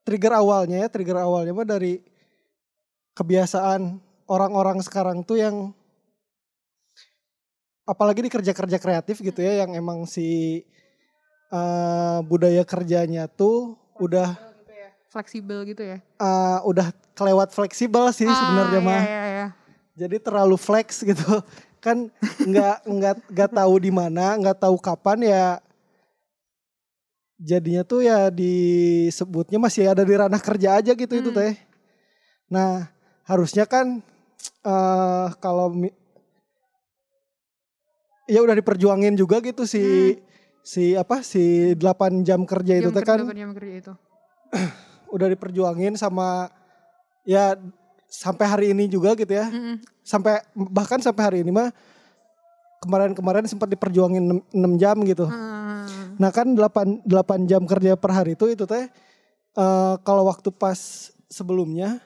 trigger 0.02 0.32
awalnya 0.40 0.82
ya, 0.82 0.88
trigger 0.88 1.20
awalnya 1.20 1.52
mah 1.52 1.68
dari 1.68 2.00
kebiasaan 3.12 4.00
orang-orang 4.30 4.80
sekarang 4.80 5.20
tuh 5.26 5.38
yang 5.38 5.56
apalagi 7.88 8.20
di 8.24 8.30
kerja-kerja 8.30 8.78
kreatif 8.80 9.24
gitu 9.24 9.40
ya 9.40 9.64
yang 9.64 9.72
emang 9.76 10.04
si 10.04 10.60
eh, 11.52 12.18
budaya 12.24 12.62
kerjanya 12.62 13.28
tuh 13.28 13.76
udah 13.98 14.47
Fleksibel 15.18 15.66
gitu 15.66 15.82
ya. 15.82 15.98
eh, 15.98 16.58
udah 16.62 16.94
kelewat 17.18 17.50
fleksibel 17.50 18.14
sih 18.14 18.30
sebenarnya 18.30 18.78
Ah, 18.78 18.86
mah. 18.86 19.02
Iya, 19.02 19.10
iya, 19.10 19.24
iya. 19.26 19.46
Jadi 19.98 20.16
terlalu 20.22 20.54
flex 20.54 21.02
gitu. 21.02 21.26
Kan 21.84 22.06
nggak 22.42 22.76
nggak 22.86 23.14
nggak 23.34 23.50
tahu 23.54 23.74
di 23.82 23.90
mana, 23.90 24.38
nggak 24.38 24.58
tahu 24.62 24.78
kapan 24.78 25.18
ya 25.26 25.44
jadinya 27.38 27.86
tuh 27.86 28.02
ya 28.02 28.34
disebutnya 28.34 29.62
masih 29.62 29.86
ada 29.86 30.02
di 30.02 30.10
ranah 30.10 30.42
kerja 30.42 30.82
aja 30.82 30.90
gitu 30.90 31.14
itu 31.14 31.30
Hmm. 31.30 31.38
teh. 31.38 31.54
Nah, 32.50 32.90
harusnya 33.22 33.62
kan 33.62 34.02
eh 34.66 35.28
kalau 35.38 35.70
ya 38.26 38.42
udah 38.42 38.58
diperjuangin 38.58 39.14
juga 39.14 39.38
gitu 39.38 39.64
si 39.70 40.18
si 40.66 40.98
apa 40.98 41.22
si 41.22 41.72
8 41.78 42.26
jam 42.26 42.42
kerja 42.42 42.74
itu 42.82 42.90
Jam 42.90 42.96
teh 42.98 43.04
kerja, 43.06 43.22
kan 43.22 43.38
jam 43.38 43.50
kerja 43.54 43.74
itu. 43.86 43.92
udah 45.12 45.28
diperjuangin 45.32 45.96
sama 45.96 46.52
ya 47.28 47.56
sampai 48.08 48.46
hari 48.48 48.66
ini 48.72 48.88
juga 48.88 49.12
gitu 49.14 49.30
ya. 49.32 49.46
Mm-mm. 49.52 49.80
Sampai 50.00 50.40
bahkan 50.54 50.98
sampai 50.98 51.22
hari 51.22 51.38
ini 51.44 51.52
mah 51.52 51.68
kemarin-kemarin 52.80 53.44
sempat 53.44 53.68
diperjuangin 53.68 54.42
6, 54.54 54.80
jam 54.80 54.96
gitu. 55.04 55.28
Ah. 55.28 55.84
Nah 56.16 56.30
kan 56.32 56.48
8 56.56 57.04
8 57.04 57.50
jam 57.50 57.62
kerja 57.68 57.94
per 57.94 58.10
hari 58.16 58.32
itu 58.34 58.48
itu 58.48 58.64
teh 58.64 58.88
eh, 59.54 59.94
kalau 60.02 60.24
waktu 60.26 60.48
pas 60.48 61.12
sebelumnya 61.28 62.00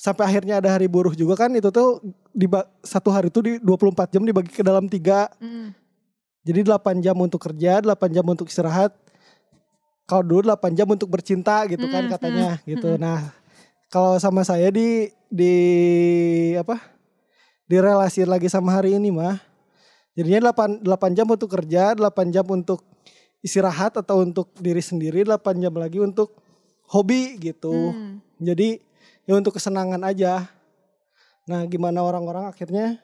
sampai 0.00 0.24
akhirnya 0.24 0.64
ada 0.64 0.72
hari 0.72 0.88
buruh 0.88 1.12
juga 1.12 1.44
kan 1.44 1.52
itu 1.52 1.68
tuh 1.68 2.00
di 2.32 2.48
satu 2.80 3.12
hari 3.12 3.28
itu 3.28 3.44
di 3.44 3.52
24 3.60 4.16
jam 4.16 4.24
dibagi 4.24 4.48
ke 4.48 4.64
dalam 4.64 4.88
tiga 4.88 5.28
Mm-mm. 5.36 5.76
jadi 6.40 6.64
8 6.64 7.04
jam 7.04 7.12
untuk 7.20 7.36
kerja 7.36 7.84
8 7.84 8.16
jam 8.16 8.24
untuk 8.24 8.48
istirahat 8.48 8.96
kalau 10.10 10.26
dulu 10.26 10.42
8 10.42 10.74
jam 10.74 10.90
untuk 10.90 11.06
bercinta 11.06 11.62
gitu 11.70 11.86
kan 11.86 12.10
Hmm, 12.10 12.12
katanya 12.18 12.58
gitu 12.66 12.98
nah 12.98 13.30
kalau 13.86 14.18
sama 14.18 14.42
saya 14.42 14.74
di 14.74 15.06
di 15.30 15.54
apa 16.58 16.82
direlasiin 17.70 18.26
lagi 18.26 18.50
sama 18.50 18.74
hari 18.74 18.98
ini 18.98 19.14
mah 19.14 19.38
jadinya 20.18 20.50
8 20.50 20.82
8 20.82 21.14
jam 21.14 21.30
untuk 21.30 21.46
kerja 21.46 21.94
8 21.94 22.34
jam 22.34 22.42
untuk 22.50 22.82
istirahat 23.40 23.94
atau 23.94 24.26
untuk 24.26 24.50
diri 24.58 24.82
sendiri 24.82 25.22
8 25.22 25.62
jam 25.62 25.70
lagi 25.78 26.02
untuk 26.02 26.34
hobi 26.90 27.38
gitu 27.38 27.94
Hmm. 27.94 28.18
jadi 28.42 28.82
ya 29.30 29.38
untuk 29.38 29.54
kesenangan 29.54 30.02
aja. 30.02 30.50
Nah, 31.46 31.62
gimana 31.70 32.02
orang-orang 32.02 32.50
akhirnya 32.50 32.98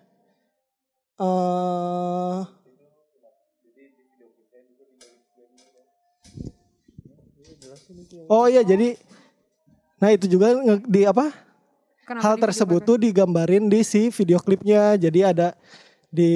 eh 1.22 2.38
Oh 8.28 8.46
iya, 8.48 8.64
jadi 8.64 8.96
nah 10.00 10.12
itu 10.12 10.28
juga 10.28 10.56
di 10.88 11.04
apa? 11.04 11.32
Kenapa 12.06 12.22
hal 12.22 12.34
tersebut 12.38 12.80
tuh 12.86 12.98
digambarin 13.02 13.66
di 13.66 13.82
si 13.82 14.08
video 14.14 14.38
klipnya. 14.38 14.94
Jadi 14.94 15.20
ada 15.26 15.58
di 16.06 16.32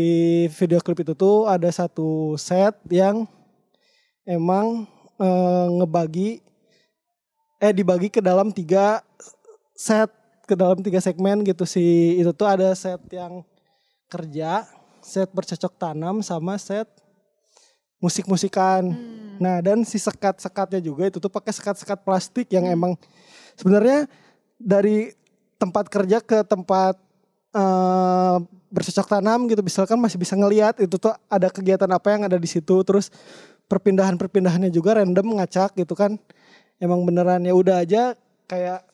video 0.58 0.82
klip 0.82 1.00
itu 1.00 1.14
tuh 1.14 1.46
ada 1.46 1.70
satu 1.70 2.34
set 2.34 2.74
yang 2.90 3.24
emang 4.26 4.84
eh, 5.16 5.66
ngebagi 5.78 6.42
eh 7.60 7.72
dibagi 7.76 8.08
ke 8.08 8.18
dalam 8.18 8.50
tiga 8.50 9.04
set 9.76 10.10
ke 10.48 10.58
dalam 10.58 10.82
tiga 10.82 10.98
segmen 10.98 11.46
gitu 11.46 11.62
sih 11.68 12.18
itu 12.18 12.32
tuh 12.34 12.48
ada 12.48 12.74
set 12.74 12.98
yang 13.14 13.46
kerja 14.10 14.66
set 14.98 15.30
bercocok 15.30 15.72
tanam 15.78 16.18
sama 16.24 16.58
set 16.58 16.88
musik-musikan 18.02 18.90
Hmm. 18.90 19.29
Nah 19.40 19.64
dan 19.64 19.82
si 19.88 19.96
sekat-sekatnya 19.96 20.84
juga 20.84 21.08
itu 21.08 21.16
tuh 21.16 21.32
pakai 21.32 21.50
sekat-sekat 21.56 22.04
plastik 22.04 22.52
yang 22.52 22.68
emang 22.68 22.92
sebenarnya 23.56 24.04
dari 24.60 25.16
tempat 25.56 25.88
kerja 25.88 26.20
ke 26.20 26.44
tempat 26.44 27.00
eh, 27.56 28.36
bercocok 28.70 29.06
tanam 29.08 29.48
gitu 29.48 29.64
misalkan 29.64 29.96
masih 29.96 30.20
bisa 30.20 30.36
ngelihat 30.36 30.76
itu 30.78 31.00
tuh 31.00 31.16
ada 31.26 31.48
kegiatan 31.48 31.88
apa 31.88 32.12
yang 32.12 32.28
ada 32.28 32.36
di 32.36 32.46
situ 32.46 32.84
terus 32.84 33.08
perpindahan-perpindahannya 33.66 34.68
juga 34.68 35.00
random 35.00 35.40
ngacak 35.40 35.72
gitu 35.80 35.96
kan. 35.96 36.20
Emang 36.76 37.04
beneran 37.08 37.44
ya 37.44 37.52
udah 37.56 37.80
aja 37.80 38.12
kayak 38.44 38.84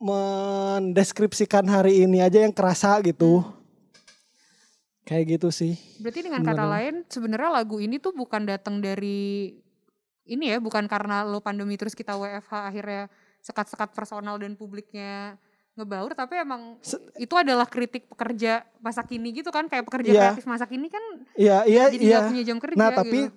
mendeskripsikan 0.00 1.68
hari 1.68 2.08
ini 2.08 2.24
aja 2.24 2.40
yang 2.40 2.54
kerasa 2.56 2.96
gitu 3.04 3.59
kayak 5.10 5.24
gitu 5.34 5.50
sih 5.50 5.74
Berarti 5.98 6.22
dengan 6.22 6.40
kata 6.40 6.54
Beneran. 6.54 6.70
lain 6.70 6.94
sebenarnya 7.04 7.50
lagu 7.52 7.76
ini 7.76 7.98
tuh 7.98 8.14
bukan 8.14 8.46
datang 8.46 8.78
dari 8.78 9.50
ini 10.22 10.46
ya, 10.46 10.56
bukan 10.56 10.86
karena 10.86 11.26
lo 11.26 11.42
pandemi 11.42 11.74
terus 11.74 11.90
kita 11.90 12.14
WFH 12.14 12.52
akhirnya 12.54 13.10
sekat-sekat 13.42 13.90
personal 13.90 14.38
dan 14.38 14.54
publiknya 14.54 15.34
ngebaur, 15.72 16.12
tapi 16.12 16.38
emang 16.38 16.78
Se- 16.78 17.00
itu 17.16 17.34
adalah 17.34 17.64
kritik 17.64 18.06
pekerja 18.06 18.62
masa 18.78 19.02
kini 19.02 19.32
gitu 19.32 19.48
kan, 19.48 19.66
kayak 19.66 19.82
pekerja 19.82 20.06
Iya. 20.08 20.20
kreatif 20.30 20.44
masa 20.44 20.64
kini 20.64 20.86
kan 20.86 21.02
iya 21.34 21.64
iya 21.64 21.88
jadi 21.88 22.04
iya 22.04 22.18
punya 22.22 22.44
jam 22.44 22.58
kerja. 22.58 22.76
Nah 22.76 22.90
tapi 22.92 23.26
gitu. 23.26 23.34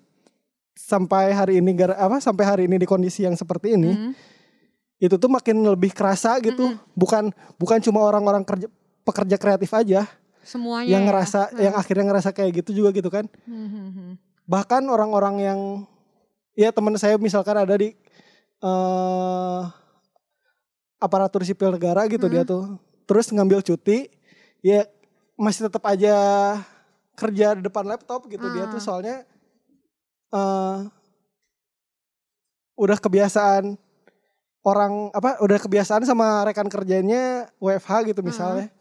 sampai 0.75 1.31
hari 1.31 1.53
ini 1.57 1.71
gara 1.71 1.95
apa 1.95 2.17
sampai 2.19 2.43
hari 2.43 2.63
ini 2.65 2.75
di 2.75 2.85
kondisi 2.85 3.21
yang 3.21 3.33
seperti 3.33 3.73
ini 3.73 3.89
Mhm. 3.89 4.11
itu 4.99 5.15
tuh 5.15 5.29
makin 5.29 5.65
lebih 5.65 5.89
kerasa 5.91 6.37
gitu. 6.39 6.69
Mm-mm. 6.69 6.93
Bukan 6.93 7.29
bukan 7.55 7.79
cuma 7.79 8.01
orang-orang 8.01 8.41
kerja 8.41 8.67
pekerja 9.01 9.35
kreatif 9.35 9.71
aja 9.71 10.05
semuanya 10.43 10.91
yang 10.91 11.03
ya. 11.03 11.07
ngerasa 11.09 11.39
yang 11.57 11.73
akhirnya 11.79 12.05
ngerasa 12.11 12.29
kayak 12.35 12.51
gitu 12.63 12.83
juga 12.83 12.89
gitu 12.91 13.09
kan. 13.09 13.25
Mhm. 13.47 14.19
Bahkan 14.43 14.83
orang-orang 14.91 15.35
yang 15.39 15.59
ya 16.53 16.69
teman 16.75 16.93
saya 16.99 17.15
misalkan 17.17 17.57
ada 17.57 17.73
di 17.73 17.95
eh 18.63 19.61
aparatur 20.99 21.43
sipil 21.43 21.73
negara 21.75 22.07
gitu 22.07 22.27
dia 22.27 22.43
tuh. 22.43 22.79
Terus 23.03 23.31
ngambil 23.31 23.63
cuti 23.63 24.07
ya 24.63 24.87
masih 25.35 25.67
tetap 25.67 25.83
aja 25.87 26.15
kerja 27.19 27.57
di 27.59 27.61
depan 27.65 27.83
laptop 27.83 28.25
gitu 28.31 28.47
dia 28.53 28.67
tuh 28.71 28.79
soalnya 28.79 29.27
eh 30.31 30.79
udah 32.73 32.97
kebiasaan 32.97 33.77
orang 34.63 35.11
apa 35.11 35.43
udah 35.43 35.59
kebiasaan 35.59 36.07
sama 36.07 36.47
rekan 36.47 36.71
kerjanya 36.71 37.51
WFH 37.59 38.11
gitu 38.15 38.21
misalnya. 38.23 38.71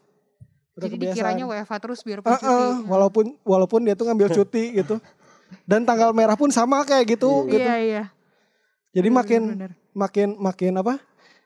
Udah 0.73 0.89
Jadi 0.89 0.95
dikiranya 1.05 1.45
WFH 1.45 1.73
terus 1.79 1.99
biar 2.01 2.19
Eh, 2.19 2.25
cuti. 2.25 2.43
eh, 2.43 2.73
walaupun 2.83 3.25
walaupun 3.43 3.79
dia 3.81 3.93
tuh 3.93 4.05
ngambil 4.05 4.33
cuti 4.33 4.63
gitu. 4.79 4.97
Dan 5.63 5.83
tanggal 5.83 6.09
merah 6.11 6.33
pun 6.33 6.49
sama 6.49 6.81
kayak 6.81 7.13
gitu 7.13 7.45
gitu. 7.47 7.61
Iya 7.61 7.77
iya. 7.77 8.03
Jadi 8.91 9.07
Bener, 9.07 9.17
makin 9.19 9.41
bener. 9.47 9.71
makin 9.91 10.27
makin 10.35 10.73
apa? 10.75 10.97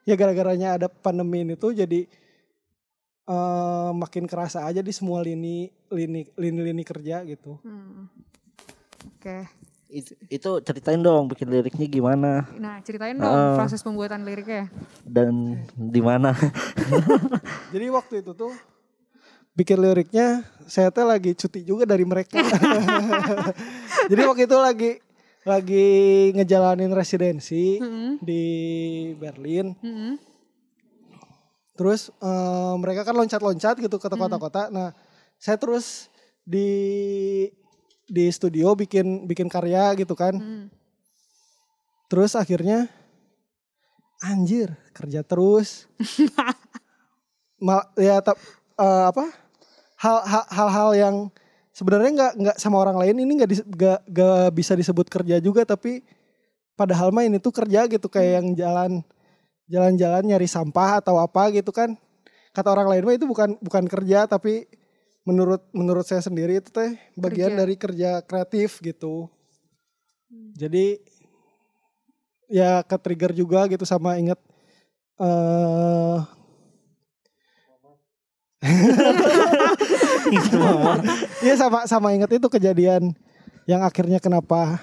Ya 0.03 0.15
gara-garanya 0.15 0.69
ada 0.73 0.87
pandemi 0.87 1.43
ini 1.43 1.53
tuh 1.53 1.71
jadi 1.71 2.07
eh 3.25 3.91
makin 3.93 4.23
kerasa 4.23 4.63
aja 4.63 4.79
di 4.79 4.91
semua 4.91 5.19
lini 5.19 5.67
lini 5.89 6.31
lini 6.33 6.59
lini 6.63 6.83
kerja 6.83 7.19
gitu. 7.23 7.59
Hmm. 7.61 8.07
Oke. 9.13 9.43
Itu, 9.89 10.15
itu 10.27 10.51
ceritain 10.61 10.99
dong 10.99 11.27
bikin 11.27 11.47
liriknya 11.47 11.87
gimana 11.87 12.43
Nah, 12.53 12.79
ceritain 12.81 13.15
dong 13.15 13.23
Ah. 13.25 13.55
proses 13.55 13.79
pembuatan 13.79 14.19
liriknya. 14.21 14.67
dan 15.01 15.31
di 15.73 15.99
mana. 15.99 16.35
Jadi 17.73 17.87
waktu 17.87 18.19
itu 18.19 18.31
tuh 18.33 18.51
bikin 19.57 19.81
liriknya 19.81 20.45
saya 20.69 20.93
teh 20.93 21.01
lagi 21.01 21.33
cuti 21.33 21.65
juga 21.65 21.83
dari 21.83 22.05
mereka. 22.05 22.37
Jadi 24.11 24.21
waktu 24.21 24.45
itu 24.45 24.57
lagi 24.57 24.91
lagi 25.41 25.87
ngejalanin 26.35 26.91
residensi 26.91 27.79
Mhm. 27.81 28.21
di 28.21 28.43
Berlin. 29.15 29.73
Mhm. 29.79 30.11
Terus 31.73 32.09
eh, 32.11 32.73
mereka 32.77 33.01
kan 33.01 33.15
loncat-loncat 33.15 33.79
gitu 33.79 33.97
ke 33.97 34.07
kota-kota. 34.07 34.69
Nah, 34.69 34.93
saya 35.37 35.57
terus 35.57 36.11
di 36.43 36.69
di 38.07 38.25
studio 38.29 38.71
bikin 38.71 39.25
bikin 39.25 39.47
karya 39.47 39.95
gitu 39.95 40.13
kan. 40.13 40.37
Mhm. 40.37 40.65
Terus 42.07 42.35
akhirnya 42.35 42.87
anjir 44.19 44.75
kerja 44.91 45.23
terus. 45.23 45.87
Ma- 47.57 47.87
ya 47.95 48.21
tap- 48.21 48.41
eh, 48.77 49.03
apa? 49.09 49.25
Hal 49.97 50.17
hal- 50.29 50.49
hal-hal 50.53 50.89
yang 50.93 51.15
sebenarnya 51.73 52.11
nggak 52.13 52.33
nggak 52.37 52.57
sama 52.61 52.77
orang 52.81 52.97
lain 53.01 53.17
ini 53.21 53.31
nggak 53.41 53.49
nggak 53.69 53.99
nggak 54.09 54.49
bisa 54.53 54.73
disebut 54.73 55.09
kerja 55.09 55.37
juga 55.41 55.65
tapi 55.65 56.01
padahal 56.77 57.09
mah 57.09 57.25
ini 57.25 57.41
tuh 57.41 57.53
kerja 57.53 57.89
gitu 57.89 58.05
kayak 58.09 58.31
yang 58.41 58.47
jalan 58.53 58.91
jalan-jalan 59.67 60.23
nyari 60.25 60.47
sampah 60.49 61.01
atau 61.01 61.17
apa 61.21 61.49
gitu 61.53 61.69
kan. 61.73 61.97
Kata 62.53 62.73
orang 62.73 62.89
lain 62.89 63.03
mah 63.05 63.15
itu 63.17 63.25
bukan 63.29 63.57
bukan 63.61 63.85
kerja 63.85 64.25
tapi 64.25 64.65
menurut 65.27 65.61
menurut 65.75 66.07
saya 66.07 66.23
sendiri 66.23 66.63
itu 66.63 66.71
teh 66.71 66.95
bagian 67.19 67.53
Kerja. 67.53 67.59
dari 67.59 67.75
kerja 67.75 68.09
kreatif 68.23 68.79
gitu. 68.79 69.27
Jadi 70.55 70.97
ya 72.47 72.79
ke 72.81 72.95
trigger 72.95 73.35
juga 73.35 73.67
gitu 73.67 73.83
sama 73.83 74.15
inget 74.15 74.39
eh 75.19 76.36
Iya 81.45 81.53
sama 81.55 81.85
sama 81.85 82.09
inget 82.11 82.33
itu 82.33 82.49
kejadian 82.49 83.13
yang 83.69 83.85
akhirnya 83.85 84.17
kenapa 84.17 84.81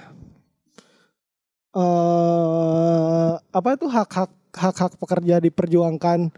eh 1.75 3.33
apa 3.35 3.69
itu 3.75 3.91
hak-hak 3.91 4.31
hak-hak 4.55 4.95
pekerja 4.95 5.43
diperjuangkan 5.43 6.31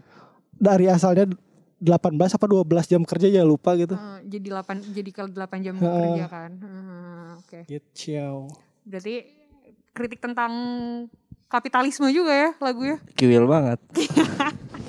dari 0.57 0.89
asalnya 0.89 1.29
18 1.77 2.17
apa 2.17 2.45
12 2.49 2.89
jam 2.89 3.05
kerja 3.05 3.29
ya 3.29 3.45
lupa 3.45 3.77
gitu. 3.77 3.93
Eh, 3.93 4.19
jadi 4.25 4.57
8 4.57 4.97
jadi 4.97 5.09
kalau 5.13 5.29
8 5.29 5.61
jam 5.61 5.77
Heeh. 5.77 5.93
kerja 5.93 6.25
kan. 6.25 6.51
Oke. 7.37 7.59
Gitu. 7.69 8.49
Berarti 8.81 9.15
kritik 9.93 10.17
tentang 10.17 10.51
kapitalisme 11.45 12.09
juga 12.09 12.33
ya 12.33 12.49
lagunya. 12.57 12.97
Kiwil 13.13 13.45
banget. 13.45 13.77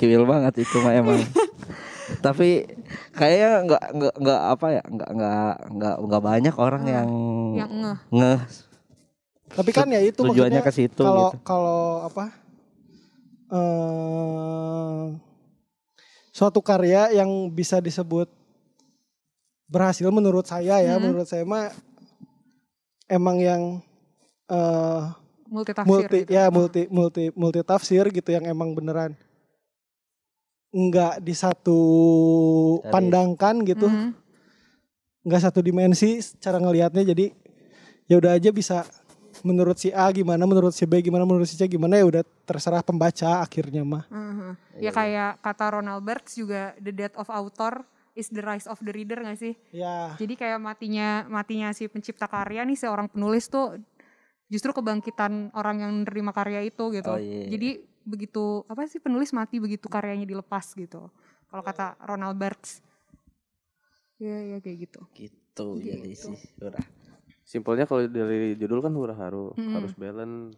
Kiwil 0.00 0.24
banget 0.24 0.64
itu 0.64 0.80
mah 0.80 0.96
emang. 0.96 1.20
Tapi 2.18 2.64
kayaknya 3.12 3.50
nggak 3.64 3.82
nggak 3.92 4.14
nggak 4.16 4.40
apa 4.48 4.66
ya 4.70 4.82
nggak 4.82 5.10
nggak 5.12 5.54
nggak 5.76 5.96
nggak 6.00 6.22
banyak 6.22 6.54
orang 6.56 6.84
yang 6.84 7.08
Yang 7.54 7.70
ngeh. 7.74 7.98
ngeh 8.10 8.40
Tapi 9.48 9.70
kan 9.72 9.88
ya 9.88 10.00
itu 10.00 10.20
tujuannya 10.20 10.60
ke 10.60 10.72
situ 10.72 11.00
kalau 11.00 11.28
gitu. 11.28 11.38
kalau 11.42 11.80
apa 12.04 12.24
eh 13.48 15.04
suatu 16.30 16.60
karya 16.60 17.10
yang 17.12 17.28
bisa 17.48 17.80
disebut 17.80 18.28
berhasil 19.66 20.08
menurut 20.08 20.44
saya 20.44 20.80
ya 20.80 20.96
Hmm. 20.96 21.02
menurut 21.02 21.24
saya 21.24 21.42
mah 21.42 21.72
emang 23.06 23.36
yang 23.38 23.62
eh 24.48 25.02
Multi 25.48 25.72
tafsir 25.72 25.88
multi 26.04 26.18
gitu. 26.22 26.30
ya 26.30 26.44
multi 26.48 26.82
multi 26.88 27.24
multi 27.32 27.60
tafsir 27.62 28.04
gitu 28.08 28.28
yang 28.28 28.44
emang 28.44 28.76
beneran 28.76 29.16
nggak 30.68 31.24
di 31.24 31.32
satu 31.32 31.78
pandangkan 32.84 33.64
gitu 33.64 33.88
Mhm. 33.88 34.08
nggak 35.24 35.42
satu 35.42 35.60
dimensi 35.60 36.20
cara 36.38 36.56
ngelihatnya 36.56 37.04
jadi 37.04 37.32
ya 38.04 38.16
udah 38.16 38.36
aja 38.36 38.48
bisa 38.48 38.84
menurut 39.40 39.76
si 39.76 39.88
A 39.90 40.08
gimana 40.10 40.44
menurut 40.44 40.72
si 40.72 40.84
B 40.84 40.98
gimana 40.98 41.24
menurut 41.24 41.46
si 41.46 41.54
C 41.54 41.64
gimana 41.64 41.96
ya 41.96 42.04
udah 42.04 42.22
terserah 42.44 42.82
pembaca 42.82 43.40
akhirnya 43.40 43.84
mah 43.84 44.04
Mhm. 44.08 44.50
Iya, 44.78 44.82
Ya 44.84 44.90
kayak 44.92 45.32
kata 45.42 45.64
Ronald 45.74 46.02
Barthes 46.04 46.36
juga 46.36 46.72
the 46.78 46.92
death 46.92 47.16
of 47.16 47.28
author 47.28 47.82
is 48.12 48.28
the 48.28 48.42
rise 48.42 48.66
of 48.66 48.78
the 48.80 48.90
reader 48.90 49.20
gak 49.20 49.38
sih? 49.38 49.54
ya 49.70 50.14
Jadi 50.16 50.34
kayak 50.34 50.58
matinya 50.58 51.22
matinya 51.26 51.70
si 51.70 51.86
pencipta 51.86 52.26
karya 52.26 52.66
nih 52.66 52.76
seorang 52.76 53.06
penulis 53.08 53.46
tuh 53.46 53.78
justru 54.48 54.72
kebangkitan 54.72 55.52
orang 55.52 55.76
yang 55.84 55.92
menerima 56.02 56.32
karya 56.32 56.60
itu 56.64 56.88
gitu. 56.90 57.12
Oh, 57.14 57.20
iya. 57.20 57.46
Jadi 57.52 57.84
begitu 58.08 58.64
apa 58.64 58.88
sih 58.88 58.98
penulis 58.98 59.30
mati 59.30 59.60
begitu 59.60 59.86
karyanya 59.86 60.24
dilepas 60.24 60.72
gitu. 60.72 61.12
Kalau 61.48 61.62
kata 61.62 61.96
Ronald 62.02 62.40
Barthes. 62.40 62.80
Iya, 64.18 64.38
iya 64.42 64.56
kayak 64.58 64.78
gitu. 64.88 65.00
gitu 65.14 65.66
jadi 65.78 66.10
Gitu. 66.10 66.34
sih 66.34 66.38
udah 66.58 66.82
Simpelnya 67.44 67.88
kalau 67.88 68.04
dari 68.04 68.52
judul 68.60 68.84
kan 68.84 68.92
hura 68.92 69.16
haru, 69.16 69.56
Mm-mm. 69.56 69.72
harus 69.72 69.92
balance. 69.96 70.52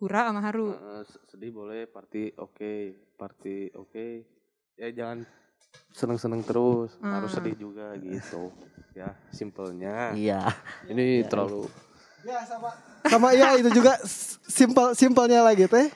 Hura 0.00 0.32
sama 0.32 0.40
haru. 0.40 0.72
Eh, 0.72 1.02
sedih 1.28 1.52
boleh, 1.52 1.84
party 1.84 2.32
oke, 2.36 2.72
party 3.20 3.68
oke. 3.76 4.24
Ya 4.80 4.88
jangan 4.88 5.28
seneng-seneng 5.92 6.40
terus, 6.40 6.96
harus 6.96 7.28
Hmm. 7.28 7.36
sedih 7.36 7.56
juga 7.60 7.92
gitu. 8.00 8.48
Ya, 8.96 9.12
simpelnya. 9.28 10.16
iya 10.16 10.48
Ini 10.88 11.28
terlalu 11.28 11.68
ya 12.24 12.40
sama 12.42 12.72
sama 13.06 13.28
ya 13.36 13.54
itu 13.54 13.68
juga 13.70 14.00
simpel 14.48 14.96
simpelnya 14.96 15.44
lagi 15.44 15.68
teh 15.68 15.92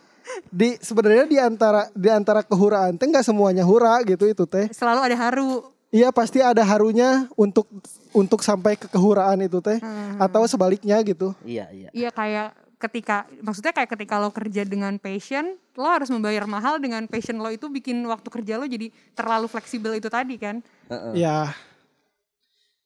di 0.47 0.77
sebenarnya 0.77 1.25
di 1.25 1.37
antara 1.37 1.89
di 1.91 2.09
antara 2.09 2.41
kehuraan 2.41 2.95
teh 2.95 3.05
nggak 3.05 3.23
semuanya 3.23 3.63
hura 3.63 4.01
gitu 4.03 4.25
itu 4.25 4.45
teh 4.45 4.69
Selalu 4.71 5.01
ada 5.05 5.17
haru. 5.19 5.65
iya 5.91 6.09
pasti 6.09 6.39
ada 6.39 6.61
harunya 6.61 7.27
untuk 7.35 7.67
untuk 8.11 8.41
sampai 8.41 8.75
ke 8.75 8.87
kehuraan 8.87 9.41
itu 9.41 9.59
teh 9.59 9.77
Hmm. 9.77 10.19
atau 10.19 10.45
sebaliknya 10.45 11.01
gitu 11.01 11.35
iya 11.41 11.67
iya 11.71 11.89
Iya 11.91 12.11
kayak 12.11 12.49
ketika 12.79 13.17
maksudnya 13.39 13.71
kayak 13.71 13.91
ketika 13.91 14.17
lo 14.17 14.31
kerja 14.31 14.65
dengan 14.65 14.97
passion, 14.97 15.45
lo 15.75 15.85
harus 15.85 16.09
membayar 16.09 16.47
mahal 16.47 16.77
dengan 16.77 17.05
passion 17.05 17.37
lo 17.37 17.49
itu 17.49 17.69
bikin 17.69 18.01
waktu 18.03 18.25
kerja 18.27 18.57
lo 18.57 18.65
jadi 18.65 18.89
terlalu 19.13 19.47
fleksibel 19.47 19.93
itu 19.93 20.09
tadi 20.09 20.35
kan. 20.35 20.65
Heeh, 20.87 21.13
ya 21.19 21.53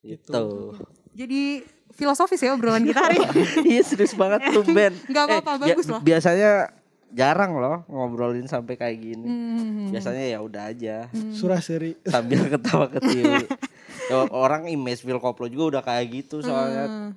gitu 0.03 0.75
Jadi 1.15 1.63
filosofis 1.91 2.43
ya 2.43 2.53
obrolan 2.53 2.83
kita 2.83 3.01
hari. 3.01 3.23
ini. 3.23 3.43
iya 3.73 3.83
serius 3.83 4.13
banget 4.13 4.43
tuh 4.51 4.67
Ben 4.67 4.91
Nggak 5.07 5.25
apa-apa, 5.31 5.51
Eh, 5.55 5.59
bagus 5.71 5.87
loh. 5.87 6.03
biasanya 6.03 6.75
jarang 7.11 7.59
loh 7.59 7.85
ngobrolin 7.87 8.47
sampai 8.47 8.75
kayak 8.75 8.97
gini. 8.97 9.27
Hmm. 9.27 9.91
biasanya 9.91 10.25
ya 10.25 10.39
udah 10.41 10.63
aja. 10.71 10.97
Surah 11.33 11.61
seri. 11.61 11.99
Sambil 12.05 12.47
ketawa 12.53 12.89
ketiwi. 12.89 13.45
Ya, 14.05 14.21
orang 14.29 14.69
image 14.69 15.01
Phil 15.01 15.17
Koplo 15.17 15.49
juga 15.49 15.65
udah 15.79 15.83
kayak 15.83 16.05
gitu 16.13 16.45
soalnya. 16.45 16.85
Hmm. 16.85 17.11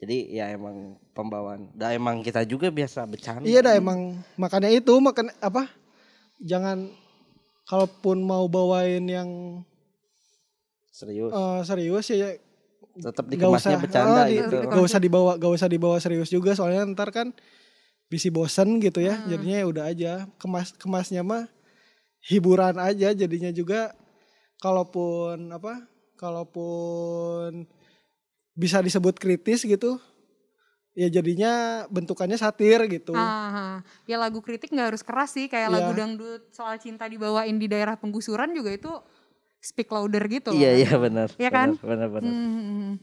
jadi 0.00 0.16
ya 0.32 0.44
emang 0.48 0.96
pembawaan. 1.12 1.68
Dah 1.72 1.92
emang 1.92 2.24
kita 2.24 2.40
juga 2.42 2.72
biasa 2.72 3.04
bercanda. 3.04 3.44
Iya 3.44 3.60
dah 3.60 3.76
emang. 3.76 4.16
Makanya 4.36 4.72
itu 4.72 4.96
makan 4.96 5.28
apa? 5.40 5.68
Jangan 6.40 6.88
kalaupun 7.64 8.24
mau 8.24 8.48
bawain 8.48 9.04
yang 9.04 9.28
serius. 10.88 11.32
Eh, 11.32 11.60
serius 11.64 12.06
ya 12.08 12.32
tetap 12.96 13.28
gak 13.28 13.32
dikemasnya 13.36 13.76
usah. 13.76 13.82
bercanda 13.84 14.22
di- 14.24 14.40
gitu. 14.40 14.56
gak 14.64 14.84
usah 14.88 15.00
dibawa 15.00 15.32
gak 15.36 15.52
usah 15.52 15.68
dibawa 15.68 15.96
serius 16.00 16.32
juga. 16.32 16.56
Soalnya 16.56 16.88
ntar 16.96 17.12
kan 17.12 17.36
bisi 18.06 18.30
bosen 18.30 18.78
gitu 18.78 19.00
ya 19.00 19.18
Hmm. 19.18 19.28
jadinya 19.28 19.56
ya 19.58 19.66
udah 19.66 19.84
aja 19.86 20.12
kemas 20.36 20.70
kemasnya 20.72 21.22
mah 21.22 21.50
hiburan 22.22 22.78
aja 22.78 23.10
jadinya 23.12 23.50
juga 23.50 23.90
kalaupun 24.58 25.50
apa 25.50 25.82
kalaupun 26.16 27.66
bisa 28.52 28.80
disebut 28.80 29.14
kritis 29.14 29.62
gitu 29.62 30.00
ya 30.96 31.12
jadinya 31.12 31.52
bentukannya 31.88 32.40
satir 32.40 32.88
gitu 32.88 33.12
Ah, 33.12 33.84
ya 34.08 34.16
lagu 34.16 34.40
kritik 34.40 34.72
nggak 34.72 34.88
harus 34.94 35.04
keras 35.04 35.36
sih 35.36 35.44
kayak 35.44 35.68
Iya. 35.68 35.76
lagu 35.76 35.92
dangdut 35.92 36.42
soal 36.50 36.80
cinta 36.80 37.04
dibawain 37.04 37.60
di 37.60 37.68
daerah 37.68 38.00
penggusuran 38.00 38.56
juga 38.56 38.72
itu 38.72 38.92
speak 39.60 39.90
louder 39.90 40.24
gitu. 40.26 40.54
loh. 40.54 40.56
iya 40.56 40.72
iya 40.78 40.94
benar 40.96 41.28
Iya 41.36 41.50
kan? 41.50 41.68
benar 41.76 42.08
benar 42.08 42.32
Hmm. 42.32 42.96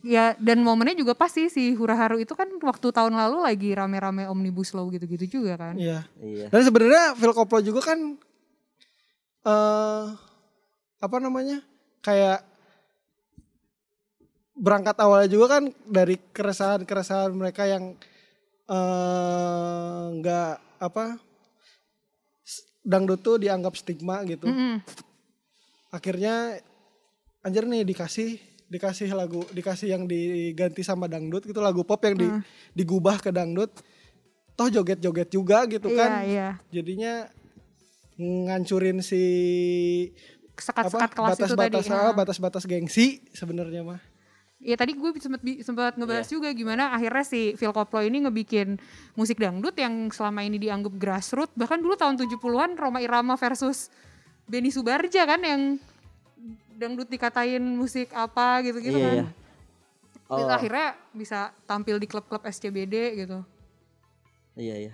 Ya 0.00 0.32
dan 0.40 0.64
momennya 0.64 0.96
juga 0.96 1.12
pas 1.12 1.28
sih 1.28 1.52
si 1.52 1.76
Hura 1.76 1.92
Haru 1.92 2.16
itu 2.16 2.32
kan 2.32 2.48
waktu 2.64 2.88
tahun 2.88 3.12
lalu 3.12 3.44
lagi 3.44 3.70
rame-rame 3.70 4.24
omnibus 4.26 4.72
law 4.72 4.88
gitu-gitu 4.88 5.40
juga 5.40 5.60
kan. 5.60 5.74
Iya. 5.76 6.08
iya 6.18 6.46
Dan 6.48 6.60
sebenarnya 6.64 7.12
Phil 7.14 7.36
Koplo 7.36 7.60
juga 7.60 7.84
kan 7.84 8.16
eh 9.40 10.04
apa 11.00 11.16
namanya? 11.16 11.60
Kayak 12.00 12.44
berangkat 14.52 14.96
awalnya 15.00 15.28
juga 15.28 15.56
kan 15.56 15.64
dari 15.84 16.16
keresahan-keresahan 16.16 17.32
mereka 17.32 17.64
yang 17.64 17.96
eh 18.68 20.04
nggak 20.16 20.52
apa 20.80 21.16
s- 22.40 22.64
dangdut 22.80 23.20
tuh 23.20 23.36
dianggap 23.36 23.76
stigma 23.76 24.20
gitu. 24.24 24.48
Mm-mm. 24.48 24.80
Akhirnya 25.90 26.60
anjir 27.40 27.64
nih 27.64 27.84
dikasih 27.84 28.36
dikasih 28.70 29.10
lagu 29.10 29.42
dikasih 29.50 29.90
yang 29.90 30.06
diganti 30.06 30.80
sama 30.80 31.04
dangdut 31.04 31.42
gitu 31.42 31.58
lagu 31.58 31.82
pop 31.82 31.98
yang 32.00 32.14
di, 32.14 32.24
Hmm. 32.24 32.42
digubah 32.72 33.18
ke 33.18 33.28
dangdut. 33.28 33.74
Toh 34.54 34.68
joget-joget 34.68 35.28
juga 35.28 35.66
gitu 35.66 35.88
Iya, 35.88 35.98
kan 35.98 36.10
iya. 36.22 36.48
jadinya 36.70 37.26
ngancurin 38.16 39.00
si 39.00 39.22
Sekat-sekat 40.54 41.16
kelas 41.16 41.34
itu 41.34 41.56
tadi. 41.56 41.72
batas-batas 41.72 41.86
ha. 41.88 41.96
ah, 41.98 42.12
batas-batas 42.12 42.64
gengsi 42.64 43.24
sebenarnya 43.32 43.80
mah. 43.80 44.00
Iya 44.60 44.76
tadi 44.76 44.92
gue 44.92 45.08
sempat 45.16 45.40
sempat 45.64 45.96
ngebahas 45.96 46.28
Iya. 46.28 46.32
juga 46.36 46.48
gimana 46.52 46.92
akhirnya 46.92 47.24
si 47.24 47.56
Phil 47.56 47.72
Koplo 47.72 48.04
ini 48.04 48.20
ngebikin 48.20 48.76
musik 49.16 49.40
dangdut 49.40 49.72
yang 49.74 50.12
selama 50.12 50.44
ini 50.44 50.60
dianggap 50.60 50.92
grassroots 50.94 51.56
bahkan 51.56 51.80
dulu 51.80 51.96
tahun 51.96 52.20
70-an 52.20 52.76
Roma 52.76 53.00
Irama 53.00 53.34
versus 53.34 53.88
Benny 54.44 54.68
Subarja 54.68 55.24
kan 55.24 55.40
yang 55.40 55.80
dangdut 56.80 57.06
dikatain 57.06 57.60
musik 57.60 58.08
apa 58.16 58.64
gitu-gitu 58.64 58.96
iya 58.96 59.04
kan. 59.04 59.16
iya 59.20 59.26
Terus 60.30 60.46
oh 60.46 60.54
akhirnya 60.54 60.86
bisa 61.10 61.50
tampil 61.66 61.98
di 61.98 62.06
klub-klub 62.06 62.40
SCBD 62.40 63.18
gitu. 63.20 63.42
iya 64.56 64.88
iya 64.88 64.92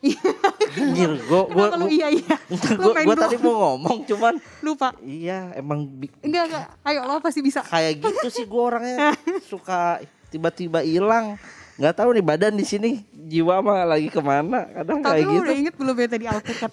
Anjir, 0.80 1.12
gua 1.28 1.44
gua 1.44 1.66
lu 1.76 1.92
iya 1.92 2.08
iya? 2.08 2.36
Lu 2.80 2.88
gua, 2.88 3.04
gua 3.04 3.16
tadi 3.16 3.36
mau 3.36 3.52
ngomong 3.76 4.08
cuman 4.08 4.34
Lupa. 4.66 4.96
iya 5.04 5.52
emang 5.52 5.84
Enggak 6.24 6.44
enggak. 6.48 6.64
Ayo 6.88 7.04
lo 7.04 7.20
pasti 7.20 7.40
bisa. 7.44 7.60
kayak 7.60 8.00
gitu 8.00 8.28
sih 8.32 8.44
gua 8.48 8.74
orangnya 8.76 9.12
suka 9.44 10.00
tiba-tiba 10.32 10.80
hilang 10.80 11.36
nggak 11.76 11.96
tahu 11.96 12.12
nih 12.12 12.24
badan 12.24 12.54
di 12.56 12.64
sini 12.64 12.90
jiwa 13.12 13.60
mah 13.64 13.88
lagi 13.88 14.12
ke 14.12 14.20
mana 14.20 14.68
kadang 14.68 15.00
Tapi 15.00 15.08
kayak 15.16 15.24
lu 15.24 15.32
gitu 15.32 15.42
udah 15.44 15.56
inget 15.56 15.74
belum 15.80 15.96
ya 15.96 16.08
tadi 16.12 16.24
alpukat? 16.28 16.72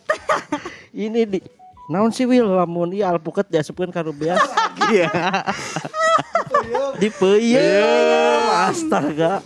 ini 0.91 1.21
di 1.23 1.39
naon 1.87 2.11
sih 2.11 2.27
Will? 2.27 2.47
Lamun 2.47 2.91
ieu 2.91 3.07
alpukat 3.07 3.47
diasupkeun 3.47 3.91
ka 3.91 4.03
rubeas 4.03 4.39
iya. 4.91 5.09
Di 6.99 7.07
peuyeum 7.13 8.43
astaga. 8.67 9.39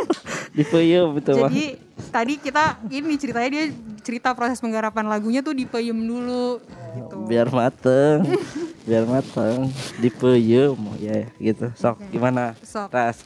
Di 0.56 0.62
peuyeum 0.66 1.18
itu 1.18 1.30
mah. 1.34 1.50
Jadi 1.50 1.78
tadi 2.10 2.34
kita 2.38 2.78
ini 2.90 3.14
ceritanya 3.18 3.50
dia 3.50 3.64
cerita 4.04 4.34
proses 4.36 4.62
penggarapan 4.62 5.06
lagunya 5.08 5.40
tuh 5.40 5.56
dipeyem 5.56 5.96
dulu 5.96 6.60
gitu. 6.94 7.16
biar 7.26 7.48
mateng. 7.50 8.26
Biar 8.84 9.04
matang 9.08 9.70
dipeyem 9.98 10.76
ya 11.00 11.30
gitu. 11.38 11.70
Sok 11.78 12.02
gimana? 12.10 12.58
Sok. 12.62 12.90
ras 12.90 13.22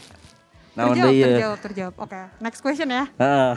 naon 0.79 0.95
terjawab, 0.95 1.11
deui 1.11 1.18
ya 1.18 1.26
terjawab, 1.29 1.59
terjawab. 1.61 1.95
Oke, 1.99 2.20
next 2.39 2.61
question 2.61 2.89
ya. 2.89 3.05
Heeh. 3.12 3.53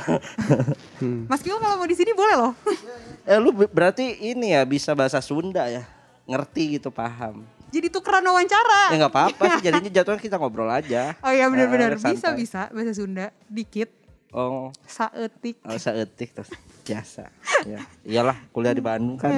Mas 1.30 1.39
Kio 1.39 1.55
kalau 1.55 1.76
mau 1.76 1.86
di 1.86 1.93
sini 1.93 2.11
boleh 2.11 2.36
loh. 2.36 2.53
eh 3.30 3.38
lu 3.38 3.53
be- 3.53 3.69
berarti 3.69 4.01
ini 4.26 4.51
ya 4.51 4.65
bisa 4.65 4.91
bahasa 4.91 5.22
Sunda 5.22 5.65
ya 5.67 5.86
ngerti 6.24 6.76
gitu 6.76 6.89
paham 6.89 7.45
Jadi 7.69 7.88
tukeran 7.88 8.26
wawancara. 8.26 8.89
ya 8.89 8.97
nggak 8.97 9.13
apa-apa 9.13 9.43
sih 9.53 9.61
jadinya 9.63 9.91
jatuhnya 9.91 10.19
kita 10.19 10.36
ngobrol 10.36 10.67
aja 10.67 11.13
Oh 11.24 11.30
iya 11.30 11.45
benar-benar 11.45 11.95
Ah, 11.95 12.01
bisa 12.03 12.34
bisa 12.34 12.61
bahasa 12.67 12.91
Sunda 12.91 13.30
dikit 13.45 13.93
oh 14.32 14.74
saetik. 14.84 15.61
nggak 15.61 15.78
usah 15.78 15.93
etik 15.95 16.30
terus 16.32 16.49
biasa 16.82 17.30
ya 17.63 17.80
iyalah 18.03 18.41
kuliah 18.49 18.72
di 18.72 18.82
Bandung 18.82 19.15
kan 19.15 19.30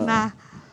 Nah, 0.00 0.26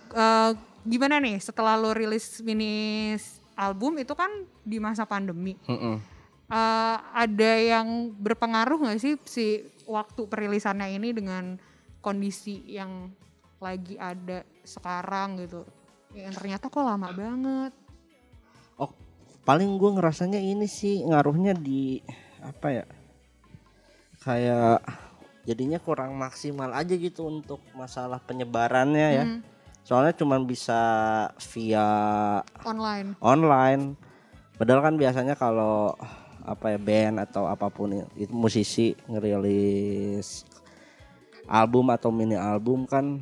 eh, 0.09 0.51
gimana 0.81 1.19
nih 1.19 1.37
setelah 1.37 1.75
lo 1.75 1.91
rilis 1.91 2.41
mini 2.41 3.13
album 3.53 3.97
itu 3.97 4.11
kan 4.11 4.29
di 4.61 4.77
masa 4.77 5.03
pandemi. 5.03 5.53
Mm-mm. 5.63 6.16
Eh, 6.47 6.97
ada 7.11 7.51
yang 7.59 8.15
berpengaruh 8.15 8.79
nggak 8.79 8.99
sih 9.03 9.19
si 9.27 9.67
waktu 9.83 10.31
perilisannya 10.31 10.95
ini 10.95 11.11
dengan 11.11 11.59
kondisi 11.99 12.63
yang 12.71 13.11
lagi 13.59 13.99
ada 13.99 14.47
sekarang 14.63 15.43
gitu? 15.43 15.67
Yang 16.15 16.39
ternyata 16.39 16.71
kok 16.71 16.87
lama 16.87 17.11
banget. 17.11 17.75
Oh, 18.79 18.95
paling 19.43 19.75
gue 19.75 19.91
ngerasanya 19.99 20.39
ini 20.39 20.71
sih 20.71 21.03
ngaruhnya 21.03 21.51
di 21.51 21.99
apa 22.39 22.67
ya? 22.71 22.85
Kayak 24.23 24.87
jadinya 25.43 25.83
kurang 25.83 26.15
maksimal 26.15 26.71
aja 26.71 26.95
gitu 26.95 27.27
untuk 27.27 27.59
masalah 27.75 28.23
penyebarannya 28.23 29.07
ya. 29.19 29.25
Hmm, 29.27 29.43
Soalnya 29.83 30.15
cuman 30.15 30.47
bisa 30.47 30.79
via 31.51 31.87
online. 32.63 33.19
online. 33.19 33.83
Padahal 34.55 34.79
kan 34.79 34.95
biasanya 34.95 35.35
kalau 35.35 35.91
apa 36.47 36.71
ya 36.71 36.79
band 36.79 37.19
atau 37.19 37.43
apa 37.45 37.67
pun 37.67 37.91
ya, 37.91 38.05
itu 38.15 38.31
musisi 38.31 38.95
ngerilis 39.11 40.47
album 41.47 41.91
atau 41.91 42.11
mini 42.11 42.35
album 42.39 42.87
kan 42.87 43.19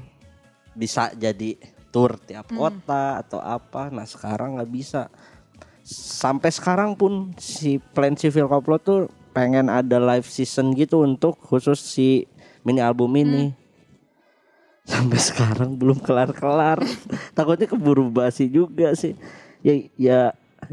bisa 0.77 1.13
jadi 1.17 1.57
tour 1.95 2.19
tiap 2.19 2.51
kota 2.51 3.23
atau 3.23 3.39
apa. 3.39 3.87
Nah 3.87 4.03
sekarang 4.03 4.59
nggak 4.59 4.71
bisa. 4.73 5.07
Sampai 5.85 6.51
sekarang 6.51 6.97
pun 6.97 7.31
si 7.39 7.77
Plan 7.79 8.17
Civil 8.17 8.51
Koplo 8.51 8.75
tuh 8.81 9.07
pengen 9.31 9.71
ada 9.71 10.01
live 10.01 10.27
season 10.27 10.75
gitu 10.75 11.07
untuk 11.07 11.39
khusus 11.39 11.79
si 11.79 12.27
mini 12.67 12.83
album 12.83 13.15
ini. 13.15 13.55
Sampai 14.83 15.17
sekarang 15.17 15.79
belum 15.79 16.03
kelar-kelar. 16.03 16.83
Takutnya 17.37 17.71
keburu 17.71 18.11
basi 18.11 18.51
juga 18.51 18.91
sih. 18.97 19.15
Ya 19.63 19.73
ya 19.95 20.19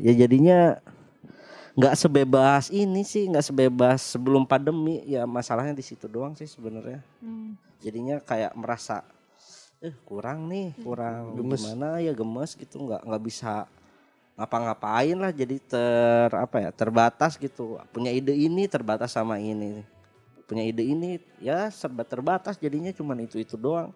ya 0.01 0.13
jadinya 0.27 0.83
nggak 1.73 1.95
sebebas 1.97 2.69
ini 2.69 3.03
sih, 3.03 3.25
nggak 3.29 3.47
sebebas 3.49 4.01
sebelum 4.17 4.45
pandemi. 4.45 5.01
Ya 5.09 5.25
masalahnya 5.25 5.73
di 5.73 5.85
situ 5.85 6.05
doang 6.09 6.37
sih 6.37 6.49
sebenarnya. 6.49 7.01
Hmm. 7.23 7.57
jadinya 7.83 8.23
kayak 8.23 8.55
merasa 8.55 9.03
eh 9.83 9.91
kurang 10.07 10.47
nih 10.47 10.71
kurang 10.87 11.35
Gemes. 11.35 11.59
gimana 11.59 11.99
ya 11.99 12.15
gemes 12.15 12.55
gitu. 12.55 12.79
Nggak 12.79 13.03
nggak 13.03 13.23
bisa 13.27 13.67
ngapa-ngapain 14.39 15.19
lah 15.19 15.35
jadi 15.35 15.59
ter 15.59 16.31
apa 16.31 16.57
ya 16.63 16.71
terbatas 16.71 17.35
gitu. 17.35 17.81
Punya 17.91 18.15
ide 18.15 18.33
ini 18.33 18.71
terbatas 18.71 19.19
sama 19.19 19.43
ini. 19.43 19.83
Punya 20.47 20.63
ide 20.63 20.87
ini 20.87 21.19
ya 21.43 21.73
serba 21.75 22.07
terbatas 22.07 22.55
jadinya 22.55 22.95
cuman 22.95 23.27
itu 23.27 23.43
itu 23.43 23.59
doang. 23.59 23.91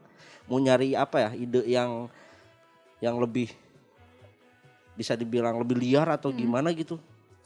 Mau 0.51 0.59
nyari 0.59 0.99
apa 0.99 1.23
ya 1.23 1.31
ide 1.39 1.63
yang 1.71 2.11
yang 2.99 3.21
lebih 3.21 3.53
bisa 4.97 5.13
dibilang 5.13 5.61
lebih 5.61 5.77
liar 5.77 6.09
atau 6.09 6.33
gimana 6.33 6.73
gitu 6.73 6.97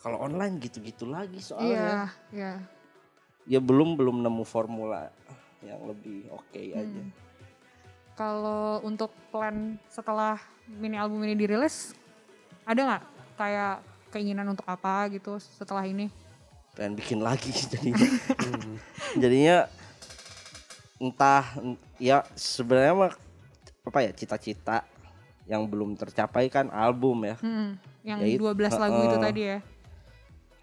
kalau 0.00 0.16
online 0.18 0.56
gitu-gitu 0.58 1.04
lagi 1.04 1.36
Iya, 1.36 1.44
soalnya 1.44 1.86
iya. 2.32 2.52
ya 3.44 3.60
belum 3.60 3.94
belum 3.94 4.20
nemu 4.20 4.44
formula 4.44 5.12
yang 5.60 5.80
lebih 5.84 6.24
oke 6.30 6.56
aja. 6.56 6.80
Hmm. 6.80 7.12
Kalau 8.16 8.80
untuk 8.80 9.12
plan 9.28 9.76
setelah 9.86 10.40
mini 10.66 10.96
album 10.96 11.20
ini 11.20 11.32
dirilis, 11.34 11.92
ada 12.64 12.80
nggak 12.80 13.04
kayak 13.36 13.74
keinginan 14.08 14.48
untuk 14.48 14.64
apa 14.64 15.08
gitu 15.08 15.36
setelah 15.36 15.84
ini? 15.84 16.08
Pengen 16.72 16.96
bikin 16.96 17.20
lagi 17.20 17.52
jadinya. 17.68 18.08
jadinya 19.14 19.56
entah 20.96 21.44
en- 21.58 21.80
ya 21.96 22.24
sebenarnya 22.32 22.94
mah 22.94 23.12
apa 23.80 23.98
ya 24.00 24.12
cita-cita 24.12 24.84
yang 25.44 25.64
belum 25.64 25.96
tercapai 25.96 26.48
kan 26.48 26.68
album 26.70 27.24
ya. 27.24 27.36
Hmm, 27.40 27.76
yang 28.00 28.20
Ya 28.20 28.36
itu, 28.36 28.44
12 28.44 28.76
lagu 28.76 28.98
itu 28.98 29.08
heeh. 29.10 29.24
tadi 29.24 29.42
ya. 29.42 29.58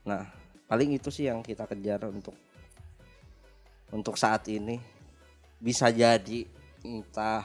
Nah, 0.08 0.24
paling 0.72 0.96
itu 0.96 1.12
sih 1.12 1.28
yang 1.28 1.44
kita 1.44 1.68
kejar 1.68 2.08
untuk 2.08 2.34
untuk 3.92 4.16
saat 4.16 4.48
ini. 4.48 4.80
Bisa 5.60 5.92
jadi 5.92 6.48
entah 6.88 7.44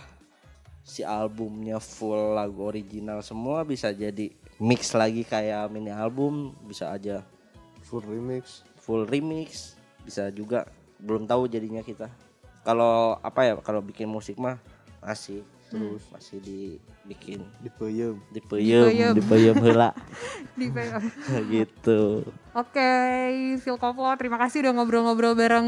si 0.87 1.03
albumnya 1.03 1.83
full 1.83 2.39
lagu 2.39 2.67
original 2.67 3.23
semua 3.23 3.63
bisa 3.63 3.95
jadi 3.95 4.31
mix 4.63 4.95
lagi 4.95 5.27
kayak 5.27 5.71
mini 5.75 5.91
album, 5.91 6.55
bisa 6.67 6.91
aja 6.95 7.27
Full 7.83 8.07
remix. 8.07 8.63
full 8.79 9.07
remix, 9.07 9.79
bisa 10.07 10.31
juga 10.31 10.67
belum 11.03 11.27
tahu 11.27 11.51
jadinya 11.51 11.83
kita. 11.83 12.11
Kalau 12.63 13.19
apa 13.23 13.41
ya 13.43 13.55
kalau 13.59 13.83
bikin 13.83 14.07
musik 14.07 14.39
mah 14.39 14.59
masih 15.03 15.43
terus 15.73 16.05
masih 16.13 16.39
dibikin 16.39 17.41
Dipeyem. 17.59 18.15
dipeyem 18.29 18.85
Dipeyem. 18.85 19.13
dipeyem 19.17 19.57
heula 19.59 19.91
Di 20.59 20.69
PO. 20.69 20.99
gitu. 21.55 22.01
Oke, 22.53 22.93
Phil 23.65 23.81
Koplo, 23.81 24.13
terima 24.21 24.37
kasih 24.37 24.61
udah 24.61 24.73
ngobrol-ngobrol 24.77 25.33
bareng 25.33 25.65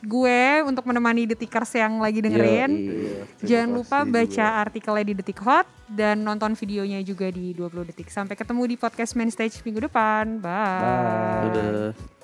gue 0.00 0.40
untuk 0.64 0.88
menemani 0.88 1.28
detikers 1.28 1.76
yang 1.76 2.00
lagi 2.00 2.24
dengerin. 2.24 2.72
Yoi. 2.72 3.28
Terima 3.36 3.44
Jangan 3.44 3.68
lupa 3.76 3.98
baca 4.08 4.24
juga. 4.48 4.60
artikelnya 4.64 5.04
di 5.04 5.14
Detik 5.20 5.40
Hot 5.44 5.68
dan 5.84 6.24
nonton 6.24 6.56
videonya 6.56 7.04
juga 7.04 7.28
di 7.28 7.52
20 7.52 7.92
detik. 7.92 8.08
Sampai 8.08 8.32
ketemu 8.32 8.64
di 8.64 8.76
podcast 8.80 9.12
Main 9.12 9.28
Stage 9.28 9.60
minggu 9.60 9.84
depan. 9.84 10.40
Bye. 10.40 11.52
Bye. 11.52 12.17